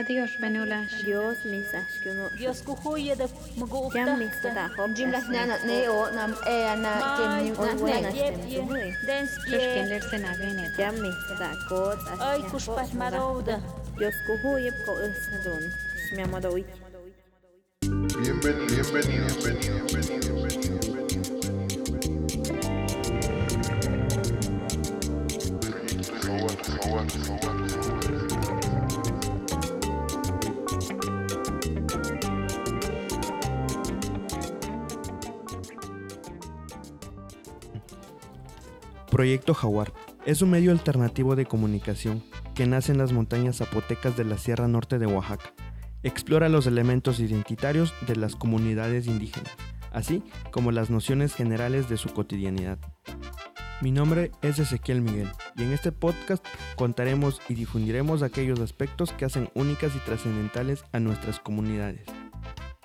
Dios 0.00 0.30
benulash. 0.40 1.04
Dios 1.04 1.44
misas 1.44 1.86
que 2.02 2.08
uno 2.12 2.30
Dios 2.38 2.62
kuhuye 2.62 3.14
de 3.14 3.28
magu 3.58 3.90
ya 3.94 4.16
mis 4.16 4.40
ta 4.40 4.70
hop 4.78 4.94
Jimlas 4.96 5.28
nana 5.28 5.58
ne 5.66 5.86
o 5.86 6.10
nam 6.10 6.34
e 6.48 6.76
na 6.80 6.92
kem 7.18 7.44
ni 7.44 7.50
Hoy 7.50 7.76
buenas 7.76 8.02
na 8.02 8.10
temtumuy. 8.10 8.96
Dens 9.06 9.30
ye 9.50 9.84
lerse 9.84 10.18
na 10.18 10.32
gene. 10.38 10.72
ya 10.78 10.92
mis 10.92 11.14
ta 11.38 11.52
kot 11.68 11.98
ay 12.20 12.40
kushpat 12.48 12.94
marouda. 12.94 13.60
Dios 13.98 14.14
kuhu 14.26 14.58
yep 14.64 14.74
ko 14.86 14.92
usadun 14.96 15.64
mi 16.16 16.22
amado 16.22 16.52
uy 16.54 16.64
Bienvenido, 18.16 18.64
bienvenido, 18.72 19.28
bienvenido, 19.44 19.84
bienvenido, 19.92 20.32
bienvenido. 20.32 21.02
Howard, 26.24 26.60
Howard, 26.80 27.12
Howard, 27.28 27.70
Howard. 27.76 28.31
Proyecto 39.12 39.52
Jaguar 39.52 39.92
es 40.24 40.40
un 40.40 40.48
medio 40.48 40.70
alternativo 40.70 41.36
de 41.36 41.44
comunicación 41.44 42.22
que 42.54 42.66
nace 42.66 42.92
en 42.92 42.98
las 42.98 43.12
montañas 43.12 43.58
zapotecas 43.58 44.16
de 44.16 44.24
la 44.24 44.38
Sierra 44.38 44.68
Norte 44.68 44.98
de 44.98 45.04
Oaxaca. 45.04 45.52
Explora 46.02 46.48
los 46.48 46.66
elementos 46.66 47.20
identitarios 47.20 47.92
de 48.06 48.16
las 48.16 48.36
comunidades 48.36 49.06
indígenas, 49.06 49.52
así 49.92 50.22
como 50.50 50.72
las 50.72 50.88
nociones 50.88 51.34
generales 51.34 51.90
de 51.90 51.98
su 51.98 52.08
cotidianidad. 52.08 52.78
Mi 53.82 53.90
nombre 53.90 54.30
es 54.40 54.58
Ezequiel 54.58 55.02
Miguel 55.02 55.28
y 55.58 55.64
en 55.64 55.72
este 55.72 55.92
podcast 55.92 56.42
contaremos 56.76 57.42
y 57.50 57.54
difundiremos 57.54 58.22
aquellos 58.22 58.60
aspectos 58.60 59.12
que 59.12 59.26
hacen 59.26 59.50
únicas 59.52 59.94
y 59.94 59.98
trascendentales 59.98 60.86
a 60.90 61.00
nuestras 61.00 61.38
comunidades. 61.38 62.06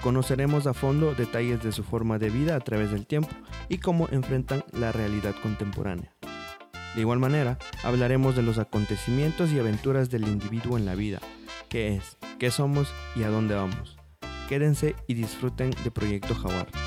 Conoceremos 0.01 0.67
a 0.67 0.73
fondo 0.73 1.15
detalles 1.15 1.63
de 1.63 1.71
su 1.71 1.83
forma 1.83 2.19
de 2.19 2.29
vida 2.29 2.55
a 2.55 2.59
través 2.59 2.91
del 2.91 3.07
tiempo 3.07 3.29
y 3.67 3.79
cómo 3.79 4.07
enfrentan 4.11 4.63
la 4.71 4.91
realidad 4.91 5.35
contemporánea. 5.41 6.13
De 6.95 7.01
igual 7.01 7.19
manera, 7.19 7.57
hablaremos 7.83 8.35
de 8.35 8.43
los 8.43 8.57
acontecimientos 8.57 9.51
y 9.51 9.59
aventuras 9.59 10.09
del 10.09 10.27
individuo 10.27 10.77
en 10.77 10.85
la 10.85 10.95
vida, 10.95 11.19
qué 11.69 11.95
es, 11.95 12.17
qué 12.39 12.51
somos 12.51 12.91
y 13.15 13.23
a 13.23 13.29
dónde 13.29 13.55
vamos. 13.55 13.97
Quédense 14.47 14.95
y 15.07 15.13
disfruten 15.13 15.71
de 15.83 15.91
Proyecto 15.91 16.33
Jaguar. 16.33 16.86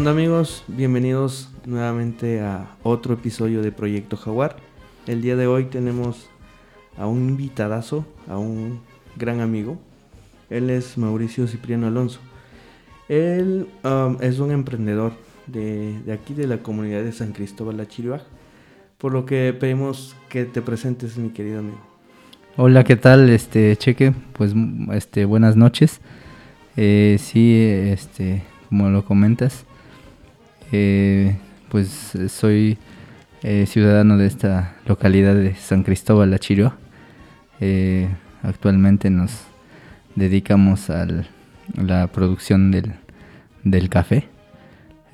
Onda 0.00 0.12
amigos? 0.12 0.64
Bienvenidos 0.66 1.50
nuevamente 1.66 2.40
a 2.40 2.70
otro 2.82 3.12
episodio 3.12 3.60
de 3.60 3.70
Proyecto 3.70 4.16
Jaguar. 4.16 4.56
El 5.06 5.20
día 5.20 5.36
de 5.36 5.46
hoy 5.46 5.66
tenemos 5.66 6.30
a 6.96 7.06
un 7.06 7.28
invitadazo, 7.28 8.06
a 8.26 8.38
un 8.38 8.80
gran 9.16 9.42
amigo. 9.42 9.78
Él 10.48 10.70
es 10.70 10.96
Mauricio 10.96 11.46
Cipriano 11.46 11.86
Alonso. 11.86 12.18
Él 13.10 13.66
um, 13.84 14.16
es 14.22 14.38
un 14.38 14.52
emprendedor 14.52 15.12
de, 15.46 15.96
aquí 16.10 16.32
de 16.32 16.46
la 16.46 16.62
comunidad 16.62 17.02
de 17.02 17.12
San 17.12 17.32
Cristóbal 17.32 17.76
La 17.76 17.86
Chiribaja. 17.86 18.24
Por 18.96 19.12
lo 19.12 19.26
que 19.26 19.52
pedimos 19.52 20.16
que 20.30 20.46
te 20.46 20.62
presentes, 20.62 21.18
mi 21.18 21.28
querido 21.28 21.58
amigo. 21.58 21.80
Hola, 22.56 22.84
¿qué 22.84 22.96
tal? 22.96 23.28
Este, 23.28 23.76
Cheque, 23.76 24.14
pues 24.32 24.54
este, 24.94 25.26
buenas 25.26 25.56
noches. 25.56 26.00
Eh, 26.78 27.18
sí, 27.20 27.54
este, 27.54 28.42
como 28.70 28.88
lo 28.88 29.04
comentas, 29.04 29.66
eh, 30.72 31.36
pues 31.68 32.12
soy 32.28 32.78
eh, 33.42 33.64
ciudadano 33.66 34.18
de 34.18 34.26
esta 34.26 34.74
localidad 34.84 35.34
de 35.34 35.54
San 35.54 35.82
Cristóbal, 35.82 36.30
La 36.30 36.38
Chirioa. 36.38 36.76
Eh, 37.58 38.06
actualmente 38.42 39.08
nos 39.08 39.32
dedicamos 40.14 40.90
a 40.90 41.06
la 41.74 42.06
producción 42.08 42.70
del, 42.70 43.88
café, 43.88 44.28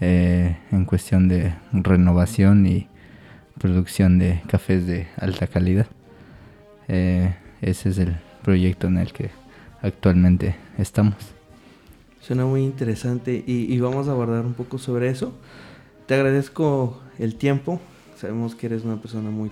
eh, 0.00 0.56
en 0.72 0.86
cuestión 0.86 1.28
de 1.28 1.54
renovación 1.72 2.66
y 2.66 2.88
producción 3.58 4.18
de 4.18 4.42
cafés 4.48 4.88
de 4.88 5.06
alta 5.18 5.46
calidad. 5.46 5.86
Ese 6.88 7.88
es 7.90 7.98
el 7.98 8.16
proyecto 8.42 8.88
en 8.88 8.98
el 8.98 9.12
que 9.12 9.30
actualmente 9.82 10.56
estamos. 10.78 11.35
Suena 12.26 12.44
muy 12.44 12.62
interesante 12.64 13.44
y, 13.46 13.72
y 13.72 13.78
vamos 13.80 14.08
a 14.08 14.12
abordar 14.12 14.44
un 14.44 14.54
poco 14.54 14.78
sobre 14.78 15.08
eso. 15.08 15.32
Te 16.06 16.14
agradezco 16.14 17.00
el 17.18 17.36
tiempo. 17.36 17.80
Sabemos 18.18 18.54
que 18.54 18.66
eres 18.66 18.84
una 18.84 18.96
persona 19.00 19.30
muy, 19.30 19.50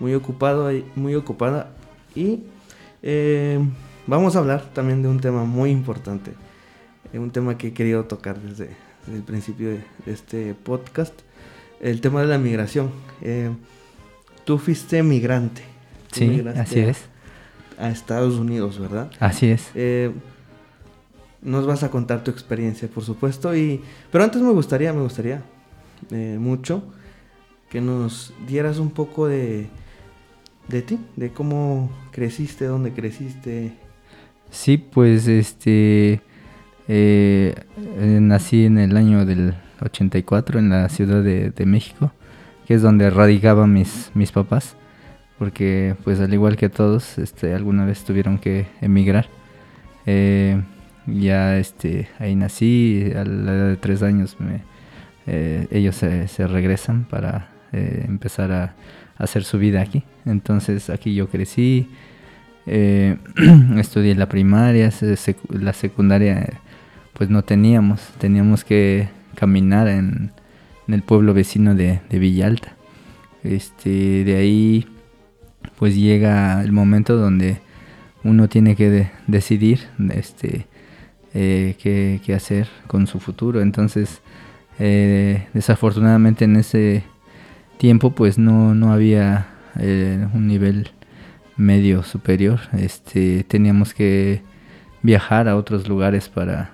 muy, 0.00 0.14
ocupado, 0.14 0.72
y- 0.72 0.84
muy 0.96 1.14
ocupada. 1.14 1.70
Y 2.14 2.40
eh, 3.02 3.58
vamos 4.06 4.36
a 4.36 4.38
hablar 4.38 4.64
también 4.72 5.02
de 5.02 5.08
un 5.08 5.20
tema 5.20 5.44
muy 5.44 5.70
importante. 5.70 6.32
eh, 7.12 7.18
un 7.18 7.30
tema 7.30 7.58
que 7.58 7.68
he 7.68 7.72
querido 7.74 8.04
tocar 8.04 8.38
desde, 8.40 8.70
desde 9.06 9.18
el 9.18 9.22
principio 9.22 9.68
de, 9.68 9.84
de 10.06 10.12
este 10.12 10.54
podcast. 10.54 11.12
El 11.80 12.00
tema 12.00 12.22
de 12.22 12.26
la 12.28 12.38
migración. 12.38 12.90
Eh, 13.20 13.50
tú 14.46 14.56
fuiste 14.56 15.02
migrante. 15.02 15.62
Tú 16.10 16.20
Sí, 16.20 16.42
así 16.56 16.80
a- 16.80 16.88
es. 16.90 16.98
A 17.78 17.90
Estados 17.90 18.36
Unidos, 18.36 18.78
¿verdad? 18.78 19.10
Así 19.18 19.48
es. 19.50 19.70
Eh, 19.74 20.12
nos 21.42 21.66
vas 21.66 21.82
a 21.82 21.90
contar 21.90 22.24
tu 22.24 22.30
experiencia, 22.30 22.88
por 22.88 23.04
supuesto. 23.04 23.54
Y, 23.54 23.80
pero 24.10 24.24
antes 24.24 24.40
me 24.40 24.52
gustaría, 24.52 24.92
me 24.92 25.02
gustaría 25.02 25.42
eh, 26.10 26.36
mucho 26.38 26.82
que 27.68 27.80
nos 27.80 28.32
dieras 28.46 28.78
un 28.78 28.90
poco 28.90 29.26
de, 29.26 29.68
de 30.68 30.82
ti, 30.82 30.98
de 31.16 31.32
cómo 31.32 31.90
creciste, 32.12 32.66
dónde 32.66 32.92
creciste. 32.92 33.72
Sí, 34.50 34.76
pues 34.76 35.26
este 35.26 36.20
eh, 36.88 37.54
eh, 37.78 38.18
nací 38.20 38.66
en 38.66 38.78
el 38.78 38.96
año 38.96 39.24
del 39.24 39.54
84 39.80 40.58
en 40.58 40.68
la 40.68 40.88
Ciudad 40.88 41.22
de, 41.22 41.66
México, 41.66 42.12
que 42.66 42.74
es 42.74 42.82
donde 42.82 43.08
radicaban 43.10 43.72
mis, 43.72 44.10
mis 44.14 44.32
papás, 44.32 44.76
porque 45.38 45.96
pues 46.04 46.20
al 46.20 46.32
igual 46.34 46.56
que 46.56 46.68
todos, 46.68 47.18
este, 47.18 47.54
alguna 47.54 47.86
vez 47.86 48.04
tuvieron 48.04 48.38
que 48.38 48.66
emigrar. 48.80 49.26
Eh, 50.04 50.60
ya 51.06 51.58
este, 51.58 52.08
ahí 52.18 52.34
nací, 52.36 53.12
a 53.14 53.24
la 53.24 53.52
edad 53.52 53.68
de 53.68 53.76
tres 53.76 54.02
años 54.02 54.36
me, 54.38 54.60
eh, 55.26 55.66
ellos 55.70 55.96
se, 55.96 56.46
regresan 56.46 57.04
para 57.04 57.50
eh, 57.72 58.04
empezar 58.08 58.52
a, 58.52 58.74
hacer 59.18 59.44
su 59.44 59.58
vida 59.58 59.80
aquí. 59.80 60.02
Entonces 60.26 60.90
aquí 60.90 61.14
yo 61.14 61.28
crecí, 61.28 61.88
eh, 62.66 63.16
estudié 63.76 64.14
la 64.14 64.28
primaria, 64.28 64.90
la 65.48 65.72
secundaria 65.72 66.60
pues 67.12 67.30
no 67.30 67.42
teníamos, 67.42 68.00
teníamos 68.18 68.64
que 68.64 69.08
caminar 69.36 69.88
en, 69.88 70.32
el 70.88 71.02
pueblo 71.02 71.32
vecino 71.32 71.74
de, 71.74 72.00
de 72.10 72.18
Villalta. 72.18 72.74
Este, 73.44 74.24
de 74.24 74.36
ahí 74.36 74.86
pues 75.78 75.96
llega 75.96 76.62
el 76.62 76.72
momento 76.72 77.16
donde 77.16 77.58
uno 78.24 78.48
tiene 78.48 78.76
que 78.76 78.90
de- 78.90 79.10
decidir 79.26 79.88
este, 80.12 80.66
eh, 81.34 81.76
qué, 81.80 82.34
hacer 82.34 82.68
con 82.86 83.06
su 83.06 83.20
futuro. 83.20 83.60
Entonces, 83.60 84.20
eh, 84.78 85.46
desafortunadamente 85.54 86.44
en 86.44 86.56
ese 86.56 87.04
tiempo 87.78 88.10
pues 88.12 88.38
no, 88.38 88.74
no 88.74 88.92
había 88.92 89.46
eh, 89.78 90.26
un 90.34 90.46
nivel 90.46 90.90
medio 91.56 92.02
superior. 92.02 92.60
Este, 92.76 93.44
teníamos 93.44 93.94
que 93.94 94.42
viajar 95.02 95.48
a 95.48 95.56
otros 95.56 95.88
lugares 95.88 96.28
para 96.28 96.72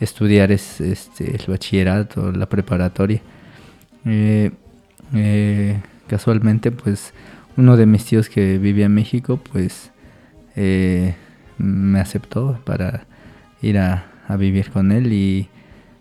estudiar 0.00 0.52
es- 0.52 0.80
este, 0.80 1.34
el 1.34 1.42
bachillerato, 1.48 2.30
la 2.32 2.48
preparatoria. 2.48 3.20
Casualmente, 6.06 6.70
pues 6.70 7.12
uno 7.56 7.76
de 7.76 7.86
mis 7.86 8.04
tíos 8.04 8.28
que 8.28 8.58
vivía 8.58 8.86
en 8.86 8.94
México, 8.94 9.38
pues 9.52 9.90
me 11.58 12.00
aceptó 12.00 12.60
para 12.64 13.04
ir 13.62 13.78
a, 13.78 14.04
vivir 14.38 14.70
con 14.70 14.92
él 14.92 15.12
y 15.12 15.48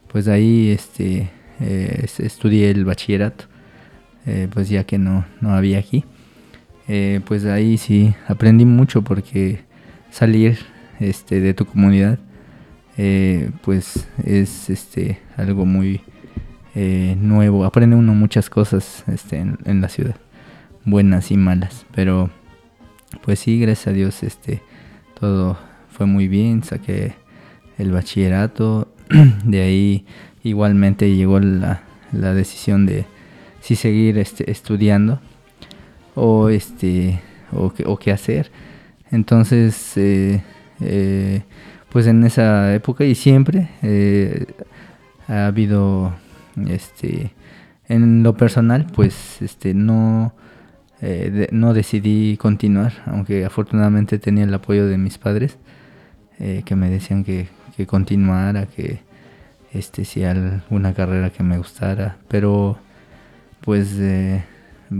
pues 0.09 0.27
ahí 0.27 0.69
este, 0.69 1.30
eh, 1.62 2.01
es- 2.04 2.19
estudié 2.19 2.69
el 2.71 2.83
bachillerato, 2.86 3.45
eh, 4.25 4.48
pues 4.51 4.68
ya 4.69 4.83
que 4.83 4.98
no, 4.98 5.25
no 5.42 5.51
había 5.51 5.80
aquí. 5.80 6.04
Eh, 6.89 7.21
pues 7.25 7.45
ahí 7.45 7.77
sí 7.77 8.13
aprendí 8.27 8.65
mucho 8.65 9.01
porque 9.01 9.62
salir 10.12 10.57
este, 11.00 11.39
de 11.42 11.54
tu 11.54 11.65
comunidad 11.65 12.19
pues 13.62 14.07
es 14.25 14.69
este 14.71 15.19
algo 15.38 15.65
muy 15.65 16.01
nuevo. 16.75 17.65
Aprende 17.65 17.95
uno 17.95 18.13
muchas 18.15 18.50
cosas 18.50 19.04
este, 19.07 19.38
en, 19.38 19.57
en 19.65 19.81
la 19.81 19.89
ciudad, 19.89 20.15
buenas 20.86 21.30
y 21.31 21.38
malas. 21.38 21.86
Pero 21.94 22.30
pues 23.24 23.39
sí, 23.39 23.59
gracias 23.59 23.88
a 23.88 23.92
Dios, 23.94 24.24
este, 24.24 24.62
todo 25.19 25.57
fue 25.92 26.06
muy 26.07 26.27
bien. 26.27 26.63
Saqué 26.63 27.13
el 27.78 27.92
bachillerato. 27.92 28.88
De 29.44 29.62
ahí 29.62 30.06
igualmente 30.44 31.16
llegó 31.16 31.40
la, 31.40 31.84
la 32.12 32.34
decisión 32.34 32.86
de 32.86 33.06
si 33.62 33.76
seguir 33.76 34.18
este, 34.18 34.50
estudiando 34.52 35.20
o 36.16 36.50
este 36.50 37.22
o, 37.52 37.74
qué- 37.74 38.12
hacer. 38.12 38.52
Entonces, 39.12 39.94
eh, 39.98 40.42
eh, 40.82 41.44
pues 41.90 42.08
en 42.08 42.24
esa 42.26 42.74
época 42.74 43.06
y 43.06 43.16
siempre 43.16 43.70
eh, 43.82 44.46
ha 45.28 45.48
habido, 45.48 46.14
este, 46.68 47.32
en 47.88 48.24
lo 48.24 48.36
personal, 48.36 48.88
pues, 48.94 49.42
este, 49.42 49.74
no, 49.74 50.34
no 51.52 51.74
decidí 51.74 52.38
continuar, 52.38 52.92
aunque 53.06 53.46
afortunadamente 53.46 54.20
tenía 54.20 54.44
el 54.46 54.54
apoyo 54.54 54.88
de 54.88 54.98
mis 54.98 55.18
padres, 55.18 55.58
que 56.38 56.76
me 56.76 56.90
decían 56.90 57.24
que, 57.24 57.48
que 57.78 57.86
continuara, 57.86 58.66
que, 58.66 59.00
este, 59.72 60.04
si 60.04 60.24
alguna 60.24 60.94
carrera 60.94 61.30
que 61.30 61.44
me 61.44 61.58
gustara, 61.60 62.18
pero, 62.28 62.80
pues, 63.62 63.96
eh, 64.00 64.44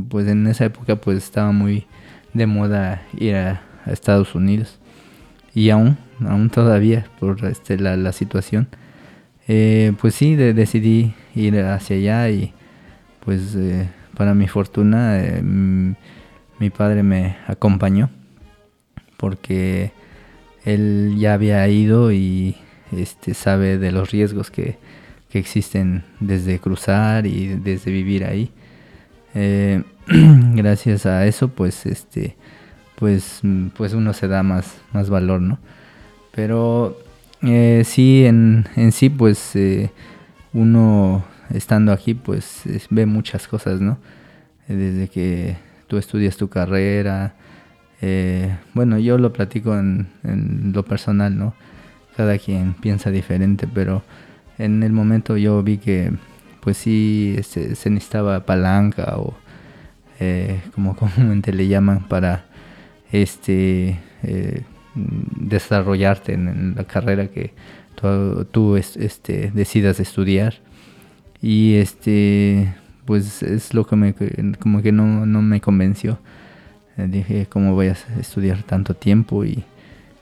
pues 0.10 0.28
en 0.28 0.46
esa 0.48 0.66
época, 0.66 0.96
pues, 0.96 1.18
estaba 1.18 1.52
muy 1.52 1.88
de 2.34 2.46
moda 2.46 3.02
ir 3.18 3.36
a, 3.36 3.62
Estados 3.88 4.36
Unidos. 4.36 4.80
Y 5.56 5.70
aún, 5.70 5.98
aún 6.28 6.50
todavía 6.50 7.06
por 7.22 7.46
este, 7.46 7.78
la, 7.80 7.96
la 7.96 8.12
situación, 8.12 8.68
eh, 9.48 9.94
pues 10.02 10.14
sí, 10.14 10.36
de- 10.36 10.54
decidí 10.54 11.14
ir 11.36 11.58
hacia 11.62 11.96
allá 11.96 12.30
y 12.30 12.54
pues 13.24 13.56
eh, 13.56 13.90
para 14.18 14.34
mi 14.34 14.48
fortuna 14.50 15.22
mi 16.60 16.70
padre 16.70 17.02
me 17.02 17.38
acompañó 17.48 18.10
porque 19.16 19.94
él 20.66 21.16
ya 21.18 21.34
había 21.34 21.66
ido 21.70 22.12
y 22.12 22.58
este 22.92 23.34
sabe 23.34 23.78
de 23.78 23.92
los 23.92 24.12
riesgos 24.12 24.52
que, 24.52 24.78
que 25.30 25.40
existen 25.40 26.04
desde 26.20 26.60
cruzar 26.60 27.26
y 27.26 27.48
desde 27.48 27.92
vivir 27.92 28.24
ahí. 28.26 28.52
Eh, 29.36 29.84
gracias 30.08 31.06
a 31.06 31.26
eso 31.26 31.50
pues 31.50 31.86
este 31.86 32.36
pues 32.96 33.42
pues 33.76 33.94
uno 33.94 34.14
se 34.14 34.28
da 34.28 34.42
más 34.42 34.76
más 34.94 35.10
valor 35.10 35.42
no 35.42 35.60
pero 36.32 36.98
eh, 37.44 37.84
sí 37.86 38.26
en, 38.26 38.66
en 38.76 38.92
sí 38.94 39.10
pues 39.10 39.56
eh, 39.56 39.92
uno 40.54 41.26
estando 41.54 41.92
aquí 41.92 42.14
pues 42.14 42.66
es- 42.66 42.88
ve 42.90 43.06
muchas 43.06 43.48
cosas 43.48 43.82
no 43.82 43.98
desde 44.68 45.08
que 45.10 45.58
tú 45.88 45.98
estudias 45.98 46.38
tu 46.38 46.48
carrera 46.48 47.36
bueno 48.74 48.98
yo 49.00 49.18
lo 49.18 49.34
platico 49.34 49.78
en, 49.78 50.08
en 50.24 50.72
lo 50.74 50.84
personal 50.86 51.38
no 51.38 51.54
cada 52.18 52.38
quien 52.40 52.74
piensa 52.74 53.12
diferente 53.12 53.68
pero 53.74 54.04
en 54.58 54.84
el 54.84 54.92
momento 54.92 55.38
yo 55.38 55.62
vi 55.64 55.78
que 55.78 56.12
pues 56.62 56.78
sí 56.78 57.36
este, 57.38 57.76
se 57.76 57.90
necesitaba 57.90 58.46
palanca 58.46 59.14
o 59.18 59.36
eh, 60.20 60.60
como 60.76 60.96
comúnmente 61.02 61.54
le 61.54 61.68
llaman 61.68 62.08
para 62.08 62.46
este 63.12 64.00
eh, 64.24 64.64
desarrollarte 64.96 66.34
en, 66.34 66.74
la 66.76 66.84
carrera 66.84 67.28
que 67.28 67.54
tú, 67.96 68.46
tú, 68.46 68.76
es- 68.76 68.98
este, 68.98 69.52
decidas 69.54 70.00
estudiar. 70.00 70.56
Y 71.42 71.76
este 71.76 72.74
pues 73.06 73.42
es 73.44 73.74
lo 73.74 73.86
que 73.86 73.96
me 73.96 74.14
como 74.60 74.82
que 74.82 74.92
no, 74.92 75.26
no 75.26 75.42
me 75.42 75.62
convenció. 75.62 76.20
Eh, 76.98 77.08
dije 77.08 77.46
cómo 77.50 77.74
voy 77.74 77.88
a 77.88 77.96
estudiar 78.20 78.64
tanto 78.64 78.96
tiempo 78.96 79.46
y, 79.46 79.64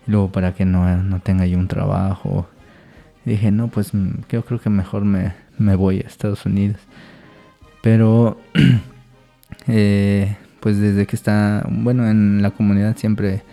luego 0.08 0.32
para 0.32 0.54
que 0.54 0.66
no, 0.66 0.96
no 1.04 1.20
tenga 1.20 1.46
yo 1.46 1.58
un 1.58 1.68
trabajo 1.68 2.48
dije 3.26 3.52
no 3.52 3.68
pues 3.70 3.94
mm, 3.94 4.22
yo 4.30 4.46
creo 4.46 4.60
que 4.60 4.70
mejor 4.70 5.06
me, 5.06 5.34
me 5.58 5.76
voy 5.76 5.98
a 5.98 6.08
Estados 6.08 6.46
Unidos 6.46 6.80
pero 7.86 8.40
eh, 9.68 10.36
pues 10.60 10.80
desde 10.80 11.06
que 11.06 11.16
está, 11.16 11.64
bueno, 11.70 12.10
en 12.10 12.42
la 12.42 12.50
comunidad 12.50 12.98
siempre 12.98 13.44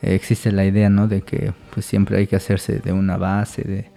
existe 0.00 0.52
la 0.52 0.64
idea, 0.64 0.88
¿no? 0.88 1.08
De 1.08 1.22
que 1.22 1.52
pues 1.74 1.84
siempre 1.84 2.18
hay 2.18 2.28
que 2.28 2.36
hacerse 2.36 2.78
de 2.78 2.92
una 2.92 3.16
base, 3.16 3.62
de 3.62 3.90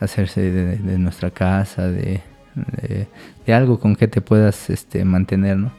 hacerse 0.00 0.40
de, 0.40 0.76
de 0.78 0.98
nuestra 0.98 1.30
casa, 1.30 1.86
de, 1.86 2.22
de, 2.56 3.06
de 3.46 3.54
algo 3.54 3.78
con 3.78 3.94
que 3.94 4.08
te 4.08 4.20
puedas 4.20 4.68
este, 4.70 5.04
mantener, 5.04 5.58
¿no? 5.58 5.70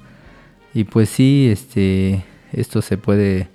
Y 0.74 0.86
pues 0.86 1.10
sí, 1.10 1.50
este, 1.52 2.24
esto 2.54 2.82
se 2.82 2.98
puede 2.98 3.50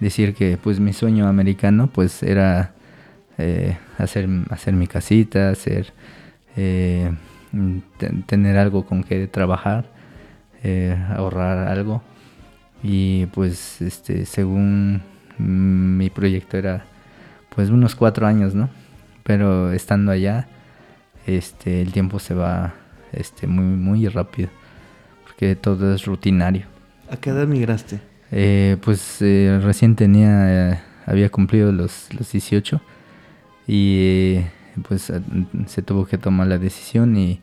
decir 0.00 0.34
que 0.34 0.56
pues 0.56 0.80
mi 0.80 0.92
sueño 0.92 1.28
americano 1.28 1.88
pues 1.92 2.22
era 2.22 2.72
eh, 3.38 3.76
hacer, 3.98 4.28
hacer 4.50 4.74
mi 4.74 4.86
casita, 4.86 5.50
hacer, 5.50 5.92
eh, 6.56 7.12
te- 7.98 8.10
tener 8.26 8.56
algo 8.58 8.86
con 8.86 9.02
que 9.04 9.26
trabajar, 9.26 9.86
eh, 10.62 10.96
ahorrar 11.16 11.68
algo. 11.68 12.02
Y 12.82 13.26
pues 13.26 13.80
este, 13.82 14.24
según 14.26 15.02
mi 15.38 16.10
proyecto 16.10 16.56
era 16.56 16.84
pues 17.54 17.70
unos 17.70 17.94
cuatro 17.94 18.26
años, 18.26 18.54
¿no? 18.54 18.70
Pero 19.22 19.72
estando 19.72 20.12
allá, 20.12 20.48
este, 21.26 21.82
el 21.82 21.92
tiempo 21.92 22.18
se 22.18 22.34
va 22.34 22.74
este, 23.12 23.46
muy, 23.46 23.64
muy 23.64 24.08
rápido, 24.08 24.48
porque 25.24 25.56
todo 25.56 25.94
es 25.94 26.04
rutinario. 26.06 26.66
¿A 27.10 27.16
qué 27.16 27.30
edad 27.30 27.46
migraste? 27.46 28.00
Eh, 28.32 28.76
pues 28.82 29.20
eh, 29.20 29.60
recién 29.62 29.96
tenía, 29.96 30.72
eh, 30.72 30.80
había 31.06 31.30
cumplido 31.30 31.72
los, 31.72 32.08
los 32.14 32.30
18 32.30 32.80
y 33.66 33.96
eh, 33.98 34.50
pues 34.86 35.12
se 35.66 35.82
tuvo 35.82 36.06
que 36.06 36.16
tomar 36.18 36.46
la 36.46 36.58
decisión 36.58 37.16
y, 37.16 37.40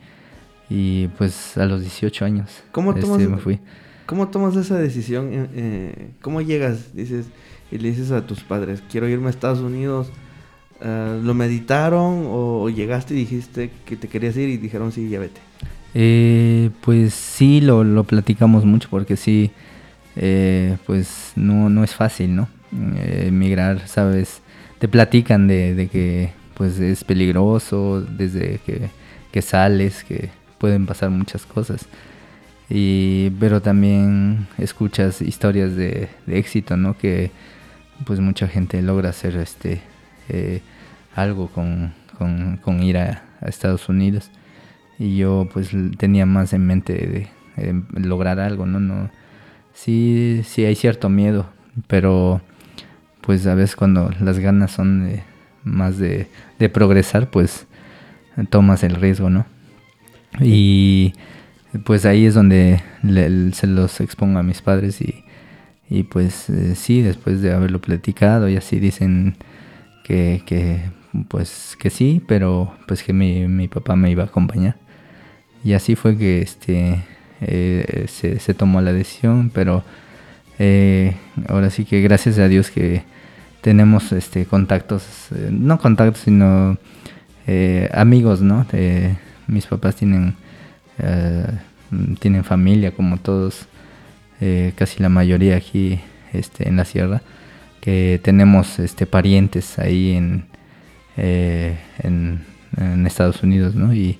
y 0.69 1.07
pues 1.17 1.57
a 1.57 1.65
los 1.65 1.81
18 1.81 2.23
años 2.25 2.63
¿Cómo 2.71 2.91
este, 2.91 3.01
tomas- 3.01 3.27
me 3.27 3.37
fui. 3.37 3.59
¿Cómo 4.05 4.29
tomas 4.29 4.55
esa 4.55 4.77
decisión? 4.77 5.29
Eh, 5.33 6.11
¿Cómo 6.21 6.39
llegas? 6.39 6.95
Dices 6.95 7.25
y 7.69 7.77
le 7.77 7.89
dices 7.89 8.11
a 8.11 8.25
tus 8.25 8.41
padres, 8.41 8.81
quiero 8.89 9.09
irme 9.09 9.27
a 9.27 9.29
Estados 9.31 9.59
Unidos. 9.59 10.09
¿Lo 10.79 11.33
meditaron 11.33 12.25
o, 12.27 12.69
llegaste 12.69 13.15
y 13.15 13.17
dijiste 13.17 13.71
que 13.85 13.97
te 13.97 14.07
querías 14.07 14.37
ir 14.37 14.47
y 14.47 14.57
dijeron 14.57 14.91
sí, 14.91 15.09
ya 15.09 15.19
vete? 15.19 15.41
Eh, 15.95 16.69
pues 16.81 17.13
sí, 17.15 17.59
lo, 17.61 17.83
lo 17.83 18.03
platicamos 18.03 18.63
mucho 18.63 18.87
porque 18.89 19.17
sí, 19.17 19.51
eh, 20.17 20.77
pues 20.85 21.31
no, 21.35 21.69
no 21.69 21.83
es 21.83 21.95
fácil, 21.95 22.35
¿no? 22.35 22.49
Eh, 22.97 23.25
emigrar, 23.27 23.87
¿sabes? 23.87 24.41
Te 24.79 24.87
platican 24.87 25.47
de, 25.47 25.73
de 25.73 25.87
que 25.87 26.31
pues 26.55 26.79
es 26.79 27.03
peligroso 27.03 28.01
desde 28.01 28.59
que, 28.65 28.89
sales, 29.41 30.03
que 30.03 30.29
pueden 30.57 30.87
pasar 30.87 31.11
muchas 31.11 31.45
cosas. 31.45 31.85
Y, 32.69 33.29
pero 33.39 33.61
también 33.61 34.47
escuchas 34.57 35.21
historias 35.21 35.75
de, 35.75 36.09
éxito, 36.27 36.75
¿no? 36.75 36.97
Que 36.97 37.31
pues 38.05 38.19
mucha 38.19 38.47
gente 38.47 38.81
logra 38.81 39.09
hacer 39.09 39.37
este 39.37 39.81
eh, 40.29 40.61
algo 41.15 41.47
con, 41.49 41.93
con, 42.17 42.57
con 42.57 42.81
ir 42.83 42.97
a, 42.97 43.23
a 43.41 43.47
Estados 43.47 43.87
Unidos 43.89 44.31
y 44.99 45.17
yo 45.17 45.47
pues 45.51 45.69
tenía 45.97 46.25
más 46.25 46.53
en 46.53 46.65
mente 46.65 46.93
de, 46.93 47.27
lograr 47.95 48.39
algo, 48.39 48.65
¿no? 48.65 48.79
no 48.79 49.09
sí, 49.77 50.41
sí 50.45 50.65
hay 50.65 50.75
cierto 50.75 51.09
miedo, 51.09 51.47
pero 51.87 52.41
pues 53.21 53.47
a 53.47 53.55
veces 53.55 53.75
cuando 53.75 54.11
las 54.21 54.39
ganas 54.39 54.71
son 54.71 55.07
de- 55.09 55.23
más 55.63 55.97
de, 55.99 56.27
de 56.59 56.69
progresar, 56.69 57.29
pues 57.31 57.67
tomas 58.49 58.83
el 58.83 58.95
riesgo, 58.95 59.29
¿no? 59.29 59.45
Y 60.41 61.13
pues 61.85 62.05
ahí 62.05 62.25
es 62.25 62.35
donde 62.35 62.81
le- 63.03 63.53
se 63.53 63.67
los 63.67 64.01
expongo 64.01 64.39
a 64.39 64.43
mis 64.43 64.61
padres 64.61 65.01
y, 65.01 65.23
y 65.89 66.03
pues 66.03 66.49
eh, 66.49 66.75
sí, 66.75 67.01
después 67.01 67.41
de 67.41 67.53
haberlo 67.53 67.81
platicado 67.81 68.49
y 68.49 68.57
así 68.57 68.79
dicen 68.79 69.37
que, 70.05 70.43
que 70.45 70.81
pues 71.29 71.77
que 71.79 71.89
sí, 71.91 72.23
pero 72.27 72.73
pues 72.87 73.03
que 73.03 73.13
mi, 73.13 73.47
mi 73.47 73.67
papá 73.69 73.95
me 73.95 74.11
iba 74.11 74.23
a 74.23 74.27
acompañar. 74.27 74.77
Y 75.63 75.73
así 75.73 75.95
fue 75.95 76.17
que 76.17 76.41
este 76.41 77.03
eh, 77.41 78.05
se, 78.07 78.53
tomó 78.53 78.81
la 78.81 78.93
decisión, 78.93 79.51
pero 79.53 79.83
eh, 80.59 81.15
ahora 81.47 81.69
sí 81.69 81.85
que 81.85 82.01
gracias 82.01 82.39
a 82.39 82.47
Dios 82.47 82.71
que 82.71 83.03
tenemos 83.61 84.11
este 84.11 84.45
contactos, 84.45 85.03
no 85.51 85.79
contactos, 85.79 86.23
sino 86.23 86.77
eh, 87.45 87.89
amigos, 87.93 88.41
¿no? 88.41 88.65
Mis 89.47 89.65
papás 89.65 89.95
tienen 89.95 90.35
eh, 90.99 91.45
tienen 92.19 92.43
familia 92.43 92.91
como 92.91 93.17
todos, 93.17 93.67
eh, 94.41 94.73
casi 94.75 95.01
la 95.01 95.09
mayoría 95.09 95.55
aquí 95.55 95.99
este, 96.33 96.67
en 96.67 96.75
la 96.75 96.85
sierra, 96.85 97.21
que 97.81 98.19
tenemos 98.23 98.79
este 98.79 99.05
parientes 99.05 99.79
ahí 99.79 100.11
en, 100.11 100.45
en, 101.15 102.43
en 102.77 103.07
Estados 103.07 103.41
Unidos, 103.43 103.75
¿no? 103.75 103.93
Y 103.93 104.19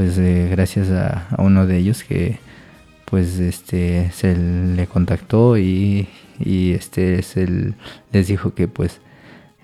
pues 0.00 0.16
eh, 0.16 0.48
gracias 0.50 0.88
a, 0.88 1.26
a 1.28 1.42
uno 1.42 1.66
de 1.66 1.76
ellos 1.76 2.04
que 2.04 2.38
pues 3.04 3.38
este 3.38 4.10
se 4.12 4.34
le 4.34 4.86
contactó 4.86 5.58
y, 5.58 6.08
y 6.38 6.72
este 6.72 7.20
se 7.22 7.74
les 8.10 8.26
dijo 8.26 8.54
que 8.54 8.66
pues 8.66 9.02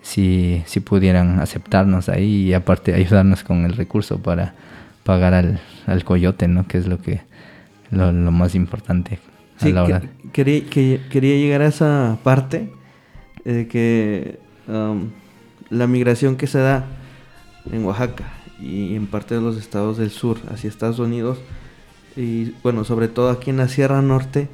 si, 0.02 0.62
si 0.66 0.80
pudieran 0.80 1.38
aceptarnos 1.40 2.10
ahí 2.10 2.48
y 2.48 2.52
aparte 2.52 2.92
ayudarnos 2.92 3.44
con 3.44 3.64
el 3.64 3.72
recurso 3.72 4.18
para 4.18 4.52
pagar 5.04 5.32
al, 5.32 5.58
al 5.86 6.04
coyote, 6.04 6.48
¿no? 6.48 6.66
Que 6.68 6.76
es 6.76 6.86
lo 6.86 6.98
que 6.98 7.22
lo, 7.90 8.12
lo 8.12 8.30
más 8.30 8.54
importante 8.54 9.18
a 9.58 9.64
Sí, 9.64 9.72
la 9.72 9.84
hora. 9.84 10.00
que- 10.02 10.08
quería, 10.32 10.64
que- 10.68 11.00
quería 11.10 11.36
llegar 11.36 11.62
a 11.62 11.68
esa 11.68 12.18
parte 12.22 12.70
de 13.46 13.68
que 13.68 14.38
um, 14.68 15.08
la 15.70 15.86
migración 15.86 16.36
que 16.36 16.46
se 16.46 16.58
da 16.58 16.84
en 17.72 17.86
Oaxaca 17.86 18.24
y 18.60 18.94
en 18.94 19.06
parte 19.06 19.34
de 19.34 19.40
los 19.40 19.56
estados 19.56 19.98
del 19.98 20.10
sur 20.10 20.38
hacia 20.50 20.68
Estados 20.68 20.98
Unidos 20.98 21.38
y 22.16 22.52
bueno, 22.62 22.84
sobre 22.84 23.08
todo 23.08 23.30
aquí 23.30 23.50
en 23.50 23.58
la 23.58 23.68
Sierra 23.68 24.00
Norte 24.02 24.48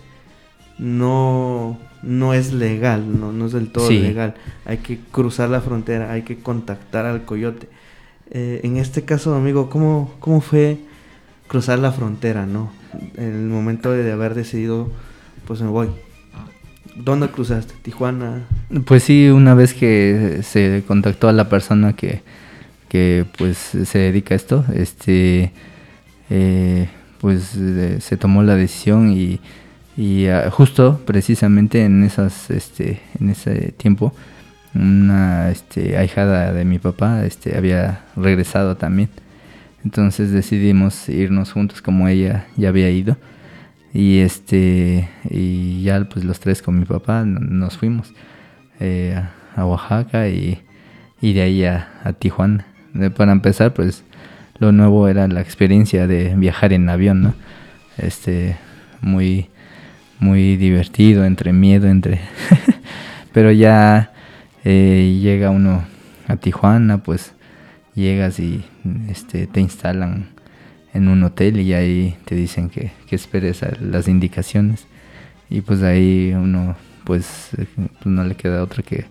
no, 0.78 1.78
no 2.02 2.34
es 2.34 2.52
legal, 2.52 3.18
no, 3.20 3.32
no 3.32 3.46
es 3.46 3.52
del 3.52 3.70
todo 3.70 3.88
Sí. 3.88 3.98
legal. 4.00 4.34
Hay 4.64 4.78
que 4.78 4.98
cruzar 5.10 5.48
la 5.50 5.60
frontera, 5.60 6.12
hay 6.12 6.22
que 6.22 6.38
contactar 6.38 7.06
al 7.06 7.24
coyote. 7.24 7.68
Eh, 8.30 8.60
en 8.64 8.76
este 8.78 9.04
caso, 9.04 9.34
amigo, 9.34 9.68
¿cómo, 9.70 10.12
¿cómo 10.18 10.40
fue 10.40 10.78
cruzar 11.46 11.78
la 11.78 11.92
frontera, 11.92 12.46
no? 12.46 12.72
En 13.16 13.32
el 13.34 13.46
momento 13.48 13.92
de 13.92 14.10
haber 14.10 14.34
decidido, 14.34 14.90
pues 15.46 15.60
me 15.60 15.68
voy. 15.68 15.88
¿Dónde 16.96 17.28
cruzaste? 17.28 17.74
¿Tijuana? 17.82 18.42
Pues 18.84 19.04
sí, 19.04 19.28
una 19.28 19.54
vez 19.54 19.72
que 19.72 20.40
se 20.42 20.82
contactó 20.86 21.28
a 21.28 21.32
la 21.32 21.48
persona 21.48 21.94
que, 21.94 22.22
que 22.92 23.24
pues 23.38 23.56
se 23.56 23.98
dedica 23.98 24.34
a 24.34 24.36
esto, 24.36 24.66
este 24.74 25.50
eh, 26.28 26.88
pues 27.22 27.58
se 28.00 28.16
tomó 28.18 28.42
la 28.42 28.54
decisión 28.54 29.12
y, 29.96 30.26
ah, 30.28 30.50
justo 30.50 31.00
precisamente 31.06 31.84
en 31.84 32.04
esas 32.04 32.50
este 32.50 33.00
en 33.18 33.30
ese 33.30 33.72
tiempo 33.72 34.12
una 34.74 35.50
este 35.50 35.96
ahijada 35.96 36.52
de 36.52 36.64
mi 36.66 36.78
papá 36.78 37.24
este 37.24 37.56
había 37.56 38.04
regresado 38.16 38.76
también. 38.76 39.08
Entonces 39.84 40.30
decidimos 40.30 41.08
irnos 41.08 41.52
juntos 41.52 41.80
como 41.80 42.08
ella 42.08 42.46
ya 42.58 42.68
había 42.68 42.90
ido 42.90 43.16
y 43.94 44.18
este 44.18 45.08
y 45.30 45.82
ya 45.82 46.04
pues 46.04 46.24
los 46.26 46.40
tres 46.40 46.60
con 46.60 46.78
mi 46.78 46.84
papá 46.84 47.24
no- 47.24 47.40
nos 47.40 47.78
fuimos 47.78 48.12
eh, 48.80 49.18
a, 49.56 49.64
Oaxaca 49.66 50.28
y, 50.28 50.60
y 51.22 51.32
de 51.34 51.42
ahí 51.42 51.64
a, 51.64 51.88
Tijuana 52.18 52.66
para 53.16 53.32
empezar 53.32 53.72
pues 53.74 54.04
lo 54.58 54.72
nuevo 54.72 55.08
era 55.08 55.28
la 55.28 55.40
experiencia 55.40 56.06
de 56.06 56.34
viajar 56.36 56.72
en 56.72 56.88
avión 56.88 57.22
no 57.22 57.34
este 57.98 58.56
muy 59.00 59.48
muy 60.18 60.56
divertido 60.56 61.24
entre 61.24 61.52
miedo 61.52 61.88
entre 61.88 62.20
pero 63.32 63.50
ya 63.50 64.12
eh, 64.64 65.18
llega 65.20 65.50
uno 65.50 65.84
a 66.28 66.36
Tijuana 66.36 66.98
pues 66.98 67.32
llegas 67.94 68.38
y 68.38 68.64
este 69.08 69.46
te 69.46 69.60
instalan 69.60 70.32
en 70.94 71.08
un 71.08 71.22
hotel 71.22 71.60
y 71.60 71.72
ahí 71.74 72.16
te 72.24 72.34
dicen 72.34 72.68
que, 72.68 72.92
que 73.06 73.16
esperes 73.16 73.60
las 73.80 74.08
indicaciones. 74.08 74.86
Y 75.48 75.60
pues 75.62 75.82
ahí 75.82 76.32
uno 76.34 76.76
pues, 77.04 77.50
eh, 77.58 77.66
pues 77.76 78.06
no 78.06 78.24
le 78.24 78.34
queda 78.34 78.62
otra 78.62 78.82
que, 78.82 79.06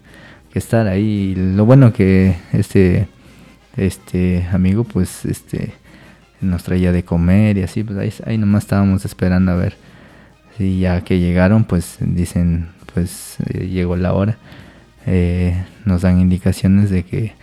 estar 0.53 0.87
ahí. 0.87 1.33
Lo 1.35 1.65
bueno 1.65 1.93
que 1.93 2.35
este 2.51 3.07
este 3.77 4.47
amigo 4.51 4.83
pues 4.83 5.25
este 5.25 5.73
nos 6.41 6.63
traía 6.63 6.91
de 6.91 7.03
comer 7.03 7.57
y 7.57 7.63
así 7.63 7.83
pues 7.83 8.21
ahí, 8.25 8.37
nomás 8.37 8.63
estábamos 8.63 9.05
esperando 9.05 9.51
a 9.51 9.55
ver. 9.55 9.75
Y 10.59 10.79
ya 10.79 11.01
que 11.01 11.19
llegaron 11.19 11.63
pues 11.63 11.97
dicen 11.99 12.69
pues 12.93 13.37
eh, 13.47 13.67
llegó 13.67 13.95
la 13.95 14.13
hora. 14.13 14.37
Eh, 15.05 15.63
nos 15.85 16.01
dan 16.01 16.19
indicaciones 16.19 16.89
de 16.89 17.03
que 17.03 17.33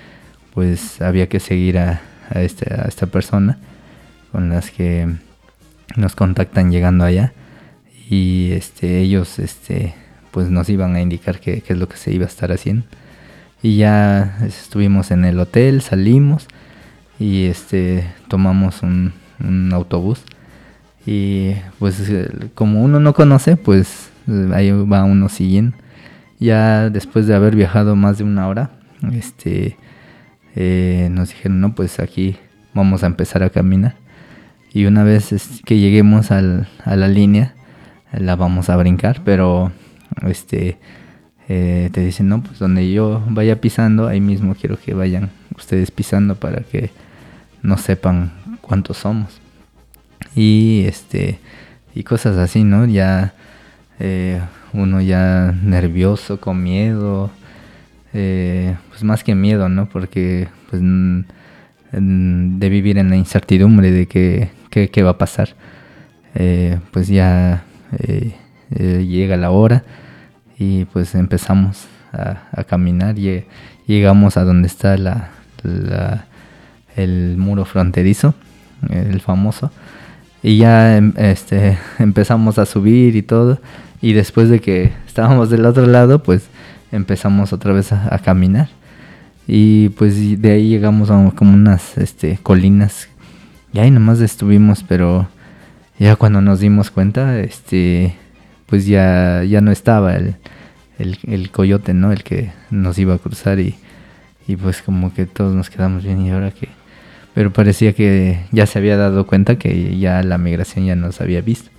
pues 0.54 1.00
había 1.00 1.28
que 1.28 1.40
seguir 1.40 1.80
este, 2.34 2.74
a 2.74 2.86
esta 2.86 3.06
persona 3.06 3.58
con 4.32 4.50
las 4.50 4.70
que 4.70 5.08
nos 5.96 6.14
contactan 6.14 6.70
llegando 6.70 7.04
allá. 7.04 7.32
Y 8.10 8.52
este 8.52 9.00
ellos 9.00 9.38
este 9.38 9.94
pues 10.30 10.50
nos 10.50 10.68
iban 10.68 10.94
a 10.96 11.00
indicar 11.00 11.40
qué 11.40 11.62
es 11.66 11.78
lo 11.78 11.88
que 11.88 11.96
se 11.96 12.12
iba 12.12 12.24
a 12.24 12.28
estar 12.28 12.52
haciendo 12.52 12.84
y 13.62 13.76
ya 13.78 14.38
estuvimos 14.46 15.10
en 15.10 15.24
el 15.24 15.38
hotel 15.40 15.80
salimos 15.82 16.46
y 17.18 17.46
este 17.46 18.04
tomamos 18.28 18.82
un, 18.82 19.12
autobús. 19.72 20.20
Y 21.06 21.54
pues 21.78 22.08
eh, 22.10 22.28
como 22.54 22.82
uno 22.82 23.00
no 23.00 23.14
conoce 23.14 23.56
pues 23.56 24.10
ahí 24.52 24.70
va 24.70 25.04
uno 25.04 25.28
siguiendo. 25.28 25.76
Ya 26.38 26.90
después 26.90 27.26
de 27.26 27.34
haber 27.34 27.56
viajado 27.56 27.96
más 27.96 28.18
de 28.18 28.24
una 28.24 28.46
hora 28.48 28.70
este 29.12 29.76
eh, 30.54 31.08
nos 31.10 31.30
dijeron 31.30 31.60
no 31.60 31.74
pues 31.74 31.98
aquí 32.00 32.36
vamos 32.74 33.02
a 33.02 33.06
empezar 33.06 33.42
a 33.42 33.50
caminar 33.50 33.94
y 34.72 34.86
una 34.86 35.02
vez 35.04 35.32
es- 35.32 35.62
que 35.64 35.78
lleguemos 35.78 36.30
al- 36.30 36.68
a 36.84 36.96
la 36.96 37.08
línea 37.08 37.54
la 38.12 38.34
vamos 38.36 38.68
a 38.70 38.76
brincar 38.76 39.22
pero 39.24 39.72
este 40.26 40.78
eh, 41.48 41.88
te 41.92 42.00
dicen 42.04 42.28
no 42.28 42.42
pues 42.42 42.58
donde 42.58 42.90
yo 42.92 43.22
vaya 43.28 43.60
pisando 43.60 44.06
ahí 44.08 44.20
mismo 44.20 44.54
quiero 44.54 44.78
que 44.78 44.94
vayan 44.94 45.30
ustedes 45.56 45.90
pisando 45.90 46.34
para 46.36 46.60
que 46.62 46.90
no 47.62 47.76
sepan 47.78 48.32
cuántos 48.60 48.98
somos 48.98 49.40
y 50.34 50.84
este 50.86 51.38
y 51.94 52.02
cosas 52.04 52.36
así 52.36 52.64
no 52.64 52.84
ya 52.86 53.34
eh, 53.98 54.40
uno 54.72 55.00
ya 55.00 55.54
nervioso 55.62 56.38
con 56.40 56.62
miedo 56.62 57.30
eh, 58.14 58.76
pues 58.90 59.02
más 59.04 59.24
que 59.24 59.34
miedo 59.34 59.68
no 59.68 59.88
porque 59.88 60.48
pues 60.70 60.82
de 61.92 62.68
vivir 62.68 62.98
en 62.98 63.08
la 63.10 63.16
incertidumbre 63.16 63.90
de 63.90 64.06
que, 64.06 64.50
que- 64.70 64.88
qué 64.90 65.02
va 65.02 65.10
a 65.12 65.18
pasar 65.18 65.54
Eh, 66.34 66.78
pues 66.92 67.08
ya 67.08 67.64
llega 68.70 69.36
la 69.36 69.50
hora 69.50 69.82
y 70.58 70.84
pues 70.86 71.14
empezamos 71.14 71.86
a, 72.12 72.64
caminar. 72.64 73.18
Y 73.18 73.44
llegamos 73.86 74.36
a 74.36 74.44
donde 74.44 74.66
está 74.66 74.96
la, 74.96 75.30
la- 75.62 76.24
el 76.96 77.36
muro 77.38 77.64
fronterizo 77.64 78.34
el 78.90 79.20
famoso. 79.20 79.70
Y 80.42 80.58
ya 80.58 80.96
em- 80.96 81.12
este 81.16 81.78
empezamos 81.98 82.58
a 82.58 82.66
subir 82.66 83.16
y 83.16 83.22
todo. 83.22 83.60
Y 84.00 84.12
después 84.12 84.48
de 84.48 84.60
que 84.60 84.92
estábamos 85.06 85.50
del 85.50 85.64
otro 85.66 85.86
lado 85.86 86.22
pues 86.22 86.48
empezamos 86.92 87.52
otra 87.52 87.72
vez 87.72 87.92
a, 87.92 88.14
a 88.14 88.18
caminar. 88.18 88.68
Y 89.46 89.90
pues 89.90 90.40
de 90.42 90.50
ahí 90.52 90.68
llegamos 90.68 91.10
a 91.10 91.30
como 91.34 91.54
unas 91.54 91.96
este 91.98 92.38
colinas. 92.42 93.08
Y 93.72 93.78
ahí 93.80 93.90
nomás 93.90 94.20
estuvimos 94.20 94.82
pero 94.82 95.28
ya 95.98 96.16
cuando 96.16 96.40
nos 96.40 96.60
dimos 96.60 96.90
cuenta 96.90 97.38
este 97.40 98.14
pues 98.68 98.86
ya 98.86 99.42
ya 99.44 99.60
no 99.60 99.72
estaba 99.72 100.14
el, 100.14 100.36
el, 100.98 101.50
coyote 101.50 101.94
no 101.94 102.12
el 102.12 102.22
que 102.22 102.52
nos 102.70 102.98
iba 102.98 103.14
a 103.14 103.18
cruzar 103.18 103.58
y, 103.58 103.76
y 104.46 104.56
pues 104.56 104.82
como 104.82 105.12
que 105.14 105.26
todos 105.26 105.54
nos 105.54 105.70
quedamos 105.70 106.04
bien 106.04 106.24
y 106.24 106.30
ahora 106.30 106.50
que 106.50 106.68
pero 107.34 107.52
parecía 107.52 107.92
que 107.92 108.40
ya 108.50 108.66
se 108.66 108.78
había 108.78 108.96
dado 108.96 109.26
cuenta 109.26 109.58
que 109.58 109.96
ya 109.98 110.22
la 110.24 110.38
migración 110.38 110.86
ya 110.86 110.96
nos 110.96 111.20
había 111.20 111.40
visto. 111.40 111.70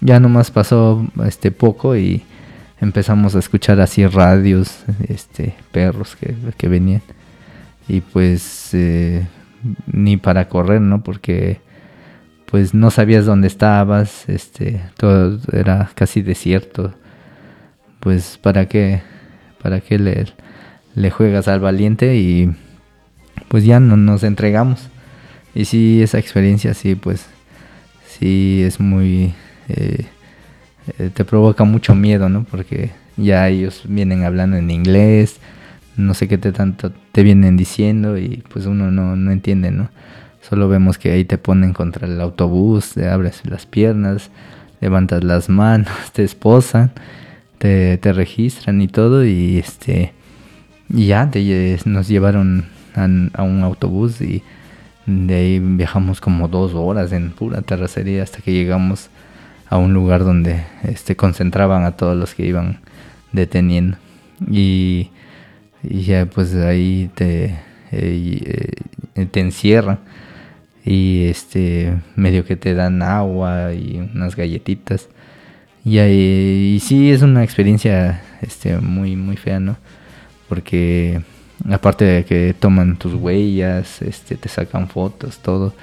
Ya 0.00 0.18
nomás 0.18 0.50
pasó 0.50 1.06
este 1.24 1.52
poco 1.52 1.96
y 1.96 2.22
empezamos 2.80 3.36
a 3.36 3.38
escuchar 3.38 3.80
así 3.80 4.04
radios, 4.04 4.82
este 5.06 5.54
perros 5.70 6.16
que, 6.16 6.34
que 6.56 6.68
venían 6.68 7.02
y 7.86 8.00
pues 8.00 8.70
eh, 8.72 9.26
ni 9.86 10.16
para 10.16 10.48
correr, 10.48 10.80
¿no? 10.80 11.02
Porque 11.02 11.60
pues 12.50 12.74
no 12.74 12.90
sabías 12.90 13.26
dónde 13.26 13.46
estabas, 13.46 14.28
este 14.28 14.80
todo 14.96 15.38
era 15.52 15.90
casi 15.94 16.22
desierto. 16.22 16.94
Pues 18.00 18.38
para 18.38 18.66
qué 18.66 19.02
para 19.62 19.80
qué 19.80 19.98
le, 19.98 21.10
juegas 21.10 21.48
al 21.48 21.60
valiente 21.60 22.16
y 22.16 22.50
pues 23.48 23.64
ya 23.64 23.80
no 23.80 23.96
nos 23.96 24.22
entregamos. 24.22 24.88
Y 25.54 25.64
sí, 25.64 26.02
esa 26.02 26.18
experiencia 26.18 26.74
sí, 26.74 26.94
pues 26.94 27.26
sí 28.06 28.62
es 28.62 28.80
muy... 28.80 29.34
eh, 29.68 30.06
eh, 30.98 31.10
te 31.12 31.24
provoca 31.24 31.64
mucho 31.64 31.94
miedo, 31.94 32.28
¿no? 32.28 32.44
Porque 32.44 32.90
ya 33.16 33.48
ellos 33.48 33.82
vienen 33.86 34.24
hablando 34.24 34.56
en 34.56 34.70
inglés, 34.70 35.38
no 35.96 36.14
sé 36.14 36.26
qué 36.28 36.38
te 36.38 36.52
tanto 36.52 36.92
te 37.12 37.22
vienen 37.22 37.56
diciendo 37.56 38.16
y 38.16 38.42
pues 38.48 38.66
uno 38.66 38.90
no, 38.90 39.16
no 39.16 39.30
entiende, 39.30 39.70
¿no? 39.70 39.90
Solo 40.42 40.68
vemos 40.68 40.98
que 40.98 41.12
ahí 41.12 41.24
te 41.24 41.38
ponen 41.38 41.72
contra 41.72 42.06
el 42.06 42.20
autobús, 42.20 42.94
te 42.94 43.08
abres 43.08 43.42
las 43.44 43.66
piernas, 43.66 44.30
levantas 44.80 45.22
las 45.22 45.48
manos, 45.48 45.92
te 46.12 46.24
esposan, 46.24 46.92
te, 47.58 47.98
te 47.98 48.12
registran 48.12 48.80
y 48.80 48.88
todo 48.88 49.24
y 49.24 49.58
este... 49.58 50.12
Y 50.92 51.06
ya 51.06 51.30
te, 51.30 51.78
nos 51.84 52.08
llevaron 52.08 52.64
a, 52.96 53.04
a 53.34 53.42
un 53.44 53.62
autobús 53.62 54.20
y 54.20 54.42
de 55.06 55.34
ahí 55.34 55.58
viajamos 55.60 56.20
como 56.20 56.48
dos 56.48 56.74
horas 56.74 57.12
en 57.12 57.30
pura 57.30 57.62
terracería 57.62 58.24
hasta 58.24 58.40
que 58.40 58.52
llegamos 58.52 59.08
a 59.68 59.76
un 59.76 59.94
lugar 59.94 60.24
donde 60.24 60.64
este, 60.82 61.14
concentraban 61.14 61.84
a 61.84 61.92
todos 61.92 62.16
los 62.16 62.34
que 62.34 62.44
iban 62.44 62.80
deteniendo. 63.30 63.98
Y, 64.50 65.10
y 65.84 66.02
ya 66.02 66.26
pues 66.26 66.54
ahí 66.56 67.08
te, 67.14 67.56
eh, 67.92 68.74
eh, 69.14 69.26
te 69.26 69.40
encierran 69.40 70.00
y 70.84 71.26
este 71.26 71.94
medio 72.16 72.44
que 72.44 72.56
te 72.56 72.74
dan 72.74 73.02
agua 73.02 73.72
y 73.74 73.98
unas 74.14 74.36
galletitas. 74.36 75.08
Y, 75.84 75.98
ahí, 75.98 76.78
sí 76.80 77.10
es 77.10 77.22
una 77.22 77.42
experiencia 77.42 78.22
este, 78.42 78.76
muy, 78.78 79.16
muy 79.16 79.36
fea, 79.36 79.60
¿no? 79.60 79.76
Porque 80.48 81.22
aparte 81.70 82.04
de 82.04 82.24
que 82.24 82.54
toman 82.58 82.96
tus 82.96 83.14
huellas, 83.14 84.02
este, 84.02 84.36
te 84.36 84.48
sacan 84.48 84.88
fotos, 84.88 85.38
todo 85.38 85.74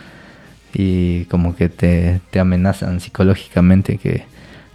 y 0.73 1.25
como 1.25 1.55
que 1.55 1.69
te, 1.69 2.21
te 2.29 2.39
amenazan 2.39 2.99
psicológicamente 2.99 3.97
que 3.97 4.25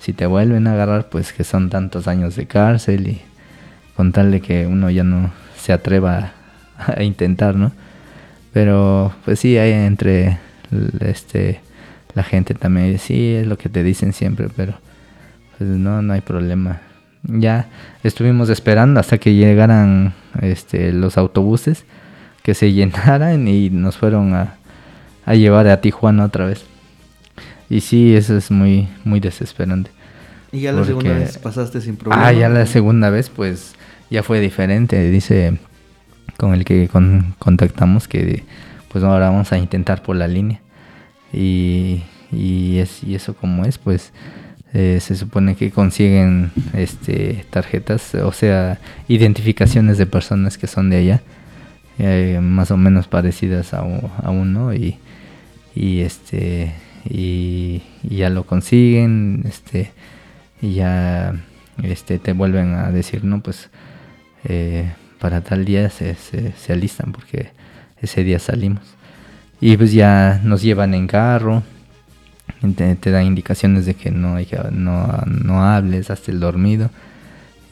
si 0.00 0.12
te 0.12 0.26
vuelven 0.26 0.66
a 0.66 0.72
agarrar 0.72 1.08
pues 1.08 1.32
que 1.32 1.44
son 1.44 1.70
tantos 1.70 2.08
años 2.08 2.34
de 2.34 2.46
cárcel 2.46 3.06
y 3.08 3.20
con 3.96 4.10
tal 4.12 4.32
de 4.32 4.40
que 4.40 4.66
uno 4.66 4.90
ya 4.90 5.04
no 5.04 5.30
se 5.56 5.72
atreva 5.72 6.32
a, 6.76 6.92
a 6.98 7.02
intentar, 7.04 7.54
¿no? 7.54 7.72
Pero 8.52 9.12
pues 9.24 9.40
sí, 9.40 9.56
hay 9.58 9.72
entre 9.72 10.38
este 11.00 11.60
la 12.14 12.22
gente 12.22 12.52
también, 12.54 12.98
sí, 12.98 13.34
es 13.36 13.46
lo 13.46 13.56
que 13.56 13.70
te 13.70 13.82
dicen 13.82 14.12
siempre, 14.12 14.48
pero 14.54 14.74
pues 15.56 15.70
no, 15.70 16.02
no 16.02 16.12
hay 16.12 16.20
problema. 16.20 16.82
Ya 17.22 17.68
estuvimos 18.02 18.50
esperando 18.50 19.00
hasta 19.00 19.16
que 19.16 19.34
llegaran 19.34 20.12
este, 20.42 20.92
los 20.92 21.16
autobuses, 21.16 21.84
que 22.42 22.52
se 22.54 22.72
llenaran 22.74 23.48
y 23.48 23.70
nos 23.70 23.96
fueron 23.96 24.34
a, 24.34 24.56
a 25.24 25.34
llevar 25.34 25.68
a 25.68 25.80
Tijuana 25.80 26.24
otra 26.26 26.44
vez. 26.44 26.64
Y 27.70 27.80
sí, 27.80 28.14
eso 28.14 28.36
es 28.36 28.50
muy, 28.50 28.88
muy 29.04 29.18
desesperante. 29.20 29.90
Y 30.50 30.60
ya 30.60 30.72
la 30.72 30.78
Porque- 30.82 30.88
segunda 30.88 31.14
vez 31.14 31.38
pasaste 31.38 31.80
sin 31.80 31.96
problema. 31.96 32.26
Ah, 32.26 32.32
ya 32.32 32.50
la 32.50 32.66
segunda 32.66 33.08
vez, 33.08 33.30
pues 33.30 33.72
ya 34.10 34.22
fue 34.22 34.38
diferente. 34.40 35.10
Dice 35.10 35.56
con 36.36 36.54
el 36.54 36.64
que 36.64 36.88
con- 36.88 37.34
contactamos 37.38 38.08
que 38.08 38.44
pues 38.90 39.04
ahora 39.04 39.30
vamos 39.30 39.52
a 39.52 39.58
intentar 39.58 40.02
por 40.02 40.16
la 40.16 40.28
línea. 40.28 40.60
Y, 41.32 42.02
y, 42.30 42.78
es, 42.78 43.02
y 43.04 43.14
eso 43.14 43.34
como 43.34 43.64
es, 43.64 43.78
pues 43.78 44.12
eh, 44.74 44.98
se 45.00 45.16
supone 45.16 45.54
que 45.54 45.70
consiguen 45.70 46.50
este 46.74 47.44
tarjetas, 47.50 48.14
o 48.16 48.32
sea, 48.32 48.78
identificaciones 49.08 49.98
de 49.98 50.06
personas 50.06 50.58
que 50.58 50.66
son 50.66 50.90
de 50.90 50.96
allá, 50.96 51.22
eh, 51.98 52.38
más 52.42 52.70
o 52.70 52.76
menos 52.76 53.06
parecidas 53.06 53.74
a, 53.74 53.82
uno 53.82 54.74
y, 54.74 54.98
y 55.74 56.00
este 56.00 56.72
y, 57.08 57.82
y 58.02 58.16
ya 58.16 58.30
lo 58.30 58.44
consiguen, 58.44 59.44
este 59.46 59.90
y 60.60 60.74
ya 60.74 61.34
este 61.82 62.18
te 62.18 62.32
vuelven 62.32 62.74
a 62.74 62.90
decir 62.90 63.24
no 63.24 63.40
pues 63.40 63.70
eh, 64.44 64.92
para 65.22 65.40
tal 65.40 65.64
día 65.64 65.88
se, 65.88 66.16
se, 66.16 66.72
alistan 66.72 67.12
porque 67.12 67.52
ese 68.00 68.24
día 68.24 68.40
salimos. 68.40 68.82
Y 69.60 69.76
pues 69.76 69.92
ya 69.92 70.40
nos 70.42 70.62
llevan 70.62 70.94
en 70.94 71.06
carro 71.06 71.62
te, 72.74 73.10
dan 73.12 73.26
indicaciones 73.26 73.86
de 73.86 73.94
que 73.94 74.10
no 74.10 74.36
que 74.38 74.58
no, 74.72 75.06
no 75.26 75.64
hables 75.64 76.10
hasta 76.10 76.32
el 76.32 76.40
dormido. 76.40 76.90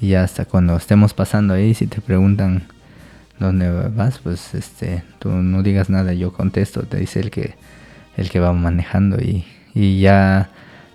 Y 0.01 0.11
ya 0.11 0.23
hasta 0.23 0.45
cuando 0.45 0.77
estemos 0.77 1.13
pasando 1.13 1.53
ahí 1.53 1.75
si 1.75 1.89
te 1.89 2.01
preguntan 2.01 2.69
dónde 3.41 3.69
vas 3.89 4.19
pues 4.19 4.55
este 4.55 5.03
tú 5.19 5.31
no 5.31 5.65
digas 5.65 5.91
nada 5.91 6.13
yo 6.13 6.33
contesto 6.33 6.83
te 6.83 6.99
dice 6.99 7.21
el 7.21 7.33
que 7.33 7.57
el 8.17 8.31
que 8.31 8.39
va 8.39 8.53
manejando. 8.53 9.21
Y, 9.21 9.45
y 9.75 9.99
ya 10.01 10.51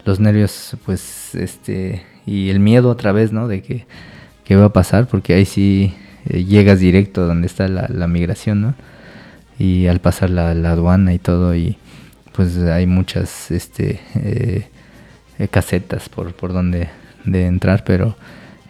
los 0.06 0.22
nervios 0.22 0.78
pues 0.86 1.36
este 1.36 2.06
y 2.26 2.50
el 2.50 2.62
miedo 2.62 2.90
otra 2.90 3.12
vez 3.12 3.34
no 3.34 3.50
de 3.50 3.62
que 3.62 3.86
qué 4.46 4.56
va 4.56 4.68
a 4.68 4.74
pasar 4.74 5.06
porque 5.08 5.34
ahí 5.34 5.44
sí 5.44 5.94
eh, 6.30 6.44
llegas 6.44 6.80
directo 6.80 7.26
donde 7.28 7.48
está 7.48 7.68
la, 7.68 7.88
la 7.90 8.08
migración 8.08 8.62
no 8.62 8.76
y 9.58 9.88
al 9.88 10.00
pasar 10.00 10.30
la, 10.30 10.54
la 10.54 10.72
aduana 10.72 11.14
y 11.14 11.20
todo 11.20 11.56
y 11.56 11.78
pues 12.34 12.58
hay 12.58 12.88
muchas 12.88 13.52
este 13.52 14.00
eh, 14.16 14.68
eh, 15.40 15.48
casetas 15.48 16.10
por 16.10 16.34
por 16.34 16.54
donde 16.54 16.90
de 17.26 17.46
entrar 17.48 17.84
pero 17.86 18.16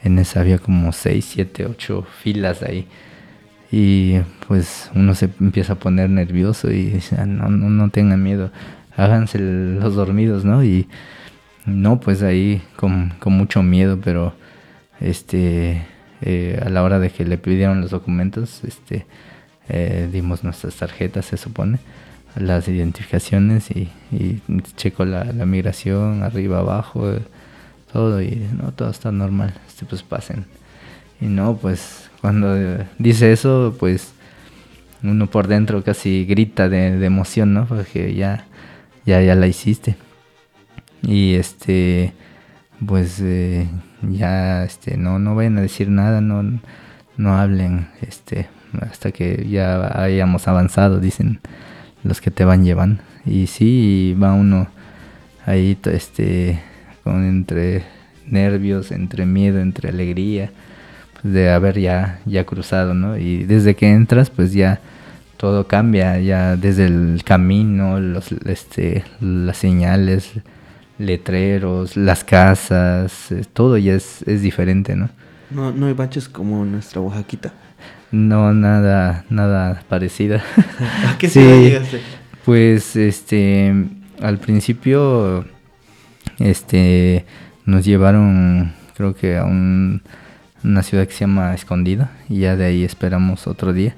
en 0.03 0.19
esa 0.19 0.41
había 0.41 0.59
como 0.59 0.91
6, 0.91 1.25
7, 1.33 1.65
8 1.65 2.05
filas 2.21 2.61
ahí 2.61 2.87
y 3.71 4.19
pues 4.47 4.91
uno 4.93 5.15
se 5.15 5.29
empieza 5.39 5.73
a 5.73 5.79
poner 5.79 6.09
nervioso 6.09 6.71
y 6.71 6.85
dice, 6.91 7.15
"Ah, 7.19 7.25
no, 7.25 7.49
no, 7.49 7.69
no 7.69 7.89
tengan 7.89 8.21
miedo, 8.23 8.51
háganse 8.95 9.39
los 9.39 9.95
dormidos, 9.95 10.45
¿no? 10.45 10.63
Y 10.63 10.87
no, 11.65 11.99
pues 11.99 12.21
ahí 12.23 12.61
con, 12.75 13.13
con 13.19 13.33
mucho 13.33 13.63
miedo, 13.63 13.99
pero 14.03 14.35
este 15.01 15.81
eh, 16.25 16.59
a 16.65 16.69
la 16.69 16.83
hora 16.83 16.99
de 16.99 17.11
que 17.11 17.23
le 17.23 17.37
pidieron 17.37 17.81
los 17.81 17.91
documentos, 17.91 18.63
este 18.63 19.05
eh, 19.69 20.09
dimos 20.11 20.43
nuestras 20.43 20.75
tarjetas, 20.75 21.27
se 21.27 21.37
supone, 21.37 21.79
las 22.35 22.67
identificaciones 22.67 23.69
y, 23.71 23.89
y 24.11 24.41
checo 24.75 25.05
la, 25.05 25.23
migración, 25.45 26.23
arriba, 26.23 26.59
abajo, 26.59 27.11
eh, 27.11 27.21
todo 27.93 28.21
y 28.21 28.47
no, 28.59 28.71
todo 28.71 28.89
está 28.89 29.11
normal, 29.11 29.53
este 29.67 29.85
pues 29.85 30.01
pasen. 30.01 30.45
Y 31.21 31.27
no, 31.27 31.57
pues 31.57 32.09
cuando 32.21 32.55
dice 32.97 33.31
eso, 33.31 33.75
pues 33.79 34.11
uno 35.03 35.27
por 35.27 35.47
dentro 35.47 35.83
casi 35.83 36.25
grita 36.25 36.69
de, 36.69 36.97
de 36.97 37.05
emoción, 37.05 37.53
¿no? 37.53 37.67
Porque 37.67 38.15
ya, 38.15 38.45
ya, 39.05 39.21
ya 39.21 39.35
la 39.35 39.47
hiciste. 39.47 39.95
Y 41.03 41.35
este, 41.35 42.13
pues 42.85 43.19
eh, 43.21 43.67
ya, 44.01 44.63
este, 44.63 44.97
no, 44.97 45.19
no 45.19 45.35
vayan 45.35 45.57
a 45.57 45.61
decir 45.61 45.89
nada, 45.89 46.21
no, 46.21 46.59
no 47.17 47.37
hablen, 47.37 47.87
este, 48.01 48.47
hasta 48.81 49.11
que 49.11 49.47
ya 49.49 50.01
hayamos 50.01 50.47
avanzado, 50.47 50.99
dicen 50.99 51.39
los 52.03 52.21
que 52.21 52.31
te 52.31 52.45
van 52.45 52.63
llevando. 52.63 53.01
Y 53.25 53.47
sí, 53.47 54.15
va 54.21 54.33
uno 54.33 54.67
ahí, 55.45 55.77
este, 55.85 56.61
con 57.03 57.23
entre 57.23 57.83
nervios, 58.27 58.91
entre 58.91 59.25
miedo, 59.25 59.59
entre 59.59 59.89
alegría 59.89 60.51
pues, 61.13 61.33
de 61.33 61.51
haber 61.51 61.79
ya, 61.79 62.19
ya 62.25 62.45
cruzado, 62.45 62.93
¿no? 62.93 63.17
Y 63.17 63.43
desde 63.45 63.75
que 63.75 63.91
entras, 63.91 64.29
pues 64.29 64.53
ya 64.53 64.79
todo 65.37 65.67
cambia, 65.67 66.19
ya 66.19 66.55
desde 66.55 66.85
el 66.85 67.21
camino, 67.23 67.99
los, 67.99 68.31
este, 68.31 69.03
las 69.19 69.57
señales, 69.57 70.31
letreros, 70.97 71.97
las 71.97 72.23
casas, 72.23 73.31
eh, 73.31 73.43
todo 73.53 73.77
ya 73.77 73.93
es, 73.93 74.21
es 74.23 74.41
diferente, 74.41 74.95
¿no? 74.95 75.09
No, 75.51 75.71
no 75.71 75.85
hay 75.87 75.93
baches 75.93 76.27
como 76.29 76.65
nuestra 76.65 77.01
Oaxaquita. 77.01 77.53
No, 78.11 78.53
nada, 78.53 79.25
nada 79.29 79.83
parecido. 79.89 80.37
¿A 81.07 81.17
qué 81.17 81.27
Sí. 81.27 81.39
ciudad 81.39 81.57
llegaste? 81.59 81.99
Pues 82.45 82.95
este 82.95 83.73
al 84.21 84.37
principio 84.37 85.45
este 86.39 87.25
nos 87.65 87.83
llevaron 87.85 88.73
creo 88.95 89.15
que 89.15 89.37
a 89.37 89.43
un- 89.45 90.01
una 90.63 90.83
ciudad 90.83 91.05
que 91.07 91.13
se 91.13 91.21
llama 91.21 91.53
Escondido 91.53 92.07
y 92.29 92.39
ya 92.39 92.55
de 92.55 92.65
ahí 92.65 92.83
esperamos 92.83 93.47
otro 93.47 93.73
día 93.73 93.95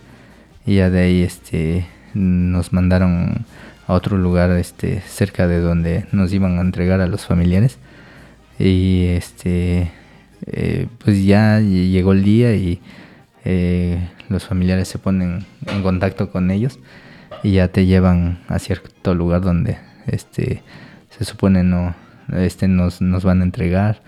y 0.65 0.75
ya 0.75 0.89
de 0.89 0.99
ahí 0.99 1.21
este 1.23 1.85
nos 2.13 2.73
mandaron 2.73 3.45
a 3.87 3.93
otro 3.93 4.17
lugar 4.17 4.51
este 4.51 5.01
cerca 5.01 5.47
de 5.47 5.59
donde 5.61 6.05
nos 6.11 6.33
iban 6.33 6.57
a 6.57 6.61
entregar 6.61 7.01
a 7.01 7.07
los 7.07 7.25
familiares. 7.25 7.77
Y 8.59 9.05
este 9.07 9.91
eh, 10.45 10.87
pues 11.03 11.23
ya 11.25 11.59
ll- 11.59 11.89
llegó 11.89 12.11
el 12.11 12.23
día 12.23 12.55
y 12.55 12.79
eh, 13.45 14.09
los 14.29 14.45
familiares 14.45 14.87
se 14.87 14.99
ponen 14.99 15.45
en 15.67 15.83
contacto 15.83 16.31
con 16.31 16.51
ellos 16.51 16.79
y 17.43 17.53
ya 17.53 17.67
te 17.69 17.85
llevan 17.85 18.39
a 18.47 18.59
cierto 18.59 19.13
lugar 19.15 19.41
donde 19.41 19.77
este 20.07 20.63
se 21.17 21.23
supone 21.25 21.63
no 21.63 21.95
este 22.33 22.67
nos, 22.67 23.01
nos 23.01 23.23
van 23.23 23.41
a 23.41 23.43
entregar 23.45 24.01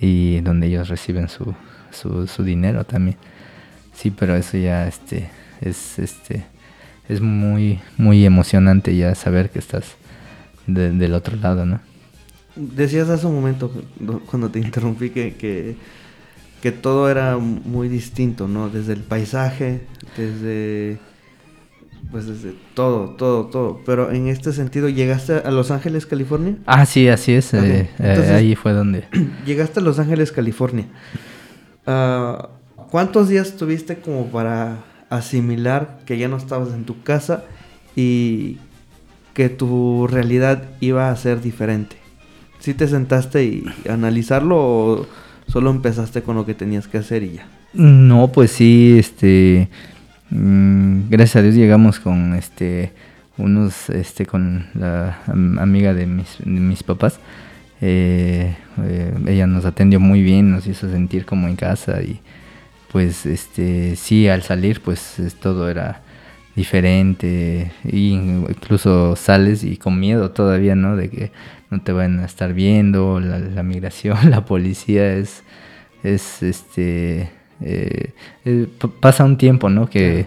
y 0.00 0.40
donde 0.40 0.68
ellos 0.68 0.88
reciben 0.88 1.28
su, 1.28 1.54
su, 1.90 2.26
su 2.26 2.42
dinero 2.42 2.84
también. 2.84 3.16
Sí 3.92 4.10
pero 4.10 4.34
eso 4.36 4.56
ya 4.56 4.86
este 4.86 5.28
es 5.60 5.98
este 5.98 6.44
es 7.10 7.20
muy 7.20 7.80
muy 7.98 8.24
emocionante 8.24 8.94
ya 8.96 9.14
saber 9.14 9.50
que 9.50 9.58
estás 9.58 9.84
de- 10.66 10.92
del 10.92 11.14
otro 11.14 11.36
lado 11.36 11.66
no 11.66 11.80
Decías 12.56 13.08
hace 13.08 13.26
un 13.26 13.34
momento, 13.36 13.70
cuando 14.28 14.50
te 14.50 14.58
interrumpí, 14.58 15.10
que, 15.10 15.34
que, 15.34 15.76
que 16.60 16.72
todo 16.72 17.08
era 17.08 17.38
muy 17.38 17.88
distinto, 17.88 18.48
¿no? 18.48 18.68
Desde 18.68 18.92
el 18.92 19.00
paisaje, 19.00 19.82
desde... 20.16 20.98
Pues 22.10 22.26
desde 22.26 22.54
todo, 22.74 23.10
todo, 23.10 23.46
todo. 23.46 23.80
Pero 23.86 24.10
en 24.10 24.26
este 24.26 24.52
sentido, 24.52 24.88
¿llegaste 24.88 25.34
a 25.34 25.50
Los 25.52 25.70
Ángeles, 25.70 26.06
California? 26.06 26.56
ah 26.66 26.84
sí 26.86 27.06
así 27.08 27.32
es 27.34 27.54
Ok, 27.54 27.60
eh, 27.62 27.80
eh, 27.82 27.88
entonces- 27.98 28.32
ahí 28.32 28.56
fue 28.56 28.72
donde 28.72 29.04
Llegaste 29.46 29.78
a 29.78 29.82
Los 29.82 29.98
Ángeles, 30.00 30.32
California. 30.32 30.86
Ah, 31.86 32.48
¿Cuántos 32.90 33.28
días 33.28 33.56
tuviste 33.56 33.96
como 34.00 34.26
para 34.26 34.78
asimilar 35.10 35.98
que 36.06 36.16
ya 36.18 36.28
no 36.28 36.36
estabas 36.36 36.72
en 36.72 36.84
tu 36.84 37.02
casa 37.02 37.44
y 37.96 38.58
que 39.34 39.48
tu 39.48 40.06
realidad 40.06 40.64
iba 40.80 41.10
a 41.10 41.16
ser 41.16 41.40
diferente? 41.42 41.96
¿Sí 42.60 42.74
te 42.74 42.86
sentaste 42.88 43.44
y 43.44 43.64
analizarlo 43.88 44.56
o 44.58 45.06
solo 45.46 45.70
empezaste 45.70 46.22
con 46.22 46.36
lo 46.36 46.46
que 46.46 46.54
tenías 46.54 46.88
que 46.88 46.98
hacer 46.98 47.22
y 47.22 47.32
ya? 47.34 47.46
No, 47.72 48.28
pues 48.32 48.50
sí, 48.50 48.96
este, 48.98 49.68
mm, 50.30 51.08
gracias 51.08 51.36
a 51.36 51.42
Dios 51.42 51.54
llegamos 51.54 52.00
con, 52.00 52.34
este, 52.34 52.92
unos, 53.38 53.88
este, 53.90 54.26
con 54.26 54.66
la 54.74 55.18
am- 55.26 55.58
amiga 55.58 55.94
de 55.94 56.06
mis, 56.06 56.36
de 56.44 56.84
papás. 56.84 57.18
Eh, 57.80 58.54
eh, 58.84 59.14
ella 59.26 59.46
nos 59.46 59.64
atendió 59.64 60.00
muy 60.00 60.22
bien, 60.22 60.50
nos 60.50 60.66
hizo 60.66 60.90
sentir 60.90 61.24
como 61.24 61.48
en 61.48 61.56
casa 61.56 62.02
y, 62.02 62.20
pues, 62.92 63.26
este, 63.26 63.96
sí, 63.96 64.28
al 64.28 64.42
salir, 64.42 64.80
pues, 64.82 65.18
es- 65.18 65.34
todo 65.36 65.68
era 65.70 66.02
diferente 66.56 67.70
y 67.84 68.10
incluso 68.12 69.16
sales 69.16 69.64
y 69.64 69.76
con 69.76 69.98
miedo 70.00 70.30
todavía, 70.32 70.74
¿no? 70.74 70.96
De 70.96 71.08
que 71.10 71.32
no 71.70 71.80
te 71.82 71.92
van 71.92 72.18
a 72.20 72.24
estar 72.26 72.52
viendo, 72.54 73.20
la, 73.20 73.38
la 73.38 73.62
migración, 73.62 74.18
la 74.30 74.44
policía 74.44 75.14
es, 75.14 75.42
es 76.02 76.42
este, 76.42 77.30
eh, 77.60 78.12
eh, 78.44 78.66
pasa 79.00 79.24
un 79.24 79.36
tiempo, 79.38 79.68
¿no? 79.70 79.88
Que, 79.88 80.26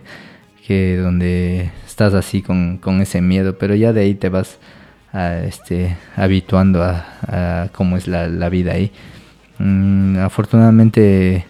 que 0.66 0.98
donde 0.98 1.72
estás 1.86 2.14
así 2.14 2.42
con, 2.42 2.78
con 2.78 3.02
ese 3.02 3.22
miedo, 3.22 3.58
pero 3.58 3.76
ya 3.76 3.92
de 3.94 4.02
ahí 4.02 4.16
te 4.16 4.30
vas 4.30 4.60
a, 5.12 5.40
este, 5.40 5.98
habituando 6.16 6.82
a, 6.84 7.06
a 7.28 7.70
cómo 7.74 7.98
es 7.98 8.08
la, 8.08 8.28
la 8.30 8.50
vida 8.50 8.74
ahí. 8.74 8.92
Mm, 9.60 10.18
afortunadamente 10.20 11.46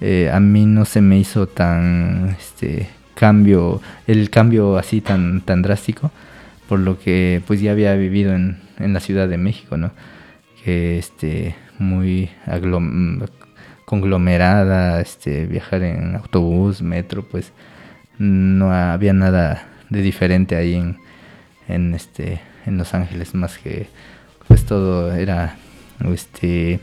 eh, 0.00 0.30
a 0.32 0.40
mí 0.40 0.66
no 0.66 0.84
se 0.84 1.00
me 1.00 1.18
hizo 1.18 1.46
tan 1.46 2.36
este 2.38 2.88
cambio, 3.14 3.80
el 4.06 4.30
cambio 4.30 4.76
así 4.76 5.00
tan, 5.00 5.40
tan 5.40 5.62
drástico, 5.62 6.10
por 6.68 6.80
lo 6.80 6.98
que 6.98 7.42
pues 7.46 7.60
ya 7.60 7.72
había 7.72 7.94
vivido 7.94 8.34
en, 8.34 8.58
en 8.78 8.92
la 8.92 9.00
Ciudad 9.00 9.28
de 9.28 9.38
México, 9.38 9.76
¿no? 9.76 9.92
Que 10.64 10.98
este 10.98 11.54
muy 11.78 12.30
conglomerada, 13.84 15.00
este 15.00 15.46
viajar 15.46 15.82
en 15.82 16.16
autobús, 16.16 16.82
metro, 16.82 17.24
pues 17.24 17.52
no 18.18 18.72
había 18.72 19.12
nada 19.12 19.68
de 19.90 20.02
diferente 20.02 20.56
ahí 20.56 20.74
en, 20.74 20.98
en 21.68 21.94
este 21.94 22.40
en 22.66 22.78
Los 22.78 22.94
Ángeles 22.94 23.34
más 23.34 23.58
que 23.58 23.88
pues 24.48 24.64
todo 24.64 25.14
era 25.14 25.56
este 26.12 26.80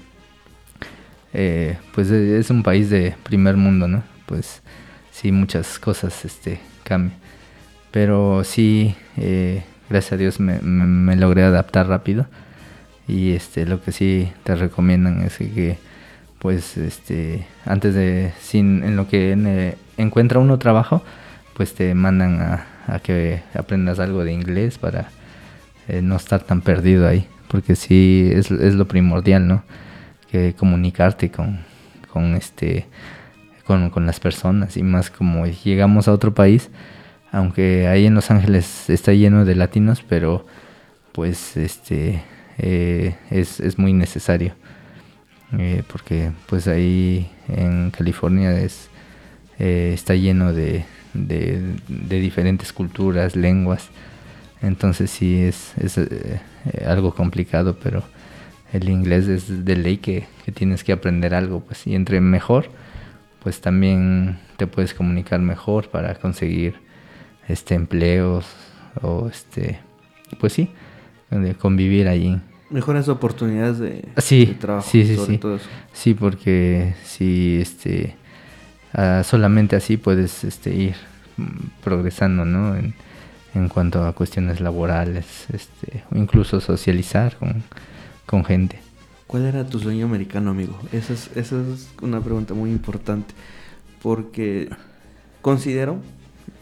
eh, 1.34 1.78
pues 1.94 2.12
e- 2.12 2.38
es 2.40 2.50
un 2.50 2.64
país 2.64 2.90
de 2.90 3.16
primer 3.24 3.58
mundo 3.58 3.88
no 3.88 4.04
pues 4.26 4.62
sí 5.12 5.32
muchas 5.32 5.80
cosas 5.80 6.26
este 6.26 6.60
cambian. 6.84 7.18
Pero 7.92 8.44
sí 8.44 8.96
eh, 9.18 9.64
gracias 9.90 10.14
a 10.14 10.18
Dios 10.18 10.40
me, 10.40 10.60
me- 10.62 11.16
logré 11.16 11.44
adaptar 11.44 11.88
rápido. 11.88 12.28
Y 13.08 13.34
este 13.34 13.66
lo 13.66 13.82
que 13.84 13.92
sí 13.92 14.32
te 14.44 14.56
recomiendan 14.56 15.22
es 15.24 15.38
que, 15.38 15.78
pues 16.40 16.78
este 16.78 17.46
antes 17.66 17.94
de 17.96 18.34
sin 18.42 18.84
en 18.84 18.96
lo 18.96 19.08
que 19.08 19.34
eh, 19.38 19.78
encuentra 19.98 20.40
uno 20.40 20.58
trabajo 20.60 21.04
pues 21.56 21.74
te 21.76 21.94
mandan 21.96 22.42
a, 22.42 22.66
a 22.88 23.00
que 23.00 23.42
aprendas 23.54 24.00
algo 24.00 24.24
de 24.26 24.34
inglés 24.34 24.78
para 24.78 25.10
eh, 25.88 26.02
no 26.02 26.16
estar 26.18 26.42
tan 26.44 26.62
perdido 26.62 27.08
ahí. 27.08 27.28
Porque 27.50 27.76
sí 27.76 28.30
es, 28.34 28.52
es 28.52 28.76
lo 28.76 28.88
primordial 28.88 29.48
no 29.48 29.64
que 30.34 30.56
comunicarte 30.56 31.30
con 31.30 31.60
con 32.12 32.34
este 32.34 32.88
con, 33.66 33.92
con 33.92 34.08
las 34.08 34.20
personas 34.20 34.78
y 34.78 34.82
más 34.82 35.12
como 35.12 35.46
llegamos 35.46 36.08
a 36.08 36.12
otro 36.12 36.34
país 36.34 36.72
aunque 37.32 37.88
ahí 37.88 38.08
en 38.08 38.16
Los 38.16 38.32
Ángeles 38.32 38.90
está 38.90 39.14
lleno 39.14 39.46
de 39.46 39.54
latinos 39.54 40.04
pero 40.10 40.48
pues 41.12 41.56
este 41.56 42.24
eh, 42.58 43.16
es, 43.30 43.60
es 43.60 43.78
muy 43.78 43.94
necesario 43.94 44.56
eh, 45.60 45.84
porque 45.92 46.32
pues 46.48 46.68
ahí 46.68 47.30
en 47.48 47.92
California 47.92 48.60
es 48.60 48.90
eh, 49.60 49.92
está 49.94 50.16
lleno 50.16 50.52
de, 50.52 50.84
de, 51.14 51.62
de 51.88 52.20
diferentes 52.20 52.74
culturas, 52.74 53.36
lenguas, 53.36 53.90
entonces 54.64 55.12
sí 55.12 55.44
es, 55.44 55.74
es 55.78 56.00
algo 56.88 57.14
complicado, 57.14 57.78
pero 57.84 58.04
el 58.74 58.90
inglés 58.90 59.28
es 59.28 59.66
de 59.66 59.76
ley 59.76 59.98
que, 59.98 60.26
que 60.44 60.52
tienes 60.52 60.84
que 60.84 60.92
aprender 60.92 61.34
algo, 61.36 61.62
pues 61.62 61.88
y 61.88 61.96
entre 61.96 62.20
mejor, 62.20 62.70
pues 63.42 63.62
también 63.62 64.40
te 64.58 64.68
puedes 64.68 64.94
comunicar 64.94 65.40
mejor 65.40 65.90
para 65.90 66.16
conseguir 66.16 66.76
este 67.48 67.76
empleos 67.76 68.46
o 69.02 69.28
este 69.28 69.80
pues 70.40 70.54
sí, 70.54 70.70
de 71.30 71.54
convivir 71.56 72.08
allí. 72.08 72.40
Mejores 72.70 73.08
oportunidades 73.08 73.78
de, 73.78 74.10
Sí, 74.18 74.46
de 74.48 74.54
trabajo, 74.56 74.90
sí, 74.90 75.06
sí, 75.06 75.16
sobre 75.16 75.34
sí. 75.34 75.38
todo 75.38 75.56
eso. 75.58 75.70
Sí, 75.92 76.14
porque 76.16 76.96
si 77.04 77.60
este 77.62 78.16
ah, 78.94 79.22
solamente 79.24 79.76
así 79.76 79.98
puedes 79.98 80.44
este 80.44 80.74
ir 80.74 80.96
progresando, 81.84 82.46
¿no? 82.46 82.76
En, 82.76 82.96
en 83.54 83.70
cuanto 83.70 84.04
a 84.04 84.14
cuestiones 84.14 84.62
laborales, 84.62 85.46
este, 85.54 86.04
o 86.12 86.18
incluso 86.18 86.60
socializar 86.60 87.36
con, 87.38 87.64
con 88.26 88.46
gente. 88.46 88.80
¿Cuál 89.28 89.46
era 89.46 89.66
tu 89.66 89.80
sueño 89.80 90.06
americano, 90.06 90.52
amigo? 90.52 90.78
Esa 90.92 91.14
es, 91.14 91.30
esa 91.36 91.62
es 91.62 91.90
una 92.02 92.22
pregunta 92.22 92.54
muy 92.54 92.70
importante. 92.70 93.34
Porque 94.02 94.70
considero, 95.42 95.98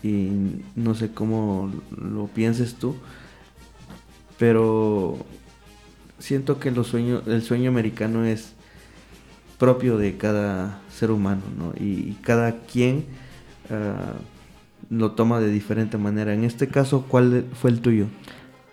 y 0.04 0.30
no 0.76 0.96
sé 0.96 1.12
cómo 1.12 1.72
lo 1.98 2.28
pienses 2.28 2.76
tú, 2.76 2.96
pero 4.38 5.18
siento 6.20 6.60
que 6.60 6.70
el 6.70 7.42
sueño 7.44 7.70
americano 7.70 8.26
es 8.26 8.54
propio 9.62 9.98
de 9.98 10.18
cada 10.18 10.80
ser 10.90 11.12
humano, 11.12 11.44
¿no? 11.56 11.74
Y, 11.80 11.92
y 11.92 12.18
cada 12.24 12.62
quien 12.62 13.06
ah, 13.70 14.14
lo 14.90 15.12
toma 15.12 15.40
de 15.40 15.50
diferente 15.50 16.00
manera. 16.00 16.34
En 16.34 16.44
este 16.44 16.68
caso, 16.68 17.06
¿cuál 17.08 17.46
fue 17.54 17.70
el 17.70 17.80
tuyo? 17.82 18.08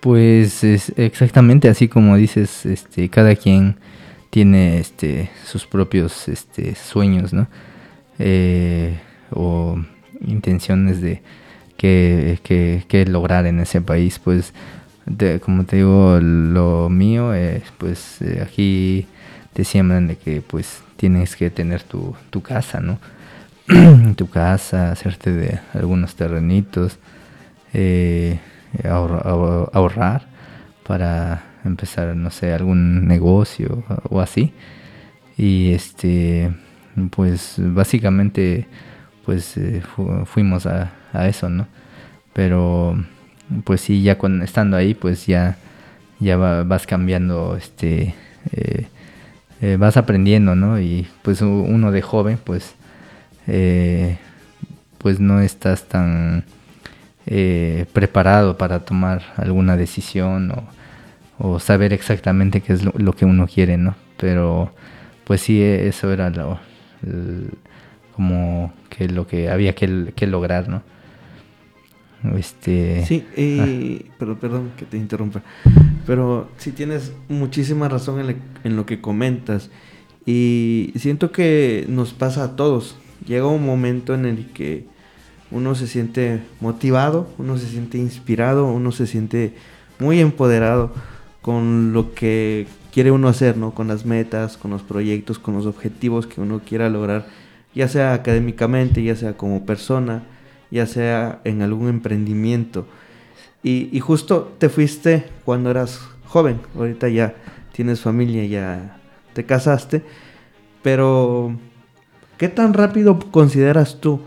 Pues 0.01 0.63
es 0.63 0.93
exactamente 0.97 1.69
así 1.69 1.89
como 1.89 2.17
dices, 2.17 2.65
este, 2.67 3.09
cada 3.09 3.35
quien 3.35 3.77
tiene 4.31 4.79
este 4.79 5.31
sus 5.45 5.67
propios 5.67 6.29
este 6.29 6.75
sueños, 6.77 7.33
¿no? 7.33 7.49
Eh, 8.19 8.99
o 9.31 9.79
intenciones 10.21 11.01
de 11.01 11.23
que, 11.77 12.39
que, 12.89 13.07
lograr 13.07 13.47
en 13.47 13.61
ese 13.61 13.81
país, 13.81 14.19
pues 14.21 14.53
de- 15.07 15.41
como 15.41 15.65
te 15.65 15.77
digo, 15.79 16.19
lo 16.21 16.89
mío 16.91 17.35
es 17.35 17.63
pues 17.79 18.21
eh, 18.23 18.41
aquí 18.43 19.07
te 19.53 19.65
siembran 19.65 20.07
de 20.09 20.17
que 20.17 20.43
pues 20.43 20.83
tienes 20.97 21.37
que 21.37 21.51
tener 21.51 21.83
tu, 21.83 22.15
tu 22.31 22.43
casa, 22.43 22.81
¿no? 22.81 22.99
tu 24.17 24.29
casa, 24.31 24.93
hacerte 24.93 25.33
de 25.33 25.61
algunos 25.75 26.15
terrenitos, 26.17 26.99
eh, 27.75 28.39
ahorrar 28.85 30.27
para 30.87 31.43
empezar, 31.65 32.15
no 32.17 32.31
sé, 32.31 32.53
algún 32.53 33.07
negocio 33.07 33.85
o 34.09 34.21
así. 34.21 34.53
Y 35.37 35.73
este, 35.73 36.51
pues 37.11 37.55
básicamente, 37.59 38.67
pues 39.25 39.57
eh, 39.57 39.83
fu- 39.83 40.25
fuimos 40.27 40.67
a, 40.67 40.93
eso, 41.29 41.49
¿no? 41.49 41.67
Pero, 42.33 42.97
pues 43.65 43.81
sí, 43.83 44.03
ya 44.03 44.19
con, 44.19 44.43
estando 44.43 44.77
ahí, 44.77 44.95
pues 44.95 45.27
ya, 45.27 45.57
ya 46.21 46.37
va- 46.37 46.65
vas 46.65 46.87
cambiando, 46.87 47.57
este, 47.57 48.15
eh, 48.53 48.87
eh, 49.61 49.77
vas 49.79 49.97
aprendiendo, 49.97 50.55
¿no? 50.57 50.81
Y 50.81 51.07
pues 51.23 51.41
uno 51.43 51.91
de 51.93 52.03
joven, 52.03 52.39
pues, 52.45 52.75
pues 54.99 55.21
no 55.21 55.41
estás 55.41 55.85
tan 55.89 56.45
eh, 57.31 57.85
preparado 57.93 58.57
para 58.59 58.81
tomar 58.85 59.23
alguna 59.37 59.77
decisión 59.77 60.51
o, 60.51 60.65
o 61.39 61.59
saber 61.61 61.93
exactamente 61.93 62.61
qué 62.63 62.73
es 62.73 62.83
lo, 62.85 62.93
lo 62.97 63.13
que 63.13 63.25
uno 63.27 63.47
quiere, 63.47 63.77
¿no? 63.77 63.95
Pero 64.17 64.73
pues 65.25 65.43
sí, 65.43 65.61
e- 65.61 65.87
eso 65.89 66.11
era 66.13 66.31
lo, 66.31 66.59
el- 67.07 67.51
como 68.17 68.73
que 68.89 69.09
lo 69.09 69.27
que 69.27 69.51
había 69.51 69.75
que, 69.75 70.13
que 70.17 70.27
lograr, 70.27 70.69
¿no? 70.69 70.83
Este, 72.37 73.05
Sí, 73.07 73.25
eh, 73.37 74.07
pero 74.19 74.39
perdón 74.41 74.73
que 74.77 74.85
te 74.85 74.97
interrumpa. 74.97 75.43
Pero 76.07 76.49
sí 76.57 76.73
tienes 76.73 77.13
muchísima 77.29 77.89
razón 77.89 78.19
en, 78.21 78.27
le- 78.29 78.37
en 78.65 78.75
lo 78.75 78.87
que 78.87 79.01
comentas. 79.01 79.71
Y 80.27 80.93
siento 80.97 81.31
que 81.31 81.87
nos 81.89 82.13
pasa 82.13 82.43
a 82.45 82.57
todos. 82.57 82.97
Llega 83.27 83.47
un 83.47 83.65
momento 83.65 84.15
en 84.15 84.27
el 84.27 84.47
que 84.53 84.87
uno 85.51 85.75
se 85.75 85.87
siente 85.87 86.41
motivado, 86.61 87.29
uno 87.39 87.57
se 87.59 87.67
siente 87.67 87.99
inspirado, 87.99 88.67
uno 88.67 88.93
se 88.93 89.07
siente 89.07 89.55
muy 89.99 90.21
empoderado 90.21 90.93
con 91.43 91.93
lo 91.93 92.15
que 92.15 92.67
quiere 92.93 93.11
uno 93.11 93.29
hacer, 93.29 93.57
¿no? 93.57 93.75
Con 93.75 93.89
las 93.89 94.05
metas, 94.05 94.57
con 94.57 94.71
los 94.71 94.83
proyectos, 94.83 95.39
con 95.39 95.55
los 95.55 95.67
objetivos 95.67 96.27
que 96.27 96.41
uno 96.41 96.61
quiera 96.67 96.89
lograr, 96.89 97.27
ya 97.75 97.89
sea 97.89 98.13
académicamente, 98.13 99.03
ya 99.03 99.17
sea 99.17 99.37
como 99.37 99.65
persona. 99.65 100.23
ya 100.71 100.87
sea 100.87 101.41
en 101.45 101.63
algún 101.63 101.89
emprendimiento. 101.89 102.87
Y, 103.63 103.89
y 103.91 104.01
justo 104.01 104.55
te 104.59 104.69
fuiste 104.69 105.25
cuando 105.45 105.71
eras 105.71 106.01
joven, 106.27 106.61
ahorita 106.77 107.09
ya 107.09 107.35
tienes 107.73 108.01
familia, 108.01 108.45
ya 108.45 109.01
te 109.33 109.45
casaste, 109.45 110.03
pero 110.83 111.57
¿qué 112.37 112.49
tan 112.49 112.75
rápido 112.75 113.19
consideras 113.31 114.01
tú? 114.01 114.21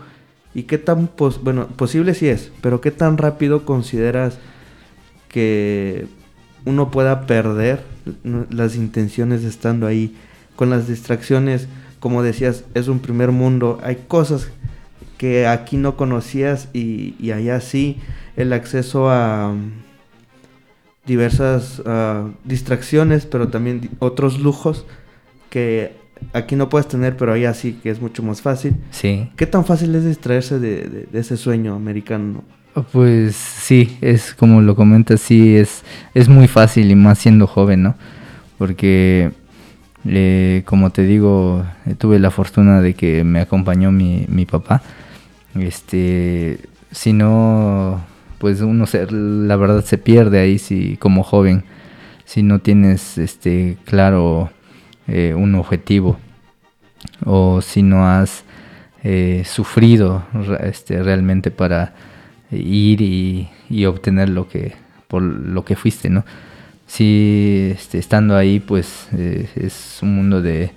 ¿Y 0.54 0.64
qué 0.64 0.78
tan, 0.78 1.06
pos 1.06 1.42
bueno, 1.42 1.66
posible 1.68 2.14
sí 2.14 2.28
es, 2.28 2.52
pero 2.60 2.80
qué 2.80 2.90
tan 2.90 3.18
rápido 3.18 3.64
consideras 3.64 4.38
que 5.28 6.06
uno 6.64 6.90
pueda 6.90 7.26
perder 7.26 7.82
las 8.50 8.76
intenciones 8.76 9.44
estando 9.44 9.86
ahí 9.86 10.14
con 10.56 10.68
las 10.68 10.88
distracciones? 10.88 11.68
Como 12.00 12.22
decías, 12.22 12.64
es 12.74 12.88
un 12.88 12.98
primer 12.98 13.30
mundo, 13.30 13.78
hay 13.82 14.04
cosas 14.08 14.50
que 15.16 15.46
aquí 15.46 15.76
no 15.76 15.96
conocías 15.96 16.68
y, 16.72 17.30
allá 17.30 17.60
sí, 17.60 17.98
el 18.36 18.52
acceso 18.52 19.08
a 19.08 19.52
mm, 19.52 19.72
diversas 21.06 21.80
ah, 21.86 22.28
distracciones, 22.44 23.24
pero 23.24 23.48
también 23.48 23.88
otros 24.00 24.40
lujos 24.40 24.84
que 25.48 26.01
aquí 26.32 26.56
no 26.56 26.68
puedes 26.68 26.88
tener, 26.88 27.16
pero 27.16 27.32
allá 27.32 27.52
sí, 27.54 27.78
que 27.82 27.90
es 27.90 28.00
mucho 28.00 28.22
más 28.22 28.40
fácil. 28.42 28.74
Sí. 28.90 29.28
¿Qué 29.36 29.46
tan 29.46 29.64
fácil 29.64 29.94
es 29.94 30.04
distraerse 30.04 30.58
de, 30.58 30.82
de- 30.88 31.06
de 31.12 31.18
ese 31.18 31.36
sueño 31.36 31.74
americano? 31.74 32.44
Pues 32.92 33.36
sí, 33.36 33.98
es 34.00 34.32
como 34.34 34.62
lo 34.62 34.74
comentas, 34.74 35.20
sí, 35.20 35.56
es, 35.56 35.82
es 36.14 36.28
muy 36.28 36.48
fácil 36.48 36.90
y 36.90 36.94
más 36.94 37.18
siendo 37.18 37.46
joven, 37.46 37.82
¿no? 37.82 37.94
Porque, 38.56 39.30
eh, 40.06 40.62
como 40.64 40.88
te 40.90 41.02
digo, 41.04 41.66
eh, 41.86 41.94
tuve 41.98 42.18
la 42.18 42.30
fortuna 42.30 42.80
de 42.80 42.94
que 42.94 43.24
me 43.24 43.40
acompañó 43.40 43.92
mi, 43.92 44.24
mi 44.28 44.46
papá. 44.46 44.82
Este, 45.54 46.60
si 46.90 47.12
no, 47.12 48.00
pues 48.38 48.60
uno 48.62 48.86
se, 48.86 49.06
la 49.10 49.56
verdad 49.56 49.84
se 49.84 49.98
pierde 49.98 50.40
ahí 50.40 50.58
si 50.58 50.96
como 50.96 51.22
joven, 51.22 51.64
si 52.24 52.42
no 52.42 52.60
tienes 52.60 53.18
este 53.18 53.76
claro 53.84 54.50
eh, 55.08 55.34
un 55.34 55.54
objetivo 55.56 56.16
o 57.24 57.60
si 57.60 57.82
no 57.82 58.06
has 58.06 58.44
eh, 59.02 59.42
sufrido 59.44 60.24
este, 60.60 61.02
realmente 61.02 61.50
para 61.50 61.92
ir 62.52 63.00
y, 63.02 63.48
obtener 63.86 64.28
lo 64.28 64.48
que 64.48 64.74
por 65.08 65.22
lo 65.22 65.64
que 65.64 65.74
fuiste, 65.74 66.08
¿no? 66.08 66.24
Sí, 66.86 67.72
este, 67.74 67.98
estando 67.98 68.36
ahí, 68.36 68.60
pues 68.60 69.08
eh, 69.16 69.48
es 69.56 69.98
un 70.02 70.14
mundo 70.14 70.40
de, 70.40 70.70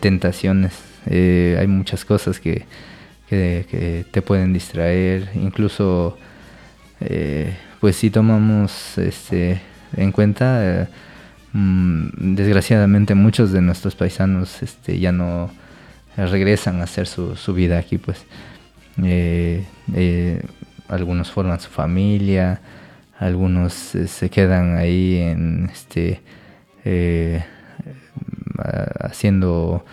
tentaciones. 0.00 0.74
Hay 1.06 1.66
muchas 1.66 2.04
cosas 2.04 2.38
que, 2.38 2.64
que, 3.28 3.66
que 3.68 4.04
te 4.10 4.22
pueden 4.22 4.52
distraer, 4.52 5.30
incluso, 5.34 6.16
pues 7.80 7.96
si 7.96 8.10
tomamos 8.10 8.96
este, 8.98 9.60
en 9.96 10.12
cuenta, 10.12 10.88
mm, 11.54 12.34
desgraciadamente 12.34 13.14
muchos 13.14 13.50
de 13.52 13.62
nuestros 13.62 13.96
paisanos 13.96 14.62
este, 14.62 14.98
ya 14.98 15.10
no 15.12 15.50
regresan 16.16 16.80
a 16.80 16.84
hacer 16.84 17.06
su, 17.06 17.54
vida 17.54 17.78
aquí, 17.78 17.98
pues. 17.98 18.24
Eh, 19.02 19.66
eh, 19.94 20.42
algunos 20.88 21.30
forman 21.30 21.58
su 21.58 21.70
familia, 21.70 22.60
algunos 23.18 23.94
eh, 23.94 24.06
se 24.06 24.30
quedan 24.30 24.76
ahí 24.76 25.16
en 25.16 25.70
este 25.72 26.20
haciendo 29.02 29.84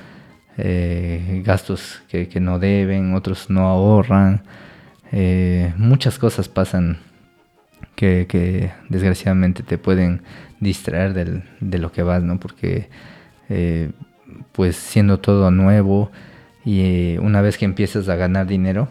gastos 0.58 2.02
que, 2.10 2.28
que 2.28 2.40
no 2.40 2.60
deben, 2.60 3.16
otros 3.16 3.50
no 3.50 3.68
ahorran. 3.68 4.44
Muchas 5.78 6.20
cosas 6.20 6.50
pasan 6.50 7.00
que, 7.96 8.72
desgraciadamente 8.90 9.64
te 9.64 9.78
pueden 9.78 10.22
distraer 10.60 11.14
del- 11.14 11.44
de 11.60 11.78
lo 11.80 11.92
que 11.92 12.04
vas, 12.04 12.24
¿no? 12.24 12.40
Porque 12.40 12.90
eh, 13.50 13.92
pues 14.54 14.76
siendo 14.78 15.20
todo 15.20 15.52
nuevo 15.52 16.12
y 16.66 16.82
eh, 17.16 17.20
una 17.22 17.42
vez 17.42 17.58
que 17.58 17.66
empiezas 17.66 18.10
a 18.10 18.16
ganar 18.16 18.48
dinero 18.48 18.90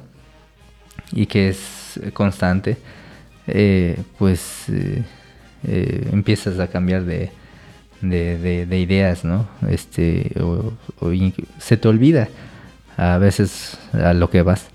y 1.12 1.26
que 1.26 1.48
es 1.48 2.00
constante, 2.12 2.76
eh, 3.46 3.98
pues 4.18 4.66
empiezas 6.12 6.58
a 6.58 6.68
cambiar 6.68 7.04
de, 7.04 7.30
de, 8.00 8.38
de- 8.38 8.66
de 8.66 8.80
ideas, 8.80 9.24
¿no? 9.24 9.48
Este, 9.68 10.32
o, 10.40 10.72
se 11.58 11.76
te 11.76 11.88
olvida 11.88 12.28
a 12.96 13.18
veces 13.18 13.78
a 13.92 14.12
lo 14.14 14.30
que 14.30 14.42
vas. 14.42 14.66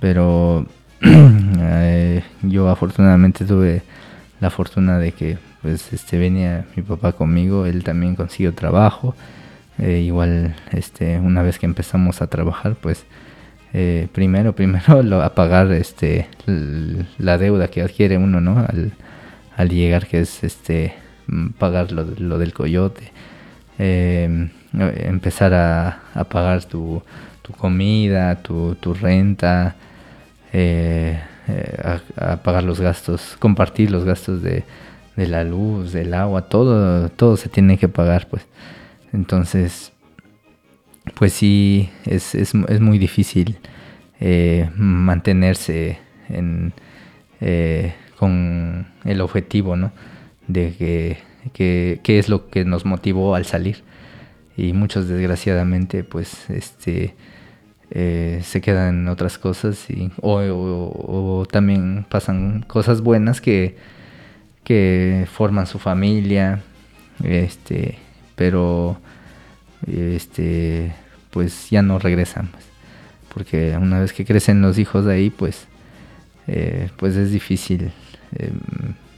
Pero 0.00 0.66
eh, 1.02 2.22
yo 2.42 2.68
afortunadamente 2.68 3.44
tuve 3.44 3.82
la 4.40 4.50
fortuna 4.50 4.98
de 4.98 5.12
que 5.12 5.38
pues 5.62 5.92
este 5.92 6.18
venía 6.18 6.66
mi 6.76 6.82
papá 6.82 7.12
conmigo, 7.12 7.66
él 7.66 7.84
también 7.84 8.16
consiguió 8.16 8.54
trabajo. 8.54 9.14
Eh, 9.78 10.00
igual 10.00 10.56
este 10.72 11.18
una 11.18 11.42
vez 11.42 11.58
que 11.58 11.66
empezamos 11.66 12.22
a 12.22 12.26
trabajar, 12.26 12.76
pues 12.80 13.04
eh, 13.72 14.08
primero 14.12 14.54
primero 14.56 15.02
lo, 15.02 15.22
a 15.22 15.34
pagar 15.34 15.70
este 15.72 16.28
la 17.18 17.38
deuda 17.38 17.68
que 17.68 17.82
adquiere 17.82 18.18
uno, 18.18 18.40
¿no? 18.40 18.58
Al, 18.58 18.92
llegar 19.68 20.06
que 20.06 20.20
es 20.20 20.42
este 20.42 20.94
mm, 21.26 21.50
pagar 21.50 21.92
lo, 21.92 22.04
lo 22.04 22.38
del 22.38 22.52
coyote. 22.54 23.12
Eh, 23.78 24.48
empezar 24.72 25.54
a, 25.54 26.00
a 26.14 26.24
pagar 26.24 26.64
tu, 26.64 27.02
tu 27.42 27.52
comida, 27.52 28.42
tu, 28.42 28.74
tu 28.76 28.94
renta, 28.94 29.76
eh, 30.52 31.20
eh, 31.48 32.00
a, 32.16 32.36
pagar 32.38 32.64
los 32.64 32.80
gastos, 32.80 33.36
compartir 33.38 33.90
los 33.90 34.04
gastos 34.04 34.42
de, 34.42 34.64
de 35.16 35.26
la 35.26 35.44
luz, 35.44 35.92
del 35.92 36.14
agua, 36.14 36.42
todo, 36.42 37.08
todo 37.10 37.36
se 37.36 37.48
tiene 37.48 37.78
que 37.78 37.88
pagar, 37.88 38.28
pues. 38.28 38.46
Entonces, 39.12 39.92
pues 41.14 41.32
sí, 41.32 41.90
es, 42.04 42.34
es, 42.34 42.54
es 42.54 42.80
muy 42.80 42.98
difícil 42.98 43.58
eh, 44.20 44.70
mantenerse 44.76 45.98
en, 46.28 46.72
con 48.16 48.86
el 49.04 49.20
objetivo, 49.20 49.76
¿no? 49.76 49.92
De 50.46 50.74
que, 50.76 51.18
que, 51.52 52.00
que 52.02 52.18
es 52.18 52.28
lo 52.28 52.48
que 52.50 52.64
nos 52.64 52.84
motivó 52.84 53.34
al 53.34 53.46
salir. 53.46 53.82
Y 54.56 54.72
muchos 54.72 55.08
desgraciadamente, 55.08 56.04
pues, 56.04 56.50
este, 56.50 57.14
eh, 57.90 58.40
se 58.44 58.60
quedan 58.60 59.00
en 59.00 59.08
otras 59.08 59.38
cosas 59.38 59.88
y, 59.90 60.10
o, 60.22 60.38
o- 60.40 61.40
o 61.40 61.46
también 61.46 62.04
pasan 62.08 62.62
cosas 62.68 63.00
buenas 63.02 63.40
que, 63.40 63.76
que 64.64 65.26
forman 65.32 65.66
su 65.66 65.78
familia, 65.78 66.60
este, 67.24 67.98
pero 68.36 68.98
este, 69.86 70.92
pues 71.30 71.70
ya 71.70 71.82
no 71.82 71.98
regresan, 71.98 72.48
pues, 72.48 72.64
porque 73.32 73.76
una 73.76 74.00
vez 74.00 74.12
que 74.12 74.24
crecen 74.24 74.62
los 74.62 74.78
hijos 74.78 75.04
de 75.04 75.14
ahí, 75.14 75.30
pues, 75.30 75.66
eh, 76.46 76.90
pues 76.96 77.16
es 77.16 77.30
difícil 77.32 77.92
eh, 78.36 78.50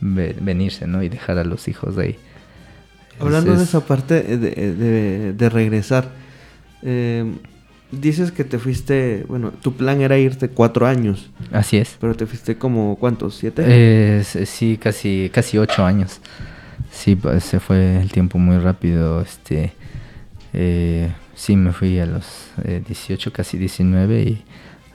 ve- 0.00 0.37
venirse, 0.40 0.87
¿no? 0.87 1.02
Y 1.02 1.08
dejar 1.08 1.38
a 1.38 1.44
los 1.44 1.68
hijos 1.68 1.96
de 1.96 2.02
ahí. 2.04 2.18
Hablando 3.20 3.50
de 3.50 3.62
es- 3.62 3.68
esa 3.68 3.87
parte 3.87 4.22
de, 4.22 4.38
de- 4.74 5.32
de 5.32 5.48
regresar, 5.50 6.08
eh, 6.82 7.24
dices 7.92 8.33
que 8.33 8.44
te 8.44 8.59
fuiste, 8.59 9.24
bueno, 9.28 9.50
tu 9.50 9.74
plan 9.74 10.00
era 10.00 10.18
irte 10.18 10.48
cuatro 10.48 10.87
años, 10.87 11.31
Así 11.52 11.76
es. 11.76 11.96
pero 12.00 12.14
te 12.16 12.26
fuiste 12.26 12.57
como, 12.57 12.96
¿cuántos? 12.96 13.37
¿Siete? 13.37 13.62
Eh, 13.66 14.24
sí, 14.24 14.78
casi, 14.81 15.31
casi 15.33 15.59
ocho 15.59 15.85
años. 15.85 16.20
Sí, 16.90 17.14
pues, 17.16 17.44
se 17.44 17.61
fue 17.61 18.00
el 18.00 18.11
tiempo 18.11 18.38
muy 18.38 18.59
rápido. 18.59 19.20
Este, 19.20 19.72
eh, 20.52 21.12
sí, 21.35 21.57
me 21.57 21.72
fui 21.72 21.98
a 22.00 22.07
los 22.07 22.50
eh, 22.64 22.83
18, 22.87 23.33
casi 23.33 23.59
19 23.59 24.22
y 24.22 24.44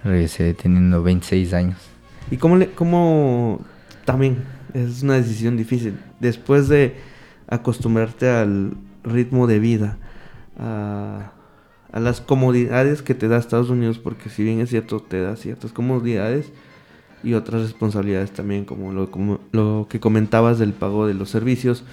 regresé 0.03 0.53
teniendo 0.53 1.01
26 1.03 1.53
años. 1.53 1.77
¿Y 2.29 2.37
cómo, 2.37 2.57
le, 2.57 2.71
cómo 2.71 3.61
también 4.05 4.43
es 4.73 5.03
una 5.03 5.15
decisión 5.15 5.55
difícil? 5.55 5.97
Después 6.19 6.67
de 6.67 6.95
acostumbrarte 7.47 8.29
al 8.29 8.73
ritmo 9.03 9.47
de 9.47 9.59
vida, 9.59 9.97
a, 10.59 11.31
a 11.91 11.99
las 11.99 12.21
comodidades 12.21 13.01
que 13.01 13.15
te 13.15 13.27
da 13.27 13.37
Estados 13.37 13.69
Unidos, 13.69 13.97
porque 13.97 14.29
si 14.29 14.43
bien 14.43 14.59
es 14.59 14.69
cierto, 14.69 14.99
te 14.99 15.21
da 15.21 15.35
ciertas 15.35 15.71
comodidades 15.71 16.51
y 17.23 17.33
otras 17.33 17.61
responsabilidades 17.61 18.31
también, 18.31 18.65
como 18.65 18.91
lo, 18.93 19.09
como 19.09 19.39
lo 19.51 19.87
que 19.89 19.99
comentabas 19.99 20.59
del 20.59 20.73
pago 20.73 21.07
de 21.07 21.13
los 21.13 21.29
servicios. 21.29 21.83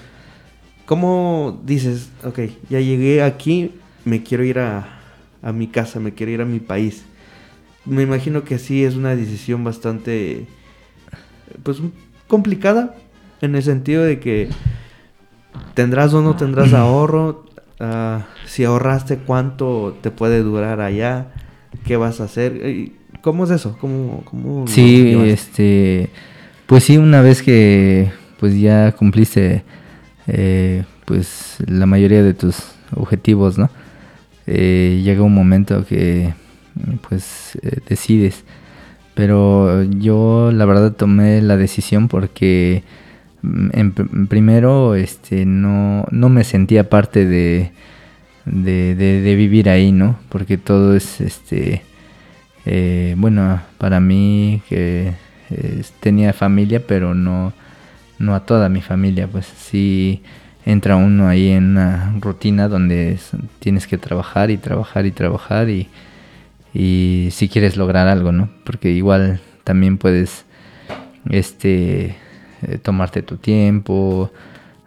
¿Cómo 0.87 1.63
dices, 1.65 2.11
ok, 2.25 2.41
ya 2.69 2.81
llegué 2.81 3.23
aquí, 3.23 3.73
me 4.05 4.23
quiero 4.23 4.45
ir 4.45 4.59
a, 4.59 5.01
a 5.43 5.53
mi 5.53 5.67
casa, 5.69 6.01
me 6.01 6.13
quiero 6.13 6.33
ir 6.33 6.41
a 6.43 6.45
mi 6.45 6.61
país? 6.61 7.05
Me 7.87 8.03
imagino 8.03 8.45
que 8.45 8.59
sí 8.59 8.85
es 8.85 8.95
una 8.95 9.15
decisión 9.15 9.65
bastante, 9.65 10.47
pues, 11.63 11.79
complicada, 12.29 12.97
en 13.41 13.55
el 13.55 13.63
sentido 13.63 14.03
de 14.03 14.21
que 14.21 14.49
tendrás 15.75 16.13
o 16.15 16.23
no 16.23 16.37
tendrás 16.37 16.73
ahorro, 16.73 17.47
ah, 17.81 18.27
si 18.47 18.65
ahorraste 18.65 19.19
cuánto 19.19 19.97
te 20.01 20.11
puede 20.11 20.43
durar 20.43 20.81
allá, 20.81 21.29
qué 21.85 21.97
vas 21.97 22.21
a 22.21 22.25
hacer. 22.25 22.57
Y 22.69 22.93
¿Cómo 23.25 23.45
es 23.45 23.51
eso? 23.51 23.79
¿Cómo, 23.81 24.23
cómo 24.27 24.67
Sí, 24.67 25.15
este, 25.25 26.11
pues 26.67 26.85
sí, 26.85 26.99
una 26.99 27.23
vez 27.23 27.43
que 27.43 28.11
pues 28.39 28.61
ya 28.61 28.93
cumpliste 28.93 29.65
eh, 30.27 30.85
pues 31.07 31.57
la 31.67 31.87
mayoría 31.87 32.23
de 32.23 32.35
tus 32.35 32.59
objetivos, 32.95 33.57
¿no? 33.57 33.71
Eh, 34.47 35.01
llega 35.03 35.23
un 35.23 35.35
momento 35.35 35.87
que 35.87 36.35
pues 37.09 37.57
eh, 37.63 37.79
decides. 37.89 38.45
Pero 39.15 39.85
yo 39.85 40.51
la 40.53 40.67
verdad 40.67 40.93
tomé 40.93 41.41
la 41.41 41.57
decisión 41.57 42.09
porque 42.09 42.83
primero 44.29 44.95
este 44.95 45.45
no, 45.47 46.07
no 46.11 46.29
me 46.29 46.45
sentía 46.45 46.89
parte 46.89 47.27
de, 47.27 47.73
de, 48.45 49.35
vivir 49.37 49.69
ahí, 49.69 49.93
¿no? 49.93 50.19
Porque 50.29 50.59
todo 50.59 50.95
es 50.97 51.21
este 51.21 51.83
eh, 52.67 53.15
bueno, 53.19 53.61
para 53.79 54.01
mí 54.01 54.63
que 54.69 55.13
tenía 56.01 56.33
familia, 56.33 56.83
pero 56.87 57.15
no, 57.15 57.53
no 58.19 58.35
a 58.35 58.47
toda 58.47 58.69
mi 58.69 58.81
familia, 58.81 59.27
pues 59.29 59.47
sí 59.47 60.23
entra 60.67 60.97
uno 60.97 61.29
ahí 61.29 61.51
en 61.51 61.71
una 61.73 62.15
rutina 62.21 62.69
donde 62.69 63.13
es- 63.13 63.33
tienes 63.59 63.87
que 63.87 63.99
trabajar 63.99 64.51
y 64.51 64.57
trabajar 64.57 65.05
y 65.07 65.11
trabajar 65.13 65.69
y, 65.69 65.89
y 66.73 67.29
si 67.33 67.49
quieres 67.49 67.77
lograr 67.77 68.09
algo, 68.09 68.33
¿no? 68.33 68.49
Porque 68.65 68.91
igual 68.91 69.41
también 69.65 69.99
puedes 69.99 70.45
este 71.31 72.17
eh, 72.69 72.79
tomarte 72.79 73.23
tu 73.23 73.37
tiempo, 73.37 74.31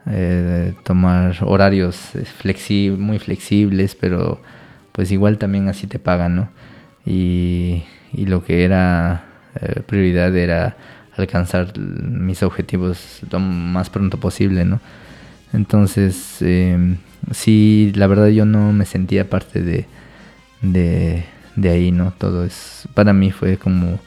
eh, 0.08 0.74
tomar 0.84 1.38
horarios 1.42 2.16
eh, 2.16 2.24
flexi- 2.42 2.98
muy 2.98 3.20
flexibles, 3.20 3.96
pero 3.96 4.40
pues 4.92 5.12
igual 5.12 5.38
también 5.38 5.68
así 5.70 5.88
te 5.88 6.00
pagan, 6.00 6.36
¿no? 6.36 6.50
Y, 7.06 7.84
lo 8.14 8.44
que 8.44 8.64
era 8.64 9.26
prioridad 9.88 10.36
era 10.36 10.76
alcanzar 11.16 11.78
mis 11.78 12.44
objetivos 12.44 13.22
lo 13.32 13.40
más 13.40 13.90
pronto 13.90 14.20
posible, 14.20 14.66
¿no? 14.66 14.80
Entonces, 15.54 16.38
eh, 16.42 16.98
sí, 17.32 17.92
la 17.96 18.08
verdad 18.08 18.28
yo 18.28 18.46
no 18.46 18.74
me 18.74 18.86
sentía 18.86 19.30
parte 19.30 19.62
de, 19.62 19.86
de, 20.62 21.24
de 21.56 21.70
ahí, 21.70 21.92
¿no? 21.92 22.14
Todo 22.18 22.44
es, 22.46 22.88
para 22.94 23.14
mí 23.14 23.32
fue 23.32 23.58
como, 23.58 24.00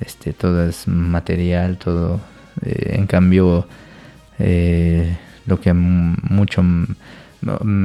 este, 0.00 0.32
todo 0.32 0.66
es 0.68 0.88
material, 0.88 1.78
todo, 1.78 2.20
eh, 2.62 2.96
en 2.96 3.06
cambio, 3.06 3.66
eh, 4.38 5.16
lo 5.46 5.60
que 5.60 5.72
mucho 5.72 6.62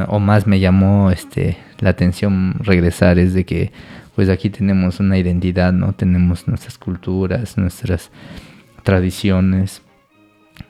o 0.08 0.20
más 0.20 0.48
me 0.48 0.60
llamó 0.60 1.12
este 1.12 1.58
la 1.80 1.90
atención 1.90 2.56
regresar 2.60 3.20
es 3.20 3.34
de 3.34 3.46
que 3.46 3.72
pues 4.16 4.30
aquí 4.30 4.50
tenemos 4.50 5.00
una 5.00 5.18
identidad 5.18 5.74
no 5.74 5.94
tenemos 5.94 6.48
nuestras 6.48 6.78
culturas 6.78 7.58
nuestras 7.58 8.10
tradiciones 8.84 9.82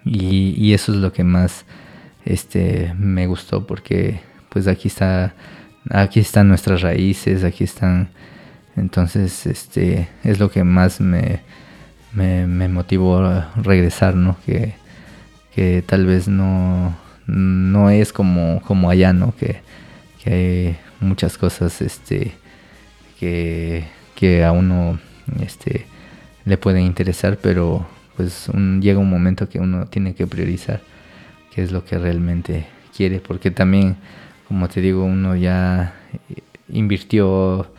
y, 0.05 0.55
y 0.57 0.73
eso 0.73 0.93
es 0.93 0.97
lo 0.97 1.13
que 1.13 1.23
más 1.23 1.65
este 2.25 2.93
me 2.97 3.27
gustó 3.27 3.67
porque 3.67 4.21
pues 4.49 4.67
aquí 4.67 4.87
está 4.87 5.35
aquí 5.89 6.19
están 6.19 6.47
nuestras 6.47 6.81
raíces 6.81 7.43
aquí 7.43 7.63
están 7.63 8.09
entonces 8.75 9.45
este 9.45 10.07
es 10.23 10.39
lo 10.39 10.49
que 10.49 10.63
más 10.63 10.99
me 10.99 11.41
me, 12.13 12.67
motivó 12.67 13.17
a 13.19 13.51
regresar 13.55 14.15
no 14.15 14.37
que 14.45 14.73
que 15.53 15.83
tal 15.85 16.05
vez 16.05 16.27
no, 16.27 16.95
no 17.27 17.89
es 17.89 18.13
como, 18.13 18.61
como 18.61 18.89
allá, 18.89 19.13
¿no? 19.13 19.35
Que, 19.35 19.61
que 20.23 20.33
hay 20.33 20.77
muchas 20.99 21.37
cosas 21.37 21.81
este, 21.81 22.33
que, 23.19 23.85
que 24.15 24.43
a 24.45 24.51
uno 24.51 24.99
este, 25.41 25.85
le 26.45 26.57
pueden 26.57 26.85
interesar, 26.85 27.37
pero 27.41 27.85
pues 28.15 28.49
un- 28.49 28.81
llega 28.81 28.99
un 28.99 29.09
momento 29.09 29.49
que 29.49 29.59
uno 29.59 29.85
tiene 29.87 30.13
que 30.15 30.27
priorizar 30.27 30.81
qué 31.53 31.63
es 31.63 31.71
lo 31.71 31.83
que 31.83 31.97
realmente 31.97 32.65
quiere, 32.95 33.19
porque 33.19 33.51
también, 33.51 33.97
como 34.47 34.67
te 34.69 34.81
digo, 34.81 35.03
uno 35.03 35.35
ya 35.35 35.93
invirtió 36.69 37.71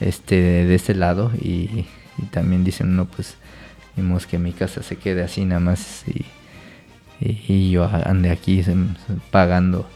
este, 0.00 0.34
de 0.66 0.74
este 0.74 0.94
lado 0.94 1.30
y, 1.40 1.86
también 2.30 2.62
dicen, 2.62 2.94
no, 2.94 3.06
pues, 3.06 3.36
vimos 3.96 4.26
que 4.26 4.38
mi 4.38 4.52
casa 4.52 4.82
se 4.82 4.96
quede 4.96 5.22
así 5.22 5.44
nada 5.44 5.60
más 5.60 6.04
y 7.20 7.70
yo 7.70 7.84
ande 7.84 8.30
aquí 8.30 8.64
pagando 9.30 9.88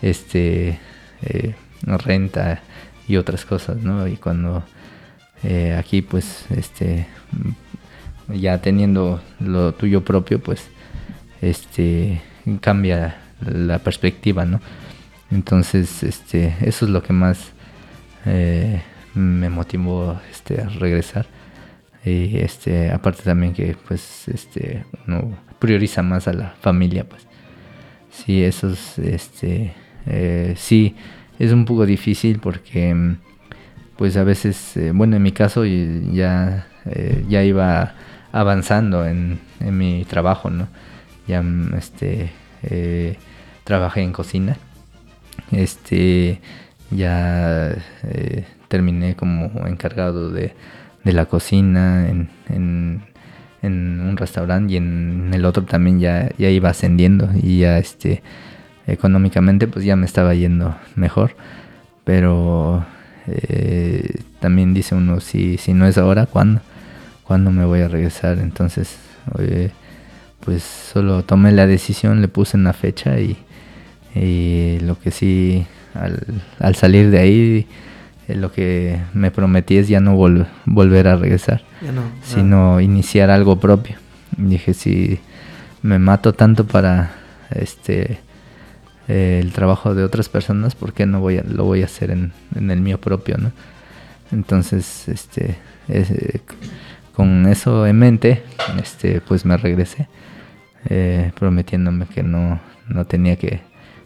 este 0.00 0.78
eh, 1.22 1.54
renta 1.82 2.60
y 3.08 3.16
otras 3.16 3.44
cosas 3.44 3.78
no 3.78 4.06
y 4.06 4.16
cuando 4.16 4.62
eh, 5.42 5.74
aquí 5.78 6.02
pues 6.02 6.46
este 6.50 7.06
ya 8.28 8.58
teniendo 8.58 9.20
lo 9.40 9.72
tuyo 9.74 10.04
propio 10.04 10.40
pues 10.40 10.68
este 11.40 12.20
cambia 12.60 13.16
la 13.40 13.78
perspectiva 13.80 14.44
no 14.44 14.60
entonces 15.30 16.02
este 16.02 16.54
eso 16.60 16.84
es 16.84 16.90
lo 16.90 17.02
que 17.02 17.12
más 17.12 17.52
eh, 18.26 18.82
me 19.14 19.48
motivó 19.50 20.20
este 20.30 20.60
a 20.60 20.68
regresar 20.68 21.26
y 22.04 22.38
este 22.38 22.90
aparte 22.90 23.22
también 23.22 23.52
que 23.52 23.76
pues 23.86 24.26
este 24.28 24.84
uno 25.06 25.36
prioriza 25.58 26.02
más 26.02 26.28
a 26.28 26.32
la 26.32 26.54
familia 26.60 27.04
pues. 27.04 27.26
Sí 28.10 28.42
eso 28.44 28.70
es 28.70 28.98
este 28.98 29.72
eh, 30.06 30.54
sí 30.56 30.96
es 31.38 31.52
un 31.52 31.64
poco 31.64 31.86
difícil 31.86 32.40
porque 32.40 33.14
pues 33.96 34.16
a 34.16 34.24
veces 34.24 34.76
eh, 34.76 34.90
bueno 34.92 35.16
en 35.16 35.22
mi 35.22 35.32
caso 35.32 35.64
ya 35.64 36.66
eh, 36.86 37.24
ya 37.28 37.44
iba 37.44 37.94
avanzando 38.32 39.06
en, 39.06 39.38
en 39.60 39.78
mi 39.78 40.04
trabajo 40.04 40.50
no 40.50 40.68
ya 41.28 41.42
este 41.76 42.30
trabajé 43.64 44.02
en 44.02 44.12
cocina 44.12 44.56
este 45.52 46.40
ya 46.90 47.74
terminé 48.68 49.16
como 49.16 49.66
encargado 49.66 50.30
de, 50.30 50.54
de 51.04 51.12
la 51.12 51.26
cocina 51.26 52.08
en, 52.08 52.28
en, 52.48 53.02
un 53.62 54.16
restaurante 54.16 54.74
y 54.74 54.76
en 54.76 55.30
el 55.32 55.44
otro 55.44 55.64
también 55.64 56.00
ya, 56.00 56.30
ya 56.36 56.50
iba 56.50 56.70
ascendiendo 56.70 57.30
y 57.40 57.60
ya 57.60 57.78
este 57.78 58.22
económicamente 58.88 59.68
pues 59.68 59.84
ya 59.84 59.94
me 59.94 60.04
estaba 60.04 60.34
yendo 60.34 60.74
mejor 60.96 61.36
pero 62.02 62.84
eh, 63.28 64.16
también 64.40 64.74
dice 64.74 64.96
uno 64.96 65.20
si, 65.20 65.58
si 65.58 65.74
no 65.74 65.86
es 65.86 65.96
ahora 65.96 66.26
¿cuándo? 66.26 66.60
¿cuándo 67.22 67.52
me 67.52 67.64
voy 67.64 67.80
a 67.82 67.88
regresar? 67.88 68.38
entonces 68.38 68.98
pues 70.44 70.64
solo 70.64 71.22
tomé 71.22 71.52
la 71.52 71.68
decisión 71.68 72.20
le 72.20 72.26
puse 72.26 72.56
una 72.56 72.72
fecha 72.72 73.14
y, 73.20 73.36
lo 74.82 74.98
que 74.98 75.10
sí 75.12 75.64
al 75.94 76.74
salir 76.74 77.10
de 77.10 77.18
ahí 77.18 77.66
eh, 78.32 78.36
lo 78.36 78.50
que 78.52 78.98
me 79.14 79.30
prometí 79.30 79.76
es 79.76 79.88
ya 79.88 80.00
no 80.00 80.16
vol- 80.16 80.46
volver 80.66 81.08
a 81.08 81.16
regresar 81.16 81.62
Ya 81.80 81.92
no. 81.92 82.02
sino 82.22 82.80
iniciar 82.80 83.30
algo 83.30 83.58
propio. 83.60 83.96
Dije, 84.36 84.74
si 84.74 85.18
me 85.82 85.98
mato 85.98 86.32
tanto 86.32 86.66
para 86.66 87.10
este 87.50 88.18
eh, 89.08 89.40
el 89.42 89.52
trabajo 89.52 89.94
de 89.94 90.04
otras 90.04 90.28
personas, 90.28 90.74
¿por 90.74 90.92
qué 90.92 91.06
no 91.06 91.20
voy 91.20 91.38
a, 91.38 91.42
lo 91.42 91.64
voy 91.64 91.82
a 91.82 91.86
hacer 91.86 92.10
en, 92.10 92.32
en 92.54 92.70
el 92.70 92.80
mío 92.80 92.98
propio, 93.00 93.36
no? 93.38 93.50
Entonces, 94.30 95.08
este, 95.08 95.56
es, 95.88 96.10
eh, 96.10 96.40
con 97.14 97.46
eso 97.46 97.86
en 97.86 97.98
mente, 97.98 98.42
este, 98.80 99.20
pues 99.20 99.44
me 99.44 99.56
regresé, 99.58 100.08
prometiéndome 101.38 102.06
que 102.06 102.22
no, 102.22 102.60
no 102.88 103.04
tenía 103.04 103.36
que, 103.36 103.60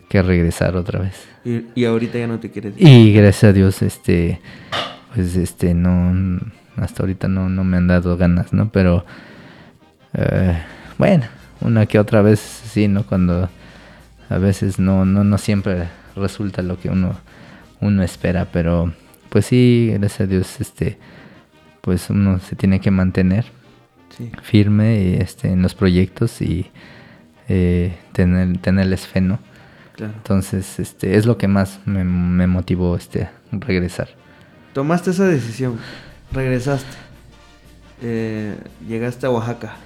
que 0.09 0.23
regresar 0.23 0.77
otra 0.77 1.01
vez. 1.01 1.15
Y, 1.45 1.65
y 1.75 1.85
ahorita 1.85 2.19
ya 2.19 2.27
no 2.27 2.39
te 2.39 2.51
quieres 2.51 2.75
ir. 2.77 2.87
Y 2.89 3.13
gracias 3.13 3.45
a 3.45 3.53
Dios, 3.53 3.83
este, 3.83 4.41
pues 5.15 5.37
este, 5.37 5.75
no, 5.75 6.41
hasta 6.77 7.03
ahorita 7.03 7.29
no, 7.29 7.49
no 7.49 7.65
me 7.65 7.77
han 7.77 7.87
dado 7.89 8.17
ganas, 8.17 8.53
¿no? 8.53 8.71
Pero, 8.71 9.05
eh, 10.15 10.57
bueno, 10.99 11.25
una 11.61 11.87
que 11.87 11.99
otra 11.99 12.23
vez 12.23 12.41
sí, 12.41 12.89
¿no? 12.89 13.05
Cuando 13.05 13.49
a 14.29 14.39
veces 14.39 14.79
no, 14.79 15.05
no, 15.05 15.25
no 15.25 15.39
siempre 15.39 15.89
resulta 16.17 16.63
lo 16.63 16.79
que 16.79 16.89
uno, 16.89 17.17
uno 17.81 18.03
espera, 18.03 18.47
pero 18.53 18.93
pues 19.29 19.47
sí, 19.47 19.91
gracias 19.99 20.21
a 20.23 20.27
Dios, 20.27 20.61
este, 20.61 20.99
pues 21.81 22.11
uno 22.11 22.39
se 22.41 22.57
tiene 22.57 22.81
que 22.81 22.91
mantener 22.91 23.45
Sí. 24.17 24.31
firme 24.43 25.21
este, 25.21 25.49
en 25.49 25.61
los 25.61 25.75
proyectos 25.75 26.41
y 26.41 26.71
eh, 27.49 27.95
tener, 28.13 28.57
tenerles 28.59 29.07
fe, 29.07 29.21
¿no? 29.21 29.39
Claro. 29.97 30.13
Entonces, 30.17 30.79
este, 30.79 31.17
es 31.17 31.25
lo 31.27 31.39
que 31.39 31.49
más 31.49 31.81
me, 31.87 32.05
me 32.05 32.47
motivó 32.47 32.97
este, 32.97 33.23
a 33.25 33.31
regresar. 33.53 34.09
Tomaste 34.75 35.11
esa 35.11 35.25
decisión, 35.25 35.79
regresaste, 36.33 36.97
eh, 38.03 38.55
llegaste 38.87 39.27
a 39.27 39.31
Oaxaca. 39.31 39.77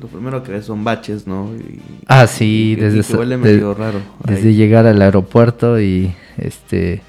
Lo 0.00 0.06
primero 0.08 0.42
que 0.42 0.52
ves 0.52 0.66
son 0.66 0.84
baches, 0.84 1.26
¿no? 1.26 1.50
Y- 1.56 1.80
Ah, 2.06 2.26
sí, 2.26 2.72
y 2.72 2.76
desde, 2.76 2.98
y 2.98 3.02
que 3.02 3.16
huele 3.16 3.36
de- 3.36 3.42
medio 3.42 3.74
raro. 3.74 3.98
desde 4.24 4.54
llegar 4.54 4.86
al 4.86 5.00
aeropuerto 5.02 5.80
y 5.80 6.14
este 6.36 7.02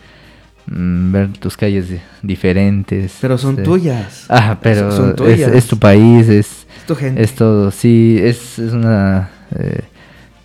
mm, 0.67 1.11
ver 1.11 1.33
tus 1.33 1.55
calles 1.55 1.89
di- 1.89 1.99
diferentes. 2.23 3.17
Pero 3.21 3.37
son 3.37 3.51
este, 3.51 3.63
tuyas. 3.63 4.25
Ah, 4.29 4.57
pero 4.61 4.91
Son 4.91 5.09
es, 5.11 5.15
tuyas. 5.15 5.51
es 5.53 5.67
tu 5.67 5.77
país, 5.77 6.27
es, 6.29 6.47
Es 6.77 6.85
tu 6.87 6.95
gente. 6.95 7.21
es 7.21 7.35
todo. 7.35 7.71
Sí, 7.71 8.17
es, 8.21 8.57
es 8.59 8.73
una... 8.73 9.29
eh, 9.57 9.81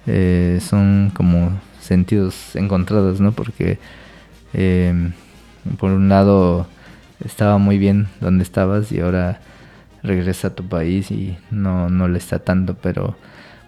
eh, 0.07 0.59
son 0.63 1.11
como 1.15 1.51
sentidos 1.81 2.57
encontrados, 2.57 3.21
¿no? 3.21 3.33
Porque 3.33 3.79
eh, 4.55 5.13
por 5.79 5.91
un 5.93 6.09
lado 6.09 6.67
estaba 7.25 7.59
muy 7.59 7.79
bien 7.79 8.09
donde 8.21 8.43
estabas 8.45 8.93
y 8.93 9.01
ahora 9.01 9.41
regresa 10.03 10.49
a 10.49 10.55
tu 10.55 10.69
país 10.69 11.11
y 11.11 11.37
no, 11.51 11.89
no 11.89 12.09
le 12.09 12.19
está 12.19 12.39
tanto, 12.41 12.75
pero 12.75 13.17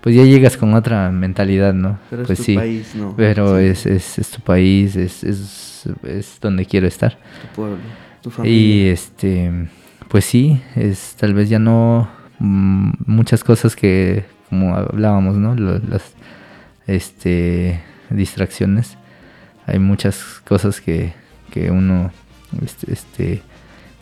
pues 0.00 0.14
ya 0.16 0.24
llegas 0.24 0.56
con 0.56 0.74
otra 0.74 1.10
mentalidad, 1.10 1.72
¿no? 1.74 1.98
Pero 2.10 2.22
es 2.24 2.28
pues 2.28 2.38
tu 2.38 2.44
sí, 2.44 2.54
país, 2.54 2.94
¿no? 2.94 3.14
pero 3.16 3.58
Sí. 3.58 3.60
es, 3.60 3.86
es, 3.86 4.18
es 4.18 4.30
tu 4.30 4.40
país, 4.40 4.96
es, 4.96 5.24
es, 5.24 5.84
es 6.02 6.38
donde 6.40 6.66
quiero 6.66 6.86
estar. 6.86 7.18
Tu 7.40 7.48
pueblo, 7.48 7.96
tu 8.20 8.30
Y 8.42 8.90
familia. 8.90 8.92
este, 8.92 9.68
pues 10.08 10.24
sí, 10.24 10.60
es 10.76 11.14
tal 11.18 11.34
vez 11.34 11.48
ya 11.48 11.58
no 11.58 12.08
mm, 12.38 12.90
muchas 13.06 13.44
cosas 13.44 13.76
que, 13.76 14.24
como 14.48 14.74
hablábamos, 14.76 15.36
¿no? 15.36 15.54
Las 15.54 16.14
este, 16.86 17.80
distracciones. 18.10 18.96
Hay 19.66 19.78
muchas 19.78 20.22
cosas 20.46 20.80
que, 20.80 21.12
que 21.50 21.70
uno 21.70 22.10
este, 22.62 22.92
este, 22.92 23.42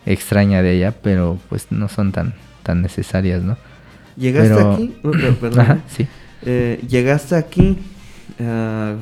extraña 0.05 0.61
de 0.61 0.73
ella, 0.77 0.91
pero 0.91 1.39
pues 1.49 1.67
no 1.71 1.87
son 1.89 2.11
tan, 2.11 2.33
tan 2.63 2.81
necesarias, 2.81 3.41
¿no? 3.43 3.57
Llegaste 4.17 4.53
pero- 4.55 4.73
aquí, 4.73 4.95
per- 5.01 5.35
perdón, 5.39 5.59
Ajá, 5.61 5.79
sí. 5.87 6.07
Eh, 6.45 6.83
llegaste 6.89 7.35
aquí, 7.35 7.77
ah, 8.41 8.95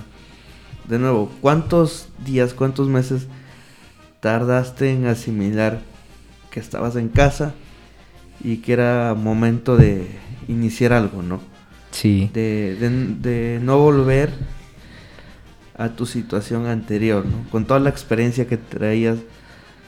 de 0.87 0.99
nuevo, 0.99 1.31
¿cuántos 1.41 2.09
días, 2.23 2.53
cuántos 2.53 2.87
meses 2.87 3.27
tardaste 4.19 4.91
en 4.91 5.07
asimilar 5.07 5.79
que 6.51 6.59
estabas 6.59 6.95
en 6.95 7.09
casa 7.09 7.53
y 8.43 8.57
que 8.57 8.73
era 8.73 9.15
momento 9.17 9.77
de 9.77 10.07
iniciar 10.47 10.93
algo, 10.93 11.23
¿no? 11.23 11.41
Sí. 11.91 12.29
De, 12.33 12.75
de- 12.75 12.89
de 13.55 13.59
no 13.61 13.77
volver 13.79 14.29
a 15.77 15.89
tu 15.89 16.05
situación 16.05 16.67
anterior, 16.67 17.25
¿no? 17.25 17.49
Con 17.49 17.65
toda 17.65 17.79
la 17.79 17.89
experiencia 17.89 18.47
que 18.47 18.57
traías 18.57 19.17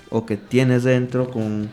o 0.10 0.26
que 0.26 0.38
tienes 0.38 0.84
dentro, 0.84 1.30
con 1.30 1.70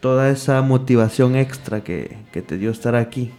toda 0.00 0.30
esa 0.30 0.60
motivación 0.62 1.36
extra 1.36 1.82
que, 1.82 2.16
que 2.32 2.42
te 2.42 2.58
dio 2.58 2.70
estar 2.70 2.94
aquí. 2.94 3.30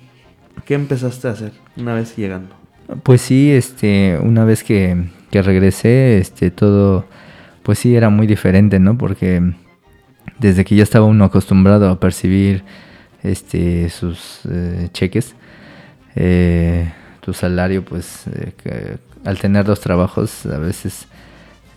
¿Qué 0.65 0.73
empezaste 0.73 1.27
a 1.27 1.31
hacer 1.31 1.51
una 1.75 1.93
vez 1.93 2.15
llegando? 2.15 2.55
Pues 3.03 3.21
sí, 3.21 3.51
este, 3.51 4.17
una 4.21 4.45
vez 4.45 4.63
que, 4.63 5.09
que 5.31 5.41
regresé, 5.41 6.17
este, 6.17 6.51
todo, 6.51 7.05
pues 7.63 7.79
sí, 7.79 7.95
era 7.95 8.09
muy 8.09 8.27
diferente, 8.27 8.79
¿no? 8.79 8.97
Porque 8.97 9.41
desde 10.39 10.65
que 10.65 10.75
ya 10.75 10.83
estaba 10.83 11.05
uno 11.05 11.25
acostumbrado 11.25 11.89
a 11.89 11.99
percibir, 11.99 12.63
este, 13.23 13.89
sus 13.89 14.41
eh, 14.49 14.89
cheques, 14.93 15.35
eh, 16.19 16.91
tu 17.21 17.31
salario, 17.33 17.85
pues, 17.85 18.23
eh, 18.27 18.97
al 19.23 19.37
tener 19.37 19.65
dos 19.65 19.79
trabajos, 19.79 20.47
a 20.47 20.57
veces 20.57 21.07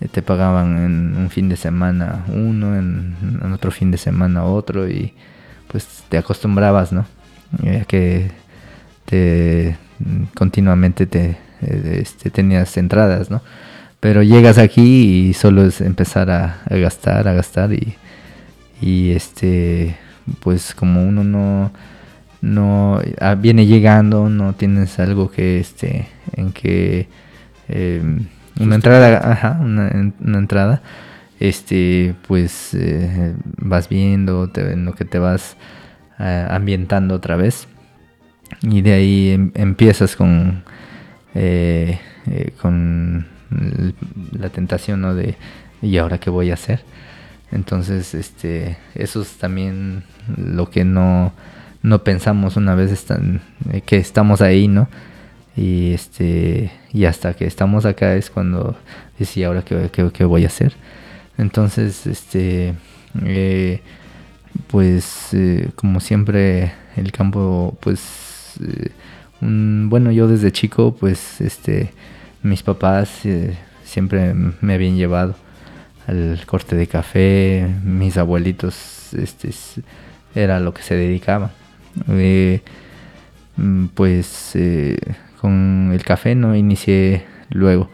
eh, 0.01 0.09
te 0.09 0.23
pagaban 0.23 0.79
en 0.79 1.17
un 1.17 1.29
fin 1.29 1.51
de 1.51 1.57
semana 1.57 2.25
uno, 2.29 2.75
en, 2.75 3.15
otro 3.53 3.71
fin 3.71 3.91
de 3.91 3.99
semana 3.99 4.45
otro, 4.45 4.89
y 4.89 5.13
pues 5.69 6.05
te 6.09 6.17
acostumbrabas, 6.17 6.91
¿no? 6.91 7.05
Que 7.87 8.31
te 9.05 9.77
continuamente 10.35 11.07
te 11.07 11.37
este, 11.61 12.31
tenías 12.31 12.77
entradas, 12.79 13.31
¿no? 13.31 13.43
Pero 14.01 14.23
llegas 14.23 14.57
aquí 14.57 15.29
y 15.29 15.35
solo 15.35 15.67
es 15.67 15.83
empezar 15.83 16.31
a, 16.31 16.63
a 16.65 16.77
gastar, 16.77 17.29
a 17.29 17.35
gastar 17.35 17.75
y, 17.75 17.97
y 18.81 19.11
este 19.11 19.97
pues 20.41 20.75
como 20.75 21.05
uno 21.05 21.25
no 21.25 21.71
no 22.43 23.01
ah, 23.21 23.35
viene 23.35 23.67
llegando, 23.67 24.29
no 24.29 24.55
tienes 24.55 24.99
algo 24.99 25.31
que 25.31 25.61
este 25.61 26.09
en 26.37 26.53
que 26.53 27.09
eh, 27.69 28.03
una 28.61 28.75
entrada, 28.77 29.31
ajá, 29.33 29.59
una, 29.61 29.89
en- 29.89 30.15
una 30.21 30.39
entrada, 30.39 30.83
este 31.41 32.15
pues 32.29 32.75
eh, 32.75 33.35
vas 33.59 33.89
viendo, 33.89 34.49
te, 34.51 34.73
en 34.73 34.85
lo 34.85 34.95
que 34.95 35.05
te 35.05 35.19
vas 35.19 35.57
ah, 36.19 36.49
ambientando 36.51 37.15
otra 37.15 37.37
vez. 37.37 37.69
Y 38.63 38.83
de 38.83 38.93
ahí 38.93 39.31
em- 39.31 39.53
empiezas 39.55 40.17
con 40.17 40.63
eh, 41.35 41.99
eh, 42.27 42.53
con 42.61 43.27
la 44.33 44.49
tentación 44.51 45.01
¿no? 45.03 45.15
de 45.15 45.37
y 45.83 45.97
ahora 45.99 46.19
qué 46.19 46.31
voy 46.31 46.51
a 46.51 46.55
hacer 46.55 46.83
entonces 47.53 48.15
este 48.15 48.77
eso 48.95 49.23
es 49.23 49.35
también 49.39 50.05
lo 50.37 50.71
que 50.71 50.85
no 50.85 51.33
no 51.83 52.05
pensamos 52.05 52.57
una 52.57 52.75
vez 52.75 52.91
están, 52.93 53.41
eh, 53.73 53.81
que 53.83 53.97
estamos 53.97 54.41
ahí 54.43 54.69
no 54.69 54.89
y 55.57 55.93
este 55.95 56.71
y 56.93 57.05
hasta 57.07 57.35
que 57.35 57.47
estamos 57.47 57.85
acá 57.87 58.15
es 58.17 58.31
cuando 58.31 58.77
y 59.35 59.43
ahora 59.43 59.63
qué, 59.63 59.91
qué- 59.93 60.11
qué 60.13 60.25
voy 60.25 60.45
a 60.45 60.47
hacer 60.47 60.73
entonces 61.39 62.07
este 62.07 62.75
eh, 63.25 63.81
pues 64.69 65.29
eh, 65.33 65.71
como 65.75 66.01
siempre 66.01 66.73
el 66.97 67.13
campo 67.13 67.77
pues 67.81 68.55
un- 69.41 69.89
bueno 69.91 70.11
yo 70.13 70.29
desde 70.29 70.53
chico 70.53 70.95
pues 70.99 71.41
este 71.41 71.93
mis 72.43 72.63
papás 72.63 73.21
siempre 73.85 74.35
me 74.61 74.75
habían 74.75 74.97
llevado 74.97 75.35
al 76.07 76.41
corte 76.47 76.77
de 76.77 76.87
café 76.87 77.67
mis 77.85 78.17
abuelitos 78.17 79.13
este 79.15 79.51
era 80.35 80.61
lo 80.61 80.73
que 80.73 80.83
se 80.83 80.95
dedicaban 80.95 81.51
Mm, 83.61 83.87
pues 83.95 84.53
eh, 84.55 84.97
con 85.41 85.91
el 85.93 86.03
café 86.03 86.35
no 86.35 86.57
inicié 86.57 87.25
luego. 87.51 87.91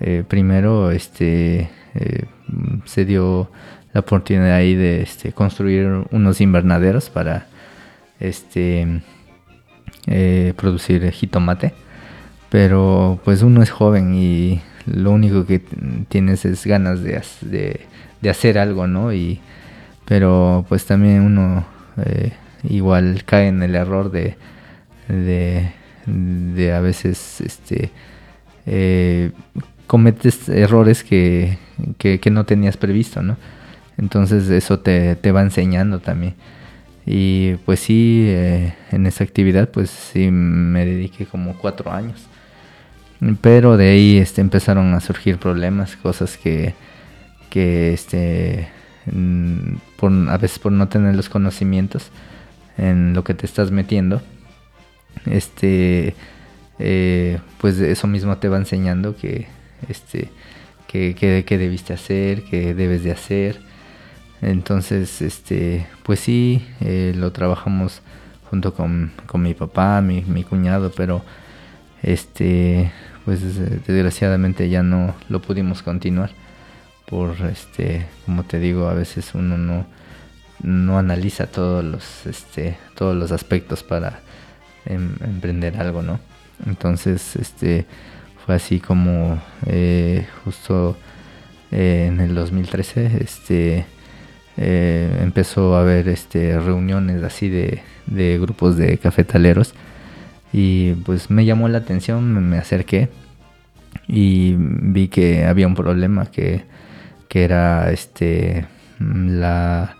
Eh, 0.00 0.24
primero 0.26 0.90
este 0.90 1.70
eh, 1.94 2.24
se 2.84 3.04
dio 3.04 3.50
la 3.92 4.00
oportunidad 4.00 4.54
ahí 4.54 4.74
de 4.74 5.02
este, 5.02 5.32
construir 5.32 6.04
unos 6.12 6.40
invernaderos 6.40 7.10
para 7.10 7.46
este 8.20 9.02
producir 10.56 11.10
jitomate. 11.12 11.74
Pero 12.50 13.20
pues 13.24 13.42
uno 13.42 13.62
es 13.62 13.70
joven 13.70 14.14
y 14.14 14.60
lo 14.86 15.12
único 15.12 15.46
que 15.46 15.60
tienes 16.08 16.44
es 16.44 16.66
ganas 16.66 17.02
de, 17.02 17.20
de, 18.20 18.30
hacer 18.30 18.58
algo 18.58 18.86
no 18.86 19.12
y 19.12 19.40
pero 20.04 20.64
pues 20.68 20.84
también 20.86 21.22
uno 21.22 21.64
igual 22.64 23.22
cae 23.24 23.48
en 23.48 23.62
el 23.62 23.74
error 23.74 24.10
de 24.10 24.36
de, 25.10 26.72
a 26.72 26.80
veces 26.80 27.40
este 27.40 27.90
eh, 28.66 29.32
cometes 29.86 30.48
errores 30.48 31.02
que, 31.02 31.58
que, 31.98 32.30
no 32.30 32.44
tenías 32.44 32.76
previsto, 32.76 33.22
¿no? 33.22 33.36
Entonces 33.98 34.48
eso 34.50 34.78
te, 34.78 35.16
te 35.16 35.32
va 35.32 35.42
enseñando 35.42 35.98
también. 35.98 36.34
Y 37.06 37.54
pues 37.64 37.80
sí, 37.80 38.26
eh, 38.28 38.74
en 38.92 39.06
esa 39.06 39.24
actividad 39.24 39.68
pues 39.70 39.90
sí 39.90 40.30
me 40.30 40.86
dediqué 40.86 41.26
como 41.26 41.56
cuatro 41.56 41.90
años. 41.92 42.26
Pero 43.40 43.76
de 43.76 43.90
ahí 43.90 44.18
este, 44.18 44.40
empezaron 44.40 44.94
a 44.94 45.00
surgir 45.00 45.38
problemas, 45.38 45.96
cosas 45.96 46.38
que, 46.38 46.74
que 47.50 47.92
este, 47.92 48.68
a 49.08 50.38
veces 50.38 50.58
por 50.58 50.72
no 50.72 50.88
tener 50.88 51.16
los 51.16 51.28
conocimientos 51.28 52.10
en 52.80 53.12
lo 53.14 53.22
que 53.22 53.34
te 53.34 53.46
estás 53.46 53.70
metiendo, 53.70 54.22
este, 55.26 56.14
eh, 56.78 57.38
pues 57.58 57.78
eso 57.78 58.06
mismo 58.06 58.38
te 58.38 58.48
va 58.48 58.56
enseñando 58.56 59.16
que, 59.16 59.46
este, 59.88 60.30
que, 60.88 61.14
que, 61.14 61.58
debiste 61.58 61.92
hacer, 61.92 62.42
que 62.44 62.74
debes 62.74 63.04
de 63.04 63.12
hacer. 63.12 63.60
Entonces, 64.42 65.20
este, 65.20 65.86
pues 66.02 66.20
sí, 66.20 66.66
eh, 66.80 67.12
lo 67.14 67.32
trabajamos 67.32 68.00
junto 68.48 68.74
con, 68.74 69.12
con 69.26 69.42
mi 69.42 69.54
papá, 69.54 70.00
mi, 70.00 70.22
mi 70.22 70.42
cuñado, 70.42 70.90
pero 70.96 71.22
este, 72.02 72.90
pues 73.24 73.42
desgraciadamente 73.86 74.70
ya 74.70 74.82
no 74.82 75.14
lo 75.28 75.42
pudimos 75.42 75.82
continuar 75.82 76.30
por 77.06 77.36
este, 77.42 78.06
como 78.24 78.44
te 78.44 78.58
digo, 78.58 78.88
a 78.88 78.94
veces 78.94 79.34
uno 79.34 79.58
no, 79.58 79.84
no 80.62 80.98
analiza 80.98 81.46
todos 81.46 81.84
los, 81.84 82.26
este, 82.26 82.76
todos 82.94 83.16
los 83.16 83.32
aspectos 83.32 83.82
para 83.82 84.20
em- 84.86 85.16
emprender 85.22 85.76
algo, 85.78 86.02
¿no? 86.02 86.20
Entonces, 86.66 87.36
este, 87.36 87.86
fue 88.44 88.54
así 88.54 88.80
como 88.80 89.40
eh, 89.66 90.26
justo 90.44 90.96
eh, 91.70 92.06
en 92.08 92.20
el 92.20 92.34
2013, 92.34 93.18
este, 93.20 93.86
eh, 94.56 95.18
empezó 95.22 95.76
a 95.76 95.80
haber 95.80 96.08
este, 96.08 96.58
reuniones 96.58 97.22
así 97.22 97.48
de, 97.48 97.82
de 98.06 98.38
grupos 98.38 98.76
de 98.76 98.98
cafetaleros 98.98 99.74
y 100.52 100.92
pues 100.94 101.30
me 101.30 101.44
llamó 101.44 101.68
la 101.68 101.78
atención, 101.78 102.48
me, 102.50 102.58
acerqué 102.58 103.08
y 104.08 104.54
vi 104.56 105.08
que 105.08 105.44
había 105.44 105.66
un 105.66 105.74
problema 105.74 106.26
que 106.26 106.64
que 107.30 107.44
era 107.44 107.90
este 107.92 108.66
la 108.98 109.96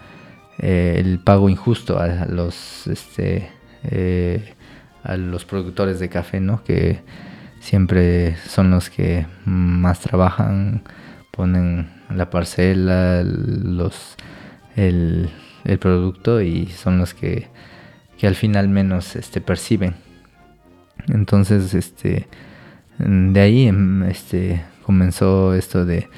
eh, 0.63 0.97
el 0.99 1.19
pago 1.21 1.49
injusto 1.49 1.99
a 1.99 2.27
los 2.27 2.87
este 2.87 3.51
eh, 3.85 4.55
a 5.03 5.17
los 5.17 5.47
productores 5.47 5.99
de 6.01 6.11
café, 6.11 6.39
¿no? 6.41 6.63
Que 6.65 7.01
siempre 7.61 8.37
son 8.37 8.71
los 8.71 8.91
que 8.91 9.27
más 9.47 10.01
trabajan, 10.01 10.83
ponen 11.31 11.89
la 12.15 12.29
parcela, 12.29 13.23
los 13.23 14.17
el, 14.77 15.31
el 15.65 15.79
producto 15.79 16.43
y 16.43 16.67
son 16.67 16.99
los 16.99 17.15
que, 17.15 17.49
que 18.19 18.27
al 18.27 18.35
final 18.35 18.69
menos 18.69 19.17
este 19.17 19.41
perciben. 19.41 19.95
Entonces, 21.09 21.73
este 21.73 22.29
de 22.99 23.41
ahí 23.41 23.67
em, 23.67 24.03
este 24.03 24.63
comenzó 24.85 25.55
esto 25.55 25.87
de, 25.87 26.11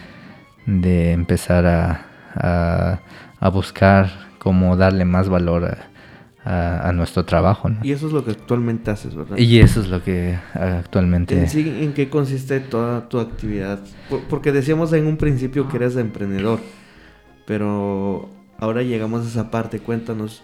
de 0.67 1.13
empezar 1.13 1.67
a, 1.67 2.07
a, 2.35 3.01
a 3.39 3.49
buscar 3.51 4.32
cómo 4.43 4.77
darle 4.77 5.05
más 5.05 5.29
valor 5.29 5.79
a, 6.45 6.89
a 6.89 6.93
nuestro 6.93 7.25
trabajo. 7.25 7.69
¿no? 7.69 7.79
Y 7.85 7.93
eso 7.93 8.09
es 8.09 8.13
lo 8.13 8.25
que 8.25 8.33
actualmente 8.33 8.91
haces, 8.91 9.15
¿verdad? 9.15 9.39
Y 9.39 9.61
eso 9.61 9.81
es 9.81 9.89
lo 9.89 10.03
que 10.03 10.37
actualmente... 10.55 11.39
En 11.39 11.49
sí, 11.49 11.61
¿en 11.81 11.93
qué 11.93 12.09
consiste 12.09 12.59
toda 12.59 13.09
tu 13.09 13.21
actividad? 13.21 13.79
Por- 14.11 14.23
porque 14.25 14.51
decíamos 14.51 14.93
en 14.93 15.07
un 15.07 15.17
principio 15.17 15.69
que 15.69 15.77
eres 15.77 15.97
emprendedor, 15.97 16.59
pero 17.47 18.29
ahora 18.59 18.83
llegamos 18.83 19.25
a 19.25 19.29
esa 19.29 19.51
parte. 19.51 19.79
Cuéntanos 19.79 20.43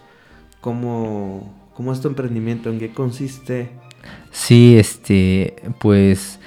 cómo, 0.61 1.53
cómo 1.73 1.91
es 1.91 1.99
tu 2.01 2.07
emprendimiento, 2.07 2.69
en 2.69 2.79
qué 2.79 2.91
consiste. 2.93 3.69
Sí, 4.31 4.77
este, 4.77 5.55
pues 5.79 6.39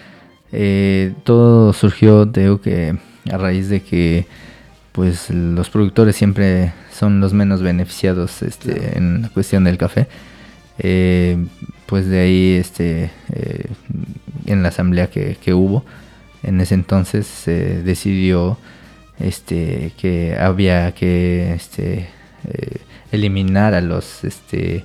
eh, 0.53 1.15
todo 1.25 1.73
surgió, 1.75 2.25
digo 2.25 2.61
que 2.63 2.97
a 3.31 3.37
raíz 3.37 3.69
de 3.69 3.83
que 3.83 4.27
pues 4.93 5.31
los 5.31 5.71
productores 5.71 6.17
siempre 6.17 6.73
son 6.93 7.21
los 7.21 7.33
menos 7.33 7.63
beneficiados 7.63 8.43
este, 8.43 8.75
Claro. 8.75 8.97
en 8.97 9.23
la 9.23 9.29
cuestión 9.31 9.65
del 9.65 9.79
café. 9.79 10.07
Eh, 10.79 11.37
pues 11.87 12.07
de 12.07 12.21
ahí, 12.21 12.53
este, 12.55 13.11
eh, 13.33 13.67
en 14.47 14.63
la 14.63 14.69
asamblea 14.71 15.09
que, 15.11 15.37
que 15.43 15.55
hubo, 15.55 15.85
en 16.43 16.61
ese 16.61 16.75
entonces 16.75 17.27
se 17.27 17.83
decidió 17.83 18.59
este, 19.21 19.93
que 19.99 20.37
había 20.39 20.93
que 20.93 21.53
este, 21.55 22.09
eh, 22.49 22.79
eliminar 23.13 23.75
a 23.75 23.81
los 23.81 24.25
este, 24.25 24.85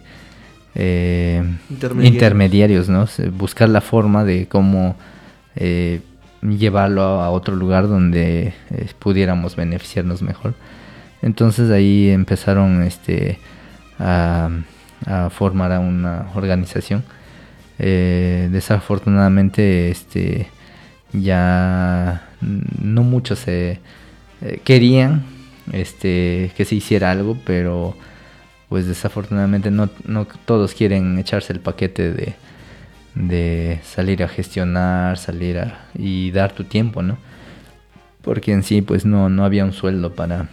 Intermediarios. 1.70 2.14
intermediarios, 2.14 2.90
¿no? 2.90 3.08
Buscar 3.34 3.68
la 3.70 3.82
forma 3.82 4.24
de 4.24 4.48
cómo 4.48 4.96
eh, 5.56 6.02
llevarlo 6.42 7.02
a, 7.02 7.30
otro 7.30 7.56
lugar 7.56 7.88
donde 7.88 8.54
eh, 8.72 8.90
pudiéramos 9.00 9.56
beneficiarnos 9.56 10.22
mejor. 10.22 10.54
Entonces 11.22 11.72
ahí 11.72 12.10
empezaron 12.10 12.84
este, 12.84 13.40
a, 14.00 14.50
a 15.06 15.30
formar 15.30 15.72
a 15.72 15.80
una 15.80 16.28
organización. 16.36 17.04
Eh, 17.80 18.50
desafortunadamente 18.52 19.92
este, 19.92 20.48
ya 21.14 22.28
no 22.42 23.04
muchos 23.04 23.40
se 23.40 23.80
eh, 24.42 24.62
querían 24.64 25.24
este, 25.72 26.52
que 26.56 26.66
se 26.66 26.76
hiciera 26.76 27.12
algo, 27.12 27.38
pero 27.46 27.96
pues 28.70 28.88
desafortunadamente 28.88 29.72
no, 29.72 29.90
no 30.06 30.28
todos 30.46 30.74
quieren 30.74 31.18
echarse 31.20 31.54
el 31.54 31.60
paquete 31.60 32.12
de, 32.12 32.36
de 33.18 33.80
salir 33.84 34.24
a 34.24 34.28
gestionar, 34.28 35.18
salir 35.18 35.58
a 35.60 35.88
y 35.96 36.32
dar 36.32 36.52
tu 36.54 36.64
tiempo, 36.64 37.02
¿no? 37.02 37.18
Porque 38.22 38.52
en 38.52 38.64
sí 38.64 38.82
pues 38.82 39.06
no, 39.06 39.30
no 39.30 39.46
había 39.46 39.66
un 39.66 39.74
sueldo 39.74 40.14
para 40.14 40.50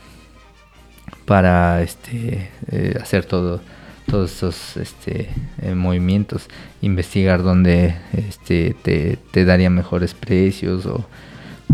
para 1.26 1.82
este 1.82 2.50
eh, 2.70 2.98
hacer 3.00 3.24
todo 3.24 3.60
todos 4.06 4.32
estos 4.32 4.76
este, 4.76 5.30
eh, 5.62 5.74
movimientos, 5.74 6.48
investigar 6.82 7.42
dónde 7.42 7.96
este, 8.12 8.76
te, 8.82 9.18
te 9.30 9.44
daría 9.44 9.70
mejores 9.70 10.12
precios 10.12 10.84
o, 10.84 11.06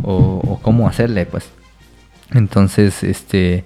o, 0.03 0.41
o 0.45 0.61
cómo 0.63 0.89
hacerle, 0.89 1.27
pues. 1.27 1.51
Entonces, 2.33 3.03
este, 3.03 3.65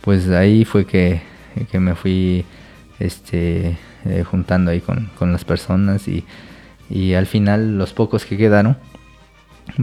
pues 0.00 0.28
ahí 0.28 0.64
fue 0.64 0.86
que, 0.86 1.22
que 1.70 1.78
me 1.78 1.94
fui 1.94 2.44
este, 2.98 3.78
eh, 4.04 4.24
juntando 4.28 4.72
ahí 4.72 4.80
con, 4.80 5.08
con 5.16 5.32
las 5.32 5.44
personas 5.44 6.08
y, 6.08 6.24
y 6.90 7.14
al 7.14 7.26
final 7.26 7.78
los 7.78 7.92
pocos 7.92 8.24
que 8.26 8.36
quedaron, 8.36 8.76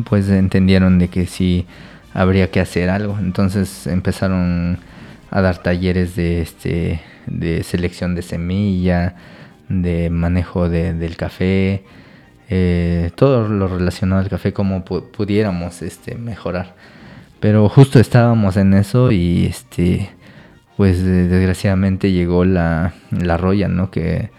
pues 0.05 0.29
entendieron 0.29 0.99
de 0.99 1.07
que 1.07 1.25
sí 1.25 1.65
habría 2.13 2.51
que 2.51 2.59
hacer 2.59 2.89
algo. 2.89 3.17
Entonces 3.19 3.87
empezaron 3.87 4.79
a 5.31 5.41
dar 5.41 5.57
talleres 5.63 6.15
de 6.15 6.41
este 6.41 7.01
de 7.25 7.63
selección 7.63 8.15
de 8.15 8.21
semilla, 8.21 9.15
de 9.69 10.09
manejo 10.09 10.69
de- 10.69 10.93
del 10.93 11.17
café, 11.17 11.83
eh, 12.49 13.11
todo 13.15 13.49
lo 13.49 13.67
relacionado 13.67 14.21
al 14.21 14.29
café, 14.29 14.53
como 14.53 14.85
pu- 14.85 15.03
pudiéramos 15.11 15.81
este, 15.81 16.15
mejorar. 16.15 16.75
Pero 17.41 17.67
justo 17.69 17.99
estábamos 17.99 18.55
en 18.57 18.73
eso 18.73 19.11
y 19.11 19.45
este 19.45 20.09
pues 20.77 21.03
desgraciadamente 21.03 22.11
llegó 22.11 22.45
la, 22.45 22.93
la 23.11 23.35
roya, 23.37 23.67
¿no? 23.67 23.89
Que 23.91 24.29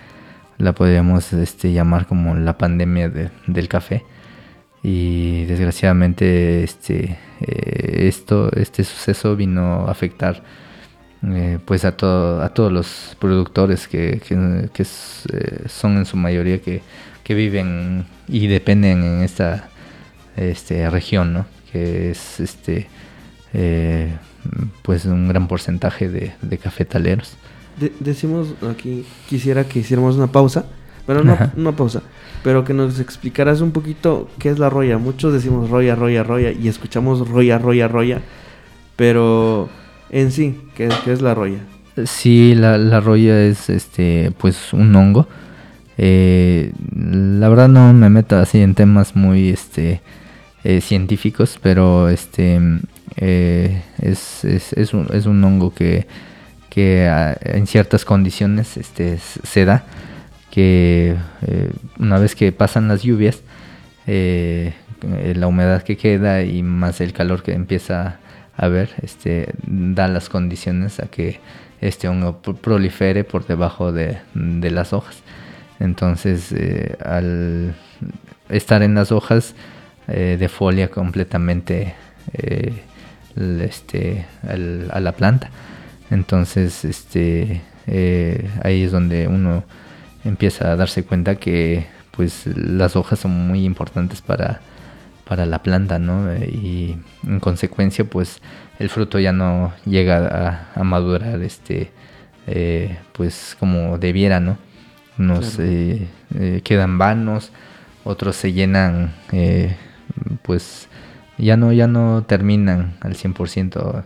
la 0.59 0.72
podríamos 0.72 1.32
este, 1.32 1.72
llamar 1.72 2.06
como 2.06 2.34
la 2.34 2.59
pandemia 2.59 3.09
de- 3.09 3.30
del 3.46 3.68
café. 3.68 4.04
Y 4.82 5.44
desgraciadamente 5.46 6.62
este, 6.62 7.16
eh, 7.40 8.06
esto, 8.09 8.50
este 8.56 8.84
suceso 8.84 9.34
vino 9.36 9.86
a 9.88 9.90
afectar 9.90 10.42
eh, 11.26 11.59
pues 11.64 11.84
a, 11.84 11.88
a 11.88 11.92
todos 12.54 12.72
los 12.72 13.16
productores 13.18 13.88
que, 13.88 14.20
que- 14.26 14.72
eh, 15.32 15.62
son 15.68 15.96
en 15.98 16.06
su 16.06 16.16
mayoría 16.16 16.61
que, 16.62 16.82
que 17.24 17.34
viven 17.34 18.06
y 18.28 18.46
dependen 18.46 19.02
en 19.02 19.22
esta 19.22 19.68
este, 20.36 20.88
región, 20.90 21.32
¿no? 21.32 21.46
Que 21.72 22.11
es 22.12 22.38
este 22.40 22.86
pues 24.82 25.04
un 25.04 25.28
gran 25.28 25.48
porcentaje 25.48 26.09
de, 26.09 26.32
de 26.42 26.59
cafetaleros. 26.59 27.36
De- 27.81 27.93
decimos 28.01 28.55
aquí, 28.70 29.05
quisiera 29.29 29.64
que 29.64 29.81
hiciéramos 29.81 30.16
una 30.16 30.26
pausa, 30.26 30.66
pero 31.07 31.22
no 31.24 31.37
una 31.57 31.72
pausa, 31.72 32.03
pero 32.43 32.64
que 32.64 32.74
nos 32.74 33.01
explicaras 33.01 33.61
un 33.61 33.70
poquito 33.70 34.29
qué 34.39 34.51
es 34.51 34.59
la 34.59 34.68
roya. 34.70 34.99
Muchos 34.99 35.33
decimos 35.33 35.70
roya, 35.70 35.95
roya, 35.95 36.22
roya 36.22 36.51
y 36.53 36.68
escuchamos 36.68 37.29
roya, 37.29 37.59
roya, 37.59 37.89
roya, 37.89 38.20
pero 38.97 39.68
en 40.11 40.33
sí, 40.33 40.61
¿qué, 40.74 40.89
qué 41.05 41.12
es 41.12 41.22
la 41.22 41.35
roya? 41.35 41.59
Sí, 42.05 42.55
la, 42.55 42.79
la 42.79 43.01
roya 43.01 43.43
es 43.45 43.70
este 43.70 44.33
pues 44.39 44.72
un 44.72 44.95
hongo. 44.95 45.26
Eh, 45.97 46.72
la 46.95 47.49
verdad 47.49 47.68
no 47.68 47.93
me 47.93 48.09
meto 48.09 48.37
así 48.37 48.61
en 48.61 48.74
temas 48.74 49.16
muy 49.16 49.49
este 49.49 50.01
eh, 50.64 50.81
científicos, 50.81 51.59
pero 51.61 52.09
este 52.09 52.61
eh, 53.16 53.83
es, 54.01 54.45
es, 54.45 54.72
es 54.74 54.95
un, 54.95 55.09
es 55.12 55.26
un 55.26 55.43
hongo 55.43 55.74
que, 55.74 56.07
ah, 57.11 57.37
en 57.41 57.66
ciertas 57.66 58.05
condiciones 58.05 58.76
este, 58.76 59.18
se 59.18 59.64
da, 59.64 59.85
que 60.51 61.16
eh, 61.47 61.70
una 61.99 62.18
vez 62.18 62.35
que 62.35 62.53
pasan 62.53 62.89
las 62.89 63.03
lluvias, 63.03 63.43
eh, 64.07 64.72
la 65.35 65.47
humedad 65.47 65.83
que 65.83 65.97
queda 65.97 66.43
y 66.43 66.62
más 66.62 67.01
el 67.01 67.12
calor 67.12 67.43
que 67.43 67.53
empieza 67.53 68.18
a 68.57 68.66
haber, 68.66 68.91
este, 69.03 69.53
da 69.66 70.09
las 70.09 70.29
condiciones 70.29 70.99
a 71.01 71.07
que 71.07 71.41
este 71.81 72.09
hongo 72.09 72.39
pro- 72.43 72.57
prolifere 72.57 73.22
por 73.24 73.47
debajo 73.47 73.93
de, 73.93 74.18
las 74.35 74.93
hojas. 74.93 75.16
Entonces, 75.79 76.51
eh, 76.53 76.97
al 77.05 77.74
estar 78.49 78.83
en 78.83 78.95
las 78.95 79.12
hojas, 79.12 79.55
defolia 80.09 80.89
completamente 80.89 81.95
este, 83.37 84.24
a 84.49 85.01
la 85.01 85.12
planta. 85.12 85.51
Entonces, 86.11 86.84
este, 86.84 87.61
eh, 87.86 88.50
ahí 88.62 88.82
es 88.84 88.92
donde 88.92 89.28
uno 89.28 89.64
empieza 90.24 90.72
a 90.72 90.76
darse 90.76 91.04
cuenta 91.04 91.36
que 91.36 91.86
pues 92.12 92.46
las 92.46 92.96
hojas 92.96 93.20
son 93.20 93.30
muy 93.46 93.64
importantes 93.64 94.20
para, 94.22 94.61
para 95.24 95.46
la 95.46 95.62
planta, 95.62 95.98
¿no? 95.98 96.34
Y 96.36 96.98
en 97.26 97.38
consecuencia, 97.40 98.04
pues 98.04 98.40
el 98.80 98.88
fruto 98.88 99.18
ya 99.20 99.32
no 99.32 99.72
llega 99.84 100.26
a, 100.74 100.80
a 100.80 100.82
madurar, 100.84 101.40
este, 101.42 101.92
eh, 102.48 102.98
pues 103.12 103.56
como 103.61 103.98
debiera, 103.98 104.40
¿no? 104.40 104.59
Unos 105.18 105.56
Claro. 105.56 105.70
eh, 105.70 106.06
eh, 106.34 106.61
quedan 106.64 106.98
vanos, 106.98 107.52
otros 108.04 108.34
se 108.36 108.52
llenan, 108.52 109.12
pues 110.42 110.88
ya 111.36 111.56
no, 111.56 111.72
ya 111.72 111.86
no 111.86 112.24
terminan 112.26 112.96
al 113.00 113.14
100% 113.14 114.04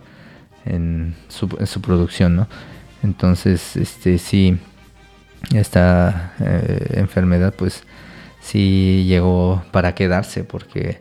en 0.64 1.14
su, 1.28 1.48
producción, 1.80 2.36
¿no? 2.36 2.48
Entonces, 3.02 3.76
este 3.76 4.18
sí, 4.18 4.58
esta 5.54 6.34
eh, 6.40 6.94
enfermedad 6.94 7.54
pues 7.56 7.82
sí 8.40 9.04
llegó 9.06 9.64
para 9.72 9.94
quedarse 9.94 10.44
porque 10.44 11.00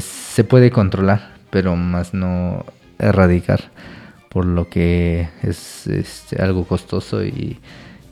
se 0.00 0.44
puede 0.44 0.70
controlar, 0.70 1.34
pero 1.50 1.76
más 1.76 2.14
no 2.14 2.64
erradicar, 2.98 3.70
por 4.28 4.46
lo 4.46 4.68
que 4.68 5.28
es 5.42 5.86
este, 5.86 6.42
algo 6.42 6.66
costoso 6.66 7.24
y, 7.24 7.60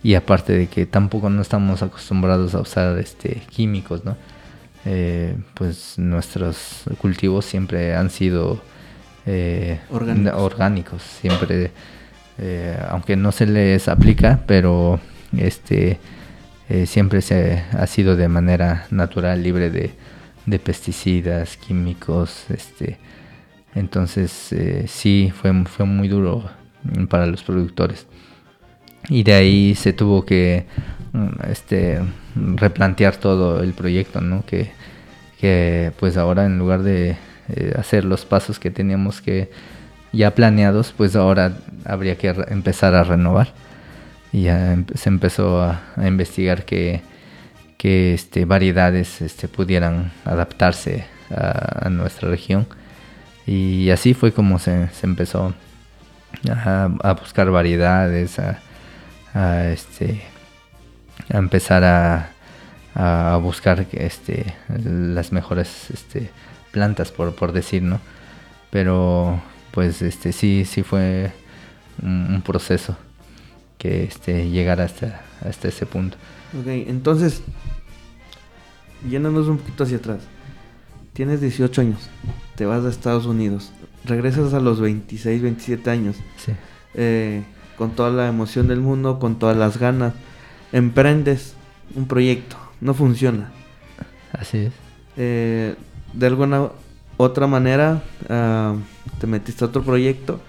y 0.02 0.14
aparte 0.14 0.52
de 0.52 0.66
que 0.66 0.86
tampoco 0.86 1.30
no 1.30 1.40
estamos 1.40 1.82
acostumbrados 1.82 2.54
a 2.54 2.60
usar 2.60 2.98
este, 2.98 3.42
químicos, 3.50 4.04
¿no? 4.04 4.16
Eh, 4.84 5.36
pues 5.54 5.96
nuestros 5.98 6.82
cultivos 6.98 7.44
siempre 7.44 7.94
han 7.94 8.10
sido 8.10 8.60
eh, 9.26 9.80
Orgánicos. 9.90 10.40
orgánicos, 10.40 11.02
siempre, 11.02 11.70
eh, 12.38 12.78
aunque 12.88 13.16
no 13.16 13.32
se 13.32 13.46
les 13.46 13.88
aplica, 13.88 14.42
pero 14.46 15.00
este 15.36 15.98
eh, 16.68 16.86
siempre 16.86 17.20
se 17.20 17.62
ha 17.72 17.86
sido 17.86 18.16
de 18.16 18.28
manera 18.28 18.86
natural, 18.90 19.42
libre 19.42 19.70
de, 19.70 19.92
de 20.46 20.58
pesticidas, 20.58 21.56
químicos, 21.56 22.46
este, 22.50 22.98
entonces 23.74 24.54
sí 24.86 25.32
fue, 25.34 25.64
fue 25.64 25.86
muy 25.86 26.08
duro 26.08 26.44
para 27.08 27.26
los 27.26 27.42
productores 27.42 28.06
y 29.08 29.22
de 29.22 29.34
ahí 29.34 29.74
se 29.74 29.92
tuvo 29.92 30.24
que 30.24 30.66
mm, 31.12 31.50
este 31.50 32.00
replantear 32.34 33.16
todo 33.16 33.62
el 33.62 33.72
proyecto 33.72 34.20
no 34.20 34.44
que, 34.44 34.70
que 35.40 35.92
pues 35.98 36.16
ahora 36.16 36.44
en 36.46 36.58
lugar 36.58 36.82
de 36.82 37.16
eh, 37.48 37.74
hacer 37.78 38.04
los 38.04 38.24
pasos 38.24 38.58
que 38.58 38.70
teníamos 38.70 39.20
que 39.20 39.50
ya 40.12 40.34
planeados 40.34 40.92
pues 40.96 41.16
ahora 41.16 41.56
habría 41.84 42.16
que 42.16 42.28
empezar 42.48 42.94
a 42.94 43.04
renovar. 43.04 43.52
Y 44.32 44.48
em- 44.48 44.86
se 44.94 45.08
empezó 45.08 45.62
a, 45.62 45.80
investigar 45.96 46.64
que 46.64 47.02
este 48.14 48.44
variedades 48.44 49.20
este 49.20 49.48
pudieran 49.48 50.12
adaptarse 50.24 51.04
a, 51.30 51.88
nuestra 51.90 52.28
región. 52.28 52.66
Y 53.46 53.90
así 53.90 54.14
fue 54.14 54.32
como 54.32 54.58
se, 54.58 54.88
se 54.88 55.06
empezó 55.06 55.54
a, 56.48 57.16
buscar 57.20 57.50
variedades, 57.50 58.38
a, 58.38 59.70
este, 59.70 60.22
a 61.32 61.38
empezar 61.38 61.84
a, 61.84 62.30
a 62.94 63.36
buscar 63.42 63.86
este, 63.92 64.54
las 64.68 65.32
mejores 65.32 65.90
este, 65.90 66.30
plantas, 66.72 67.12
por, 67.12 67.34
por 67.34 67.52
decir, 67.52 67.82
¿no? 67.82 68.00
Pero 68.70 69.40
pues 69.70 70.02
este, 70.02 70.32
sí, 70.32 70.64
sí 70.66 70.82
fue 70.82 71.32
un, 72.02 72.34
un 72.34 72.42
proceso 72.42 72.96
que 73.78 74.04
este, 74.04 74.50
llegar 74.50 74.80
hasta, 74.80 75.22
hasta 75.46 75.68
ese 75.68 75.86
punto. 75.86 76.16
Ok, 76.58 76.66
entonces, 76.66 77.42
yéndonos 79.08 79.48
un 79.48 79.58
poquito 79.58 79.84
hacia 79.84 79.96
atrás. 79.98 80.20
Tienes 81.12 81.40
18 81.40 81.80
años, 81.80 82.08
te 82.56 82.64
vas 82.64 82.84
a 82.84 82.88
Estados 82.88 83.26
Unidos, 83.26 83.72
regresas 84.04 84.54
a 84.54 84.60
los 84.60 84.80
26, 84.80 85.42
27 85.42 85.90
años, 85.90 86.16
Sí. 86.38 86.52
eh, 86.94 87.42
con 87.76 87.90
toda 87.90 88.10
la 88.10 88.28
emoción 88.28 88.68
del 88.68 88.80
mundo, 88.80 89.18
con 89.18 89.38
todas 89.38 89.56
las 89.56 89.76
ganas, 89.78 90.14
emprendes 90.72 91.54
un 91.94 92.06
proyecto, 92.08 92.56
no 92.80 92.94
funciona. 92.94 93.50
Así 94.32 94.58
es. 94.58 94.72
Eh, 95.18 95.74
de 96.12 96.26
alguna 96.26 96.68
otra 97.16 97.46
manera, 97.46 98.02
ah, 98.28 98.74
te 99.20 99.26
metiste 99.26 99.64
a 99.64 99.68
otro 99.68 99.82
proyecto 99.82 100.40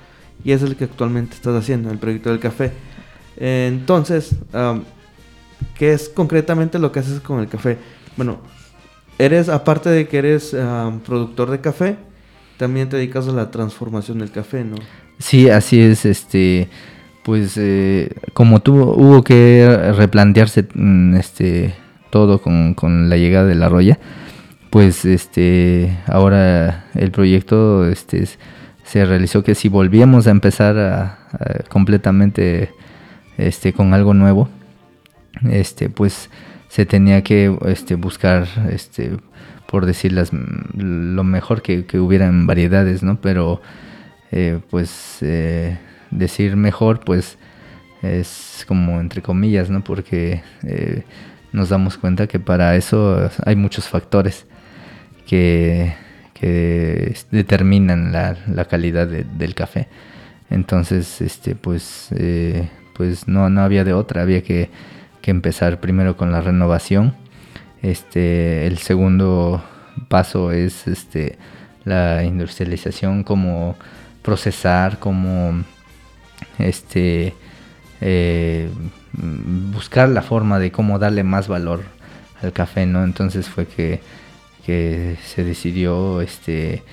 y 0.43 0.51
es 0.51 0.61
el 0.61 0.75
que 0.75 0.85
actualmente 0.85 1.35
estás 1.35 1.55
haciendo, 1.55 1.91
el 1.91 1.97
proyecto 1.97 2.29
del 2.29 2.39
café. 2.39 2.71
Entonces, 3.37 4.35
am, 4.51 4.83
¿qué 5.75 5.93
es 5.93 6.09
concretamente 6.09 6.79
lo 6.79 6.91
que 6.91 6.99
haces 6.99 7.19
con 7.19 7.39
el 7.39 7.47
café? 7.47 7.77
Bueno, 8.17 8.39
eres, 9.17 9.49
aparte 9.49 9.89
de 9.89 10.07
que 10.07 10.17
eres 10.17 10.53
am, 10.53 10.99
productor 10.99 11.49
de 11.49 11.61
café, 11.61 11.97
también 12.57 12.89
te 12.89 12.97
dedicas 12.97 13.27
a 13.27 13.31
la 13.31 13.51
transformación 13.51 14.19
del 14.19 14.31
café, 14.31 14.63
¿no? 14.63 14.75
Sí, 15.19 15.49
así 15.49 15.79
es, 15.79 16.05
este, 16.05 16.69
pues 17.23 17.53
eh, 17.57 18.13
como 18.33 18.61
tuvo, 18.61 18.95
hubo 18.95 19.23
que 19.23 19.93
replantearse 19.95 20.67
mm, 20.73 21.15
este, 21.15 21.73
todo 22.09 22.41
con, 22.41 22.73
con 22.73 23.09
la 23.09 23.17
llegada 23.17 23.47
de 23.47 23.55
la 23.55 23.69
roya, 23.69 23.99
pues 24.73 25.05
este, 25.05 25.99
ahora 26.07 26.85
el 26.95 27.11
proyecto 27.11 27.87
este, 27.87 28.27
se 28.83 29.05
realizó 29.05 29.43
que 29.43 29.53
si 29.53 29.69
volvíamos 29.69 30.25
a 30.25 30.31
empezar 30.31 31.15
completamente 31.69 32.71
este, 33.37 33.71
con 33.71 33.93
algo 33.93 34.15
nuevo, 34.15 34.49
este, 35.47 35.89
pues 35.89 36.31
se 36.69 36.87
tenía 36.87 37.21
que 37.21 37.55
este, 37.67 37.93
buscar, 37.93 38.47
este, 38.71 39.11
por 39.67 39.85
decir 39.85 40.11
las, 40.11 40.31
lo 40.33 41.23
mejor 41.23 41.61
que, 41.61 41.85
que 41.85 41.99
hubiera 41.99 42.25
en 42.25 42.47
variedades, 42.47 43.03
¿no? 43.03 43.21
Pero 43.21 43.61
eh, 44.31 44.59
pues 44.71 45.19
eh, 45.21 45.77
decir 46.09 46.55
mejor 46.55 47.01
pues 47.01 47.37
es 48.01 48.65
como 48.67 48.99
entre 48.99 49.21
comillas 49.21 49.69
no 49.69 49.83
porque 49.83 50.41
eh, 50.63 51.03
nos 51.51 51.69
damos 51.69 51.99
cuenta 51.99 52.25
que 52.25 52.39
para 52.39 52.75
eso 52.75 53.29
hay 53.45 53.55
muchos 53.55 53.87
factores 53.87 54.47
que, 55.27 55.93
que 56.33 57.15
determinan 57.31 58.11
la, 58.11 58.37
la 58.47 58.65
calidad 58.65 59.07
de- 59.07 59.23
del 59.25 59.55
café. 59.55 59.87
Entonces 60.49 61.21
este 61.21 61.55
pues 61.55 62.09
eh, 62.11 62.69
pues 62.95 63.27
no 63.27 63.49
no 63.49 63.61
había 63.61 63.83
de 63.83 63.93
otra. 63.93 64.21
Había 64.23 64.43
que, 64.43 64.69
que 65.21 65.31
empezar 65.31 65.79
primero 65.79 66.15
con 66.17 66.31
la 66.31 66.41
renovación. 66.41 67.15
Este 67.81 68.67
el 68.67 68.77
segundo 68.77 69.63
paso 70.09 70.51
es 70.51 70.87
este 70.87 71.37
la 71.85 72.23
industrialización 72.23 73.23
cómo 73.23 73.75
procesar 74.21 74.99
cómo 74.99 75.63
este 76.59 77.33
eh, 78.01 78.69
buscar 79.11 80.09
la 80.09 80.21
forma 80.21 80.59
de 80.59 80.71
cómo 80.71 80.99
darle 80.99 81.23
más 81.23 81.47
valor 81.47 81.81
al 82.41 82.51
café 82.53 82.85
no 82.85 83.03
entonces 83.03 83.47
fue 83.49 83.67
que, 83.67 84.01
que 84.65 85.17
se 85.25 85.43
decidió 85.43 86.21
este 86.21 86.83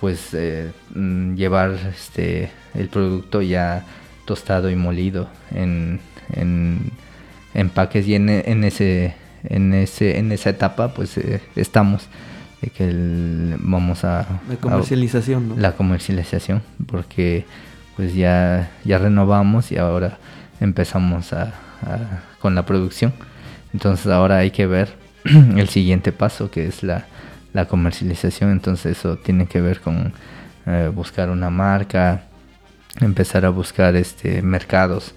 pues 0.00 0.32
eh, 0.32 0.70
mm, 0.94 1.34
llevar 1.34 1.72
este 1.94 2.50
el 2.74 2.88
producto 2.88 3.42
ya 3.42 3.84
tostado 4.24 4.70
y 4.70 4.76
molido 4.76 5.28
en, 5.54 6.00
en 6.32 6.90
empaques 7.54 8.06
y 8.06 8.14
en, 8.14 8.28
en 8.30 8.64
ese 8.64 9.14
en 9.44 9.74
ese 9.74 10.18
en 10.18 10.32
esa 10.32 10.50
etapa 10.50 10.94
pues 10.94 11.18
eh, 11.18 11.40
estamos 11.56 12.06
de 12.62 12.68
que 12.70 12.84
el- 12.84 13.56
vamos 13.58 14.04
a 14.04 14.26
La 14.48 14.54
a- 14.54 14.56
comercialización, 14.58 15.48
¿no? 15.48 15.56
la 15.56 15.72
comercialización 15.72 16.62
porque 16.86 17.44
pues 17.96 18.14
ya 18.14 18.70
ya 18.84 18.98
renovamos 18.98 19.72
y 19.72 19.76
ahora 19.78 20.18
empezamos 20.60 21.32
a, 21.32 21.52
a- 21.82 22.22
con 22.40 22.54
la 22.54 22.64
producción 22.64 23.12
entonces 23.74 24.06
ahora 24.06 24.38
hay 24.38 24.50
que 24.50 24.66
ver 24.66 24.94
el 25.24 25.68
siguiente 25.68 26.12
paso 26.12 26.50
que 26.50 26.66
es 26.66 26.82
la, 26.82 27.06
la 27.52 27.66
comercialización 27.66 28.50
entonces 28.50 28.98
eso 28.98 29.16
tiene 29.16 29.46
que 29.46 29.60
ver 29.60 29.80
con 29.80 30.12
eh, 30.66 30.90
buscar 30.94 31.30
una 31.30 31.50
marca 31.50 32.24
empezar 33.00 33.44
a 33.44 33.50
buscar 33.50 33.96
este 33.96 34.42
mercados 34.42 35.14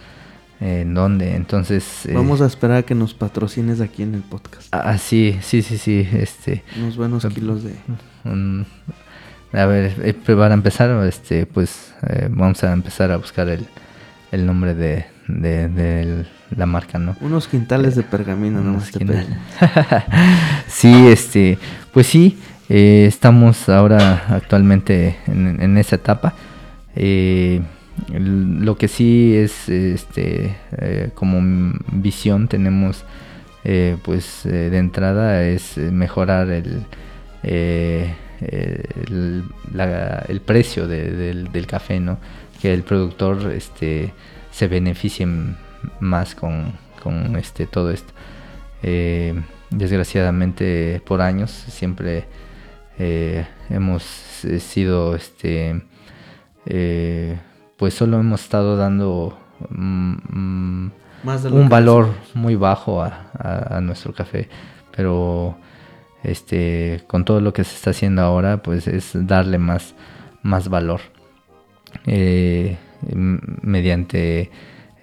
eh, 0.61 0.81
en 0.81 0.93
donde 0.93 1.35
entonces 1.35 2.05
eh, 2.05 2.13
Vamos 2.13 2.41
a 2.41 2.45
esperar 2.45 2.77
a 2.77 2.83
que 2.83 2.95
nos 2.95 3.13
patrocines 3.13 3.81
aquí 3.81 4.03
en 4.03 4.15
el 4.15 4.21
podcast. 4.21 4.67
ah, 4.71 4.97
sí 4.97 5.37
sí 5.41 5.61
sí 5.61 5.77
sí 5.77 6.07
este 6.13 6.63
Unos 6.77 6.95
buenos 6.97 7.25
kilos 7.27 7.63
de... 7.63 7.73
un- 8.23 8.65
a 9.55 9.65
ver, 9.67 9.93
eh, 10.03 10.13
para 10.13 10.55
empezar, 10.55 10.89
este, 11.05 11.45
pues 11.45 11.93
eh, 12.09 12.27
vamos 12.31 12.63
a 12.63 12.73
empezar 12.73 13.11
a 13.11 13.17
buscar 13.17 13.49
el, 13.49 13.67
el 14.31 14.47
nombre 14.47 14.73
de, 14.73 15.05
de, 15.27 15.67
de 15.69 16.25
la 16.55 16.65
marca, 16.65 16.99
¿no? 16.99 17.15
Unos 17.21 17.47
quintales 17.47 17.95
de 17.95 18.03
pergamino, 18.03 18.59
Unos 18.61 18.73
nomás 18.73 18.91
te 18.91 18.99
quintales. 18.99 19.27
sí, 20.67 21.07
este, 21.07 21.57
pues 21.93 22.07
sí, 22.07 22.37
eh, 22.69 23.05
estamos 23.07 23.69
ahora 23.69 24.25
actualmente 24.29 25.17
en, 25.27 25.61
en 25.61 25.77
esa 25.77 25.95
etapa. 25.97 26.33
Eh, 26.95 27.61
lo 28.11 28.75
que 28.77 28.87
sí 28.87 29.35
es, 29.35 29.69
este, 29.69 30.55
eh, 30.77 31.09
como 31.13 31.39
visión 31.91 32.47
tenemos, 32.47 33.03
eh, 33.63 33.97
pues 34.03 34.41
de 34.43 34.77
entrada 34.77 35.43
es 35.43 35.77
mejorar 35.77 36.49
el, 36.49 36.83
el, 38.41 39.43
la- 39.73 40.25
el 40.27 40.41
precio 40.41 40.87
de- 40.87 41.11
del, 41.11 41.51
del 41.51 41.67
café, 41.67 41.99
¿no? 41.99 42.17
Que 42.61 42.73
el 42.73 42.83
productor, 42.83 43.51
este, 43.51 44.13
se 44.51 44.67
beneficie 44.67 45.27
más 45.99 46.35
con, 46.35 46.73
con 47.01 47.35
este 47.35 47.65
todo 47.67 47.91
esto. 47.91 48.13
Eh, 48.81 49.39
desgraciadamente 49.69 51.01
por 51.05 51.21
años 51.21 51.49
siempre 51.51 52.25
eh, 52.99 53.45
hemos 53.69 54.43
eh, 54.45 54.59
sido 54.59 55.15
este 55.15 55.81
eh, 56.65 57.39
pues 57.77 57.93
solo 57.93 58.19
hemos 58.19 58.41
estado 58.43 58.77
dando 58.77 59.37
mm, 59.69 60.13
mm, 60.29 60.91
Más 61.23 61.45
un 61.45 61.69
valor 61.69 62.09
muy 62.35 62.55
bajo 62.55 63.01
a, 63.01 63.31
a- 63.37 63.77
a 63.77 63.81
nuestro 63.81 64.13
café 64.13 64.47
pero 64.95 65.57
este 66.23 67.03
con 67.07 67.25
todo 67.25 67.41
lo 67.41 67.51
que 67.53 67.63
se 67.63 67.75
está 67.75 67.89
haciendo 67.91 68.21
ahora 68.21 68.61
pues 68.61 68.87
es 68.87 69.11
darle 69.13 69.57
más 69.57 69.95
más 70.43 70.67
valor 70.69 71.01
mediante 73.61 74.51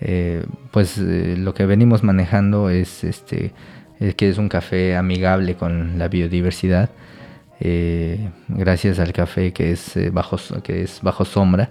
eh, 0.01 0.45
pues 0.71 0.99
eh, 0.99 1.37
lo 1.39 1.53
que 1.55 1.67
venimos 1.67 2.03
manejando 2.03 2.71
es 2.71 3.05
este 3.05 3.53
que 4.17 4.29
es 4.31 4.39
un 4.39 4.49
café 4.49 4.97
amigable 4.97 5.57
con 5.57 5.99
la 5.99 6.09
biodiversidad 6.09 6.89
eh, 7.61 8.31
gracias 8.49 8.99
al 8.99 9.13
café 9.13 9.53
que 9.53 9.73
es 9.73 9.93
bajo 10.13 10.39
que 10.63 10.83
es 10.83 11.01
bajo 11.03 11.25
sombra 11.27 11.69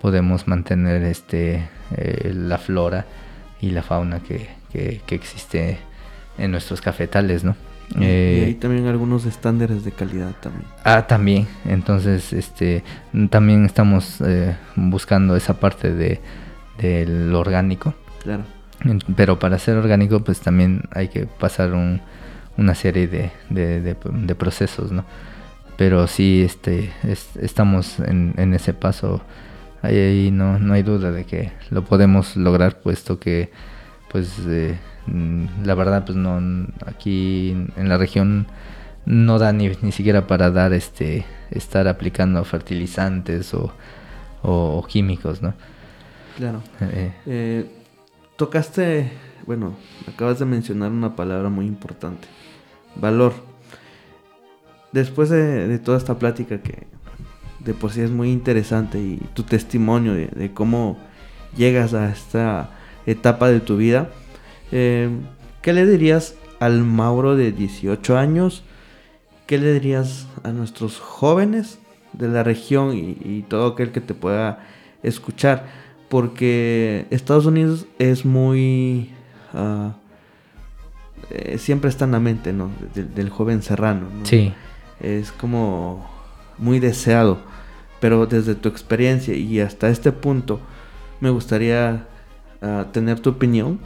podemos 0.00 0.46
mantener 0.46 1.02
este 1.02 1.64
la 2.32 2.58
flora 2.58 3.06
y 3.60 3.70
la 3.70 3.82
fauna 3.82 4.20
que, 4.20 4.48
que- 4.72 5.00
que 5.06 5.14
existe 5.14 5.78
en 6.38 6.50
nuestros 6.52 6.80
cafetales 6.80 7.42
no 7.44 7.56
y 8.00 8.04
hay 8.04 8.54
también 8.54 8.86
algunos 8.86 9.26
estándares 9.26 9.84
de 9.84 9.92
calidad 9.92 10.32
también. 10.40 10.64
Ah, 10.84 11.06
también. 11.06 11.46
Entonces, 11.66 12.32
este, 12.32 12.82
también 13.28 13.66
estamos 13.66 14.22
eh, 14.22 14.56
buscando 14.74 15.36
esa 15.36 15.60
parte 15.60 15.92
de 15.92 16.18
del 16.78 17.34
orgánico. 17.34 17.94
Claro. 18.22 18.42
Pero 19.16 19.38
para 19.38 19.58
ser 19.58 19.76
orgánico, 19.76 20.20
pues 20.24 20.40
también 20.40 20.82
hay 20.92 21.08
que 21.08 21.26
pasar 21.26 21.72
un- 21.72 22.00
una 22.56 22.74
serie 22.74 23.06
de, 23.08 23.30
de- 23.50 23.80
de- 23.80 23.96
de 24.10 24.34
procesos, 24.34 24.92
¿no? 24.92 25.04
Pero 25.76 26.06
sí, 26.06 26.42
este, 26.44 26.92
es- 27.02 27.36
estamos 27.36 27.98
en, 28.00 28.34
en 28.36 28.54
ese 28.54 28.74
paso. 28.74 29.22
Ahí, 29.82 29.96
ahí 29.98 30.30
no, 30.30 30.58
no 30.58 30.74
hay 30.74 30.82
duda 30.82 31.10
de 31.10 31.24
que 31.24 31.52
lo 31.70 31.84
podemos 31.84 32.36
lograr, 32.36 32.80
puesto 32.80 33.18
que, 33.18 33.50
pues, 34.10 34.34
eh, 34.46 34.78
mm, 35.06 35.64
la 35.64 35.74
verdad, 35.74 36.04
pues 36.04 36.16
no, 36.16 36.40
aquí 36.86 37.50
en 37.76 37.88
la 37.88 37.96
región 37.98 38.46
no 39.06 39.38
da 39.38 39.52
ni, 39.52 39.70
ni 39.82 39.92
siquiera 39.92 40.26
para 40.26 40.50
dar, 40.50 40.72
este, 40.72 41.24
estar 41.50 41.88
aplicando 41.88 42.42
fertilizantes 42.44 43.52
o, 43.54 43.72
o- 44.42 44.78
o 44.78 44.86
químicos, 44.86 45.42
¿no? 45.42 45.54
Claro. 46.36 46.62
Eh, 46.80 47.12
Eh, 47.26 47.70
tocaste, 48.36 49.10
bueno, 49.46 49.76
acabas 50.08 50.38
de 50.38 50.44
mencionar 50.46 50.90
una 50.90 51.14
palabra 51.16 51.48
muy 51.48 51.66
importante, 51.66 52.28
valor. 52.96 53.34
Después 54.92 55.28
de, 55.28 55.66
de 55.66 55.78
toda 55.78 55.98
esta 55.98 56.18
plática 56.18 56.60
que 56.62 56.86
de 57.60 57.74
por 57.74 57.90
sí 57.92 58.00
es 58.02 58.10
muy 58.10 58.30
interesante 58.30 58.98
y 59.00 59.16
tu 59.34 59.42
testimonio 59.44 60.14
de, 60.14 60.28
de 60.28 60.52
cómo 60.52 60.98
llegas 61.56 61.94
a 61.94 62.10
esta 62.10 62.70
etapa 63.06 63.48
de 63.48 63.60
tu 63.60 63.76
vida, 63.76 64.10
eh, 64.72 65.08
¿qué 65.62 65.72
le 65.72 65.86
dirías 65.86 66.36
al 66.60 66.82
Mauro 66.84 67.36
de 67.36 67.52
18 67.52 68.16
años? 68.18 68.64
¿Qué 69.46 69.58
le 69.58 69.72
dirías 69.72 70.26
a 70.42 70.52
nuestros 70.52 71.00
jóvenes 71.00 71.78
de 72.12 72.28
la 72.28 72.42
región 72.42 72.96
y, 72.96 73.18
y 73.24 73.44
todo 73.48 73.68
aquel 73.68 73.92
que 73.92 74.00
te 74.00 74.14
pueda 74.14 74.64
escuchar? 75.02 75.83
Porque 76.08 77.06
Estados 77.10 77.46
Unidos 77.46 77.86
es 77.98 78.24
muy... 78.24 79.10
ah, 79.52 79.94
eh, 81.30 81.58
siempre 81.58 81.88
está 81.88 82.04
en 82.04 82.12
la 82.12 82.20
mente, 82.20 82.52
¿no? 82.52 82.70
Del, 82.94 83.14
del 83.14 83.30
joven 83.30 83.62
serrano, 83.62 84.08
¿no? 84.18 84.26
sí. 84.26 84.52
Es 85.00 85.32
como 85.32 86.08
muy 86.58 86.78
deseado. 86.80 87.38
Pero 88.00 88.26
desde 88.26 88.54
tu 88.54 88.68
experiencia 88.68 89.34
y 89.34 89.60
hasta 89.60 89.88
este 89.88 90.12
punto, 90.12 90.60
me 91.20 91.30
gustaría 91.30 92.06
ah, 92.62 92.86
tener 92.92 93.20
tu 93.20 93.30
opinión. 93.30 93.80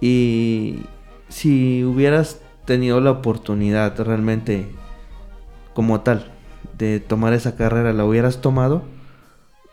Y 0.00 0.80
si 1.28 1.84
hubieras 1.84 2.40
tenido 2.64 3.00
la 3.00 3.10
oportunidad 3.10 3.98
realmente 4.00 4.68
como 5.74 6.00
tal 6.00 6.30
de 6.78 7.00
tomar 7.00 7.32
esa 7.32 7.56
carrera, 7.56 7.92
¿la 7.92 8.04
hubieras 8.04 8.40
tomado? 8.40 8.82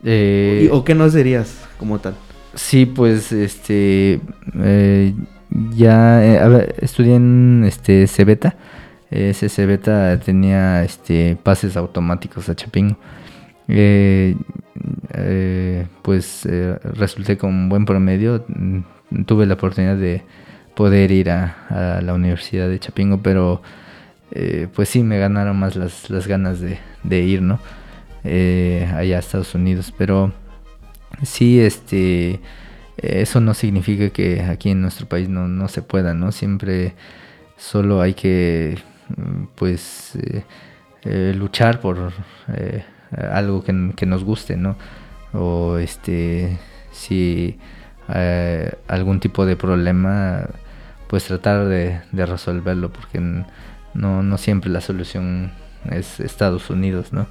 Eh, 0.04 0.64
¿Y- 0.66 0.70
¿O 0.72 0.84
qué 0.84 0.96
nos 0.96 1.14
dirías 1.14 1.64
como 1.78 2.00
tal? 2.00 2.16
Sí, 2.56 2.86
pues 2.86 3.32
este 3.32 4.20
eh, 4.60 5.14
ya 5.76 6.24
eh, 6.24 6.76
estudié 6.82 7.16
en 7.16 7.64
este 7.66 8.08
Cebeta. 8.08 8.56
Ese 9.10 9.50
Cebeta 9.50 10.20
tenía 10.20 10.84
este 10.84 11.38
pases 11.44 11.76
automáticos 11.78 12.48
a 12.50 12.56
Chapingo. 12.56 12.98
Pues 16.02 16.48
resulté 16.84 17.38
con 17.38 17.50
un 17.52 17.70
buen 17.70 17.86
promedio. 17.86 18.44
Mm, 18.48 18.80
Tuve 19.26 19.46
la 19.46 19.56
oportunidad 19.56 19.98
de 19.98 20.22
poder 20.74 21.12
ir 21.12 21.30
a, 21.32 21.98
a 21.98 22.02
la 22.02 22.14
Universidad 22.14 22.70
de 22.70 22.80
Chapingo, 22.80 23.20
pero 23.22 23.62
eh, 24.32 24.68
pues 24.74 24.88
sí 24.88 25.04
me 25.04 25.20
ganaron 25.20 25.60
más 25.60 25.76
las, 25.76 26.10
las 26.10 26.28
ganas 26.28 26.62
de, 26.62 26.80
de 27.04 27.20
ir, 27.22 27.42
¿no? 27.42 27.60
Eh, 28.24 28.88
allá 28.94 29.18
a 29.18 29.20
Estados 29.20 29.56
Unidos, 29.56 29.94
pero 29.98 30.32
sí, 31.24 31.60
este, 31.60 32.40
eso 32.98 33.42
no 33.42 33.54
significa 33.54 34.10
que 34.10 34.42
aquí 34.44 34.70
en 34.70 34.82
nuestro 34.82 35.08
país 35.08 35.28
no, 35.30 35.48
no 35.48 35.68
se 35.68 35.82
pueda, 35.82 36.14
¿no? 36.14 36.32
Siempre 36.32 36.94
solo 37.58 38.02
hay 38.02 38.14
que, 38.14 38.78
mm, 39.16 39.46
pues, 39.56 40.16
eh, 40.16 40.44
eh, 41.04 41.34
luchar 41.36 41.80
por 41.80 42.14
eh, 42.54 42.84
algo 43.32 43.64
que, 43.64 44.06
nos 44.06 44.24
guste, 44.24 44.56
¿no? 44.56 44.76
O 45.34 45.78
este, 45.78 46.60
si 46.92 47.58
eh, 48.14 48.72
algún 48.88 49.20
tipo 49.20 49.46
de 49.46 49.56
problema, 49.56 50.48
pues 51.08 51.26
tratar 51.26 51.66
de, 51.66 52.02
de 52.12 52.26
resolverlo, 52.26 52.92
porque 52.92 53.20
no, 53.20 54.24
no 54.24 54.38
siempre 54.38 54.70
la 54.70 54.82
solución 54.82 55.52
es 55.90 56.20
Estados 56.20 56.70
Unidos, 56.70 57.14
¿no? 57.14 57.28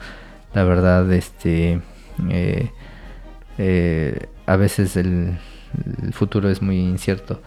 La 0.55 0.65
verdad, 0.65 1.11
este, 1.13 1.81
eh, 2.29 2.71
eh, 3.59 4.27
a 4.47 4.57
veces 4.57 4.97
el, 4.97 5.39
futuro 6.13 6.51
es 6.51 6.63
muy 6.63 6.79
incierto. 6.81 7.41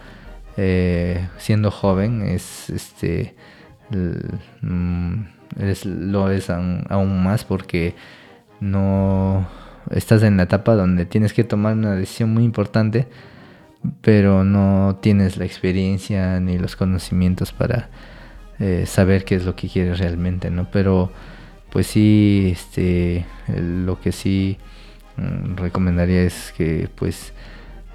Eh, 0.56 1.28
siendo 1.36 1.70
joven 1.70 2.22
es 2.22 2.70
este 2.70 3.34
mm, 4.62 5.14
es- 5.58 5.84
lo 5.84 6.30
es 6.30 6.48
aún, 6.48 6.84
aún 6.88 7.22
más 7.24 7.44
porque 7.44 7.94
no 8.60 9.48
estás 9.90 10.22
en 10.22 10.36
la 10.36 10.44
etapa 10.44 10.74
donde 10.76 11.06
tienes 11.06 11.32
que 11.32 11.44
tomar 11.44 11.74
una 11.74 11.94
decisión 11.96 12.32
muy 12.32 12.44
importante 12.44 13.08
pero 14.00 14.44
no 14.44 14.98
tienes 15.02 15.36
la 15.36 15.44
experiencia 15.44 16.40
ni 16.40 16.58
los 16.58 16.76
conocimientos 16.76 17.52
para 17.52 17.90
eh, 18.60 18.84
saber 18.86 19.24
qué 19.24 19.34
es 19.36 19.44
lo 19.44 19.56
que 19.56 19.68
quieres 19.68 19.98
realmente 19.98 20.50
no 20.50 20.70
pero 20.70 21.10
pues 21.74 21.88
sí 21.88 22.52
este 22.52 23.26
lo 23.48 24.00
que 24.00 24.12
sí 24.12 24.56
mm, 25.18 25.56
recomendaría 25.56 26.22
es 26.22 26.54
que 26.56 26.88
pues 26.94 27.34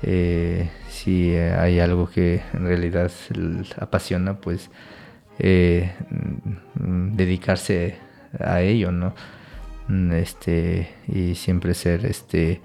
eh, 0.03 0.69
si 0.89 1.35
hay 1.35 1.79
algo 1.79 2.07
que 2.07 2.43
en 2.53 2.67
realidad 2.67 3.11
apasiona 3.79 4.35
pues 4.39 4.69
eh, 5.39 5.91
mm, 6.75 7.15
dedicarse 7.15 7.97
a 8.39 8.61
ello 8.61 8.91
no 8.91 9.15
Mm, 9.89 10.11
este 10.13 10.87
y 11.07 11.33
siempre 11.33 11.73
ser 11.73 12.05
este 12.05 12.61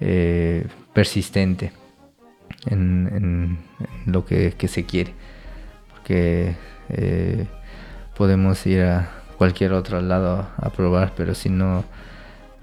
eh, 0.00 0.64
persistente 0.92 1.72
en, 2.66 3.58
lo 4.06 4.24
que, 4.24 4.52
que 4.52 4.68
se 4.68 4.84
quiere. 4.84 5.12
Porque 5.90 6.54
podemos 8.16 8.64
ir 8.66 8.82
a 8.82 9.21
cualquier 9.36 9.72
otro 9.72 10.00
lado 10.00 10.48
a 10.56 10.70
probar 10.70 11.12
pero 11.16 11.34
si 11.34 11.48
no 11.48 11.84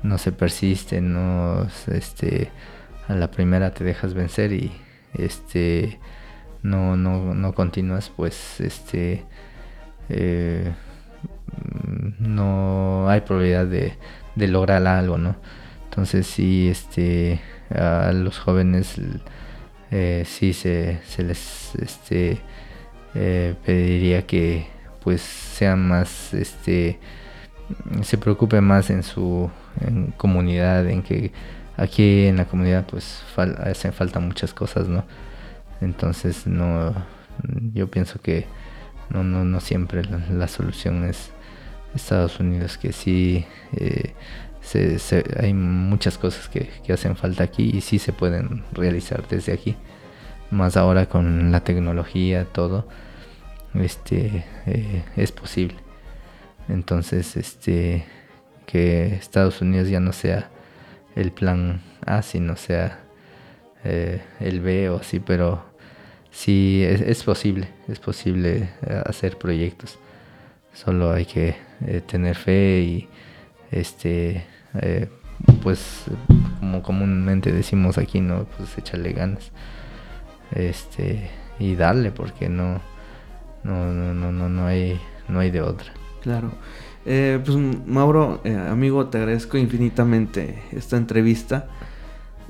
no 0.03 0.17
se 0.17 0.31
persiste 0.31 1.01
no 1.01 1.67
este 1.87 2.51
a 3.07 3.15
la 3.15 3.31
primera 3.31 3.71
te 3.71 3.83
dejas 3.83 4.13
vencer 4.13 4.53
y 4.53 4.71
este 5.13 5.99
no 6.61 6.95
no 6.95 7.33
no 7.33 7.53
continúas 7.53 8.11
pues 8.15 8.59
este 8.59 9.25
eh, 10.09 10.71
no 12.19 13.09
hay 13.09 13.21
probabilidad 13.21 13.65
de, 13.65 13.93
de 14.35 14.47
lograr 14.47 14.85
algo 14.87 15.17
no 15.17 15.35
entonces 15.85 16.27
sí 16.27 16.69
este 16.69 17.41
a 17.69 18.11
los 18.13 18.39
jóvenes 18.39 18.95
eh, 19.91 20.23
sí 20.25 20.53
se, 20.53 20.99
se 21.05 21.23
les 21.23 21.75
este 21.75 22.39
eh, 23.15 23.55
pediría 23.65 24.25
que 24.27 24.67
pues 25.03 25.21
sean 25.21 25.87
más 25.87 26.33
este 26.33 26.99
se 28.03 28.17
preocupe 28.17 28.61
más 28.61 28.89
en 28.89 29.03
su 29.03 29.49
comunidad 30.17 30.87
en 30.89 31.03
que 31.03 31.31
aquí 31.77 32.25
en 32.25 32.37
la 32.37 32.45
comunidad 32.45 32.85
pues 32.87 33.23
hacen 33.59 33.93
falta 33.93 34.19
muchas 34.19 34.53
cosas 34.53 34.87
no 34.87 35.05
entonces 35.81 36.47
no 36.47 36.93
yo 37.73 37.89
pienso 37.89 38.19
que 38.21 38.47
no 39.09 39.23
no 39.23 39.45
no 39.45 39.59
siempre 39.59 40.03
la, 40.03 40.47
solución 40.47 41.05
es 41.05 41.31
Estados 41.95 42.39
Unidos 42.39 42.77
que 42.77 42.91
sí 42.93 43.45
eh, 43.73 44.13
se- 44.61 45.23
hay 45.39 45.53
muchas 45.53 46.17
cosas 46.17 46.47
que, 46.49 46.69
que 46.85 46.93
hacen 46.93 47.15
falta 47.15 47.43
aquí 47.43 47.71
y 47.73 47.81
sí 47.81 47.97
se 47.99 48.13
pueden 48.13 48.63
realizar 48.73 49.27
desde 49.27 49.53
aquí. 49.53 49.75
Más 50.51 50.77
ahora 50.77 51.07
con 51.07 51.51
la 51.51 51.61
tecnología 51.63 52.45
todo 52.45 52.87
este 53.73 54.45
eh, 54.65 55.03
es 55.15 55.31
posible 55.31 55.75
entonces 56.67 57.35
este 57.37 58.05
que 58.65 59.15
Estados 59.15 59.61
Unidos 59.61 59.89
ya 59.89 59.99
no 59.99 60.13
sea 60.13 60.49
el 61.15 61.31
plan 61.31 61.81
A, 62.05 62.21
sino 62.21 62.55
sea 62.55 62.99
eh, 63.83 64.21
el 64.39 64.61
B 64.61 64.89
o 64.89 64.97
así, 64.97 65.19
pero 65.19 65.65
sí 66.29 66.83
es, 66.83 67.23
posible, 67.23 67.67
es 67.87 67.99
posible 67.99 68.69
eh, 68.85 69.01
hacer 69.05 69.37
proyectos. 69.37 69.97
Solo 70.73 71.11
hay 71.11 71.25
que 71.25 71.55
tener 72.05 72.35
fe 72.35 72.81
y 72.81 73.09
este 73.71 74.45
pues 75.63 76.03
como 76.59 76.83
comúnmente 76.83 77.51
decimos 77.51 77.97
aquí, 77.97 78.21
¿no? 78.21 78.45
Pues 78.55 78.77
echarle 78.77 79.13
ganas. 79.13 79.51
Este 80.51 81.31
y 81.57 81.75
darle 81.75 82.11
porque 82.11 82.49
no 82.49 82.81
no 83.63 83.93
no 83.93 84.13
no 84.13 84.31
no, 84.31 84.49
no 84.49 84.65
hay 84.65 84.99
no 85.27 85.39
hay 85.39 85.51
de 85.51 85.61
otra. 85.61 85.93
Claro. 86.21 86.51
Eh, 87.05 87.39
pues 87.43 87.57
Mauro, 87.57 88.41
eh, 88.43 88.55
amigo, 88.55 89.07
te 89.07 89.17
agradezco 89.17 89.57
infinitamente 89.57 90.61
esta 90.71 90.97
entrevista. 90.97 91.67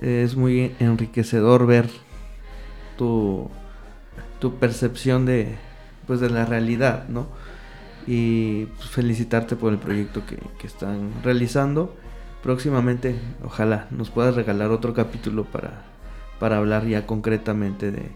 Eh, 0.02 0.24
es 0.26 0.36
muy 0.36 0.74
enriquecedor 0.80 1.68
ver 1.68 1.90
tu, 2.98 3.50
tu 4.40 4.56
percepción 4.56 5.26
de, 5.26 5.56
pues, 6.08 6.20
de 6.20 6.30
la 6.30 6.46
realidad, 6.46 7.08
¿no? 7.10 7.28
Y 8.08 8.66
pues, 8.78 8.90
felicitarte 8.90 9.56
por 9.56 9.72
el 9.72 9.80
proyecto 9.80 10.26
que, 10.26 10.38
que 10.58 10.68
están 10.68 11.12
realizando. 11.24 11.96
Próximamente, 12.42 13.16
ojalá 13.44 13.88
nos 13.92 14.10
puedas 14.10 14.36
regalar 14.36 14.72
otro 14.72 14.94
capítulo 14.94 15.44
para, 15.44 15.84
para 16.40 16.58
hablar 16.58 16.88
ya 16.88 17.06
concretamente 17.06 17.92
de, 17.92 18.10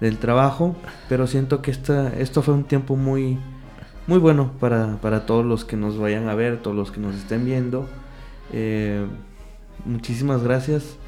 del 0.00 0.18
trabajo. 0.18 0.76
Pero 1.08 1.26
siento 1.26 1.62
que 1.62 1.70
esta, 1.70 2.12
esto 2.18 2.42
fue 2.42 2.54
un 2.54 2.64
tiempo 2.64 2.96
muy, 2.96 3.38
muy 4.06 4.18
bueno 4.18 4.52
para, 4.60 4.96
para 5.00 5.26
todos 5.26 5.44
los 5.44 5.64
que 5.64 5.76
nos 5.76 5.98
vayan 5.98 6.28
a 6.28 6.34
ver, 6.34 6.58
todos 6.58 6.76
los 6.76 6.90
que 6.90 7.00
nos 7.00 7.14
estén 7.14 7.44
viendo. 7.44 7.88
Eh, 8.52 9.04
muchísimas 9.84 10.42
gracias. 10.42 10.98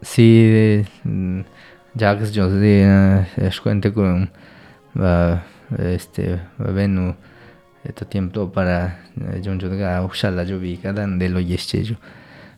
Sí, 0.00 0.46
de, 0.46 0.86
mm, 1.04 1.40
Jax 1.98 2.32
cuente 3.62 3.92
con 3.92 4.30
este 5.78 6.40
venu 6.58 7.14
este 7.84 8.04
tiempo 8.04 8.50
para 8.50 9.00
de 9.14 10.02
ushala 10.02 10.44
yo 10.44 10.58
vi 10.58 10.76
cada 10.76 11.06
de 11.06 11.28
lo 11.28 11.40
yesche 11.40 11.96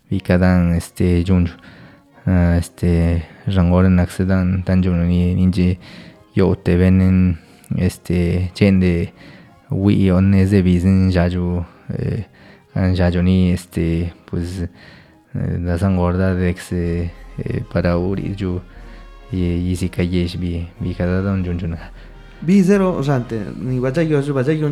yo 0.09 0.17
vi 0.17 0.21
cada 0.21 0.77
este 0.77 1.25
junjo 1.27 1.55
este 2.59 3.25
rangoren 3.47 3.99
tan 4.65 4.83
yo 4.83 4.93
ni 4.95 5.35
ninje 5.35 5.79
yo 6.35 6.55
te 6.57 6.77
ven 6.77 7.39
este 7.77 8.51
chende 8.55 9.13
wi 9.71 10.11
on 10.11 10.35
es 10.35 10.51
de 10.51 10.63
bizin 10.63 11.11
ya 11.11 11.29
yo 11.29 11.67
eh, 11.91 12.27
ya 12.95 13.09
yo 13.11 13.23
ni 13.23 13.53
este 13.53 14.13
pues 14.31 14.61
eh, 14.61 15.59
la 15.61 15.79
sangorda 15.79 16.35
de 16.35 16.51
ex 16.51 16.73
eh, 16.73 17.11
para 17.73 17.97
y 19.31 19.77
si 19.77 19.91
vi 20.39 20.69
vi 20.81 20.95
cada 20.95 21.23
don 21.23 21.45
junjuna 21.45 21.93
Vi 22.41 22.63
zero, 22.63 22.97
o 22.97 23.03
sea, 23.03 23.17
ante, 23.17 23.41
ni 23.57 23.81
vaya 23.81 24.05
yo, 24.05 24.23
vaya 24.33 24.53
yo 24.53 24.69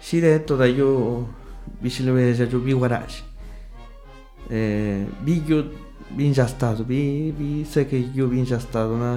si 0.00 0.20
yo 0.20 1.26
vi 1.80 1.90
si 1.90 2.02
le 2.02 2.12
veía 2.12 2.44
yo 2.46 2.60
vi 2.60 2.72
guarash. 2.72 3.22
Eh, 4.50 5.06
vi 5.24 5.42
yo 5.46 5.64
bien 6.10 6.34
ya 6.34 6.44
estado, 6.44 6.84
vi 6.84 7.32
vi 7.32 7.64
sé 7.64 7.86
que 7.86 8.12
yo 8.12 8.28
bien 8.28 8.44
ya 8.44 8.56
estado 8.56 8.96
na 8.98 9.16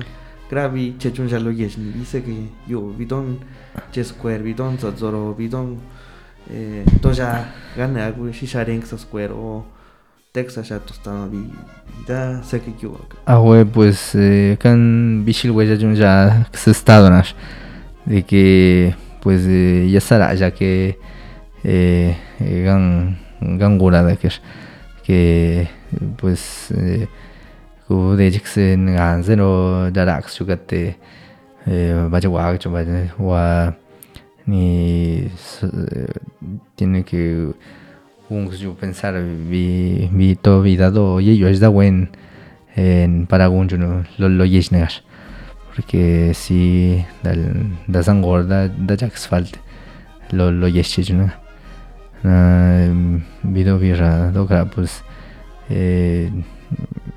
gravi 0.49 0.95
chechun 0.97 1.27
ya 1.27 1.39
lo 1.39 1.51
yes 1.51 1.77
ni 1.77 2.05
sé 2.05 2.21
que 2.23 2.49
yo 2.67 2.93
vi 2.97 3.05
don 3.05 3.39
che 3.91 4.03
square 4.03 4.43
vi 4.43 4.53
don 4.53 4.77
zoro 4.77 5.33
vi 5.33 5.47
don 5.47 5.77
eh 6.49 6.85
to 7.01 7.11
ya 7.11 7.51
gane 7.75 8.01
algo 8.01 8.31
si 8.31 8.45
sharen 8.45 8.83
sa 8.85 8.97
square 8.97 9.33
o 9.33 9.65
Texas 10.31 10.69
ya 10.69 10.79
tostado 10.79 11.27
vi 11.29 11.49
da 12.07 12.43
sé 12.43 12.61
que 12.61 12.73
yo 12.79 12.99
Ah, 13.25 13.37
güey, 13.37 13.65
pues 13.65 14.13
eh, 14.15 14.57
kan 14.59 15.23
bishil 15.25 15.51
güey 15.51 15.67
ya 15.67 15.75
ya 15.75 16.47
se 16.53 16.71
estado 16.71 17.09
nash 17.09 17.33
de 18.05 18.21
que 18.23 18.93
pues 19.21 19.41
eh, 19.47 19.89
ya 19.89 19.99
será 19.99 20.35
ya 20.35 20.51
que 20.51 20.99
eh, 21.65 22.15
eh, 22.39 22.61
gan 22.65 23.17
gan 23.57 23.77
que 24.21 24.29
que 25.05 25.67
pues 26.17 26.71
eh, 26.71 27.07
ku 27.87 28.15
de 28.17 28.29
jikse 28.31 28.77
ngan 28.77 29.23
zero 29.23 29.89
darax 29.91 30.35
chugate 30.37 30.95
eh 31.67 31.93
vaya 32.09 32.29
wa 32.29 32.57
cho 32.57 32.69
vaya 32.71 33.09
wa 33.19 33.73
ni 34.45 35.25
s- 35.33 35.65
eh, 35.65 36.13
tiene 36.75 37.03
que 37.03 37.49
un 38.29 38.49
yo 38.51 38.73
pensar 38.73 39.13
vi 39.49 40.09
vi 40.11 40.35
to 40.35 40.61
vida 40.61 40.89
do 40.91 41.19
ye 41.19 41.37
yo 41.37 41.47
es 41.47 41.59
da 41.59 41.69
buen 41.69 42.09
en 42.75 43.25
para 43.27 43.49
un 43.49 43.67
yo 43.69 43.77
no 43.77 44.03
lo 44.17 44.29
lo 44.29 44.45
yes 44.45 44.71
negar 44.71 44.91
porque 45.75 46.31
si 46.33 47.03
dal 47.23 47.41
da 47.87 48.01
zangorda 48.01 48.67
da 48.69 48.95
jax 48.97 49.27
falte 49.27 49.59
lo 50.31 50.51
lo 50.51 50.67
yes 50.67 50.89
che 50.93 51.13
no 51.13 51.29
video 53.43 53.77
vira 53.77 54.31
do 54.31 54.45
gra 54.45 54.65
pues 54.65 55.03
eh 55.69 56.31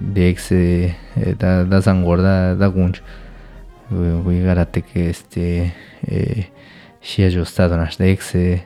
de 0.01 0.29
ex 0.31 0.53
eh, 0.53 0.95
da 1.39 1.65
da 1.65 1.81
zangorda 1.81 2.55
da 2.55 2.67
gunch. 2.69 3.03
Voy 3.91 4.43
garate 4.43 4.83
que 4.83 5.11
este 5.11 5.73
eh 6.07 6.51
si 7.01 7.29
yo 7.31 7.43
estado 7.43 7.77
nas 7.77 7.97
de 7.97 8.13
ex 8.13 8.35
eh, 8.35 8.65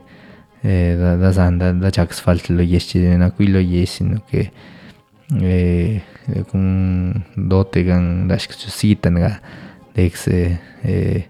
eh, 0.64 0.96
da, 0.98 1.16
da 1.16 1.32
zan 1.32 1.58
da, 1.58 1.72
da 1.72 1.90
jax 1.90 2.20
falte 2.20 2.52
lo 2.52 2.62
yes 2.62 2.86
che 2.86 3.16
na 3.16 3.30
qui 3.30 3.46
que 4.30 4.52
eh, 5.40 6.02
eh, 6.28 6.44
con 6.50 7.24
dote 7.36 7.84
gan 7.84 8.28
dash 8.28 8.46
que 8.46 8.54
citan 8.54 9.14
ga 9.14 9.40
de 9.94 10.06
ex 10.06 10.28
eh, 10.28 10.58
eh, 10.84 11.28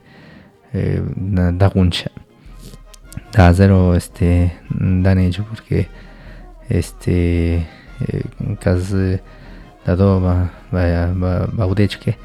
eh, 0.73 1.03
da, 1.17 1.51
da 1.53 1.69
guncha 1.69 2.11
da 3.33 3.53
zero 3.55 3.95
este 3.95 4.53
dan 4.71 5.19
hecho 5.19 5.45
porque 5.45 5.89
este 6.69 7.67
cas 8.61 8.93
da 9.87 9.97
do 9.97 10.21
va 10.21 10.51
va 10.73 11.13
va 11.13 11.47
va 11.47 11.67
udech 11.67 11.99
que 11.99 12.17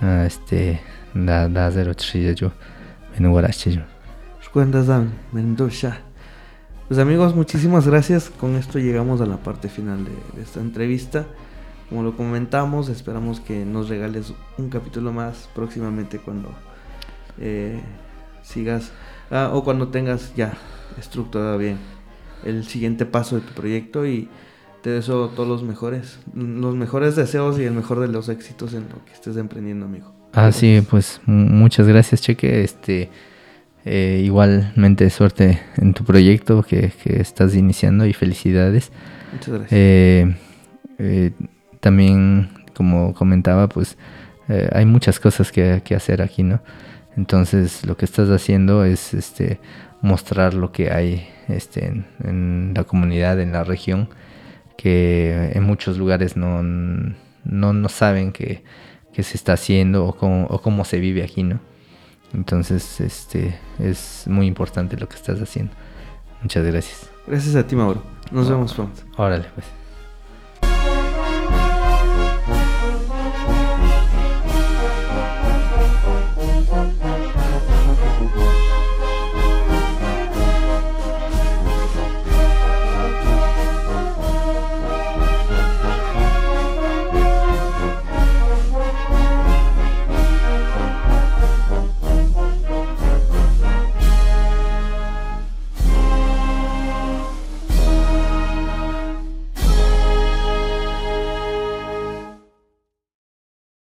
ah, 0.00 0.24
este 0.26 0.80
en 3.16 3.30
guarache 3.30 3.72
yo 3.72 3.82
Cuentas 4.54 4.86
Mendoza. 5.32 5.98
Pues 6.86 7.00
amigos, 7.00 7.34
muchísimas 7.34 7.88
gracias. 7.88 8.30
Con 8.30 8.54
esto 8.54 8.78
llegamos 8.78 9.20
a 9.20 9.26
la 9.26 9.38
parte 9.38 9.68
final 9.68 10.04
de, 10.04 10.12
de 10.36 10.42
esta 10.42 10.60
entrevista. 10.60 11.26
Como 11.88 12.04
lo 12.04 12.16
comentamos, 12.16 12.88
esperamos 12.88 13.40
que 13.40 13.64
nos 13.64 13.88
regales 13.88 14.32
un 14.56 14.68
capítulo 14.68 15.12
más 15.12 15.48
próximamente 15.56 16.20
cuando 16.20 16.50
eh, 17.40 17.80
sigas 18.44 18.92
ah, 19.30 19.50
o 19.52 19.64
cuando 19.64 19.88
tengas 19.88 20.34
ya 20.34 20.54
estructurado 20.98 21.58
bien 21.58 21.78
el 22.44 22.64
siguiente 22.64 23.06
paso 23.06 23.36
de 23.36 23.42
tu 23.42 23.52
proyecto 23.54 24.06
y 24.06 24.28
te 24.82 24.90
deseo 24.90 25.28
todos 25.28 25.48
los 25.48 25.62
mejores, 25.62 26.18
los 26.34 26.74
mejores 26.74 27.16
deseos 27.16 27.58
y 27.58 27.64
el 27.64 27.72
mejor 27.72 28.00
de 28.00 28.08
los 28.08 28.28
éxitos 28.28 28.74
en 28.74 28.82
lo 28.90 29.02
que 29.06 29.12
estés 29.12 29.36
emprendiendo, 29.38 29.86
amigo. 29.86 30.12
Ah, 30.34 30.52
sí, 30.52 30.82
pues 30.90 31.20
mu- 31.24 31.46
muchas 31.46 31.86
gracias, 31.88 32.20
Cheque. 32.20 32.62
Este, 32.62 33.08
eh, 33.86 34.20
igualmente 34.24 35.08
suerte 35.08 35.60
en 35.76 35.94
tu 35.94 36.04
proyecto 36.04 36.62
que, 36.62 36.92
que 37.02 37.20
estás 37.20 37.54
iniciando 37.54 38.04
y 38.04 38.12
felicidades. 38.12 38.92
Muchas 39.32 39.48
gracias. 39.54 39.70
Eh, 39.72 40.36
eh, 40.98 41.30
también, 41.80 42.50
como 42.74 43.14
comentaba, 43.14 43.68
pues 43.68 43.96
eh, 44.48 44.68
hay 44.72 44.84
muchas 44.84 45.18
cosas 45.18 45.50
que, 45.50 45.80
que 45.82 45.94
hacer 45.94 46.20
aquí, 46.20 46.42
¿no? 46.42 46.60
Entonces, 47.16 47.84
lo 47.84 47.96
que 47.96 48.04
estás 48.04 48.28
haciendo 48.30 48.84
es 48.84 49.14
este, 49.14 49.60
mostrar 50.02 50.54
lo 50.54 50.72
que 50.72 50.90
hay 50.90 51.28
este, 51.48 51.86
en, 51.86 52.06
en 52.24 52.72
la 52.74 52.84
comunidad, 52.84 53.40
en 53.40 53.52
la 53.52 53.64
región, 53.64 54.08
que 54.76 55.52
en 55.54 55.62
muchos 55.62 55.96
lugares 55.98 56.36
no, 56.36 56.62
no, 56.62 57.72
no 57.72 57.88
saben 57.88 58.32
que 58.32 58.64
se 59.14 59.36
está 59.36 59.52
haciendo 59.52 60.06
o 60.06 60.16
cómo, 60.16 60.46
o 60.46 60.60
cómo 60.60 60.84
se 60.84 60.98
vive 60.98 61.22
aquí, 61.22 61.44
¿no? 61.44 61.60
Entonces, 62.34 63.00
este, 63.00 63.56
es 63.78 64.24
muy 64.26 64.46
importante 64.46 64.96
lo 64.96 65.08
que 65.08 65.14
estás 65.14 65.40
haciendo. 65.40 65.72
Muchas 66.42 66.66
gracias. 66.66 67.10
Gracias 67.26 67.54
a 67.54 67.66
ti, 67.66 67.76
Mauro. 67.76 68.02
Nos 68.32 68.48
vemos 68.48 68.74
pronto. 68.74 69.02
Órale, 69.16 69.46
pues. 69.54 69.83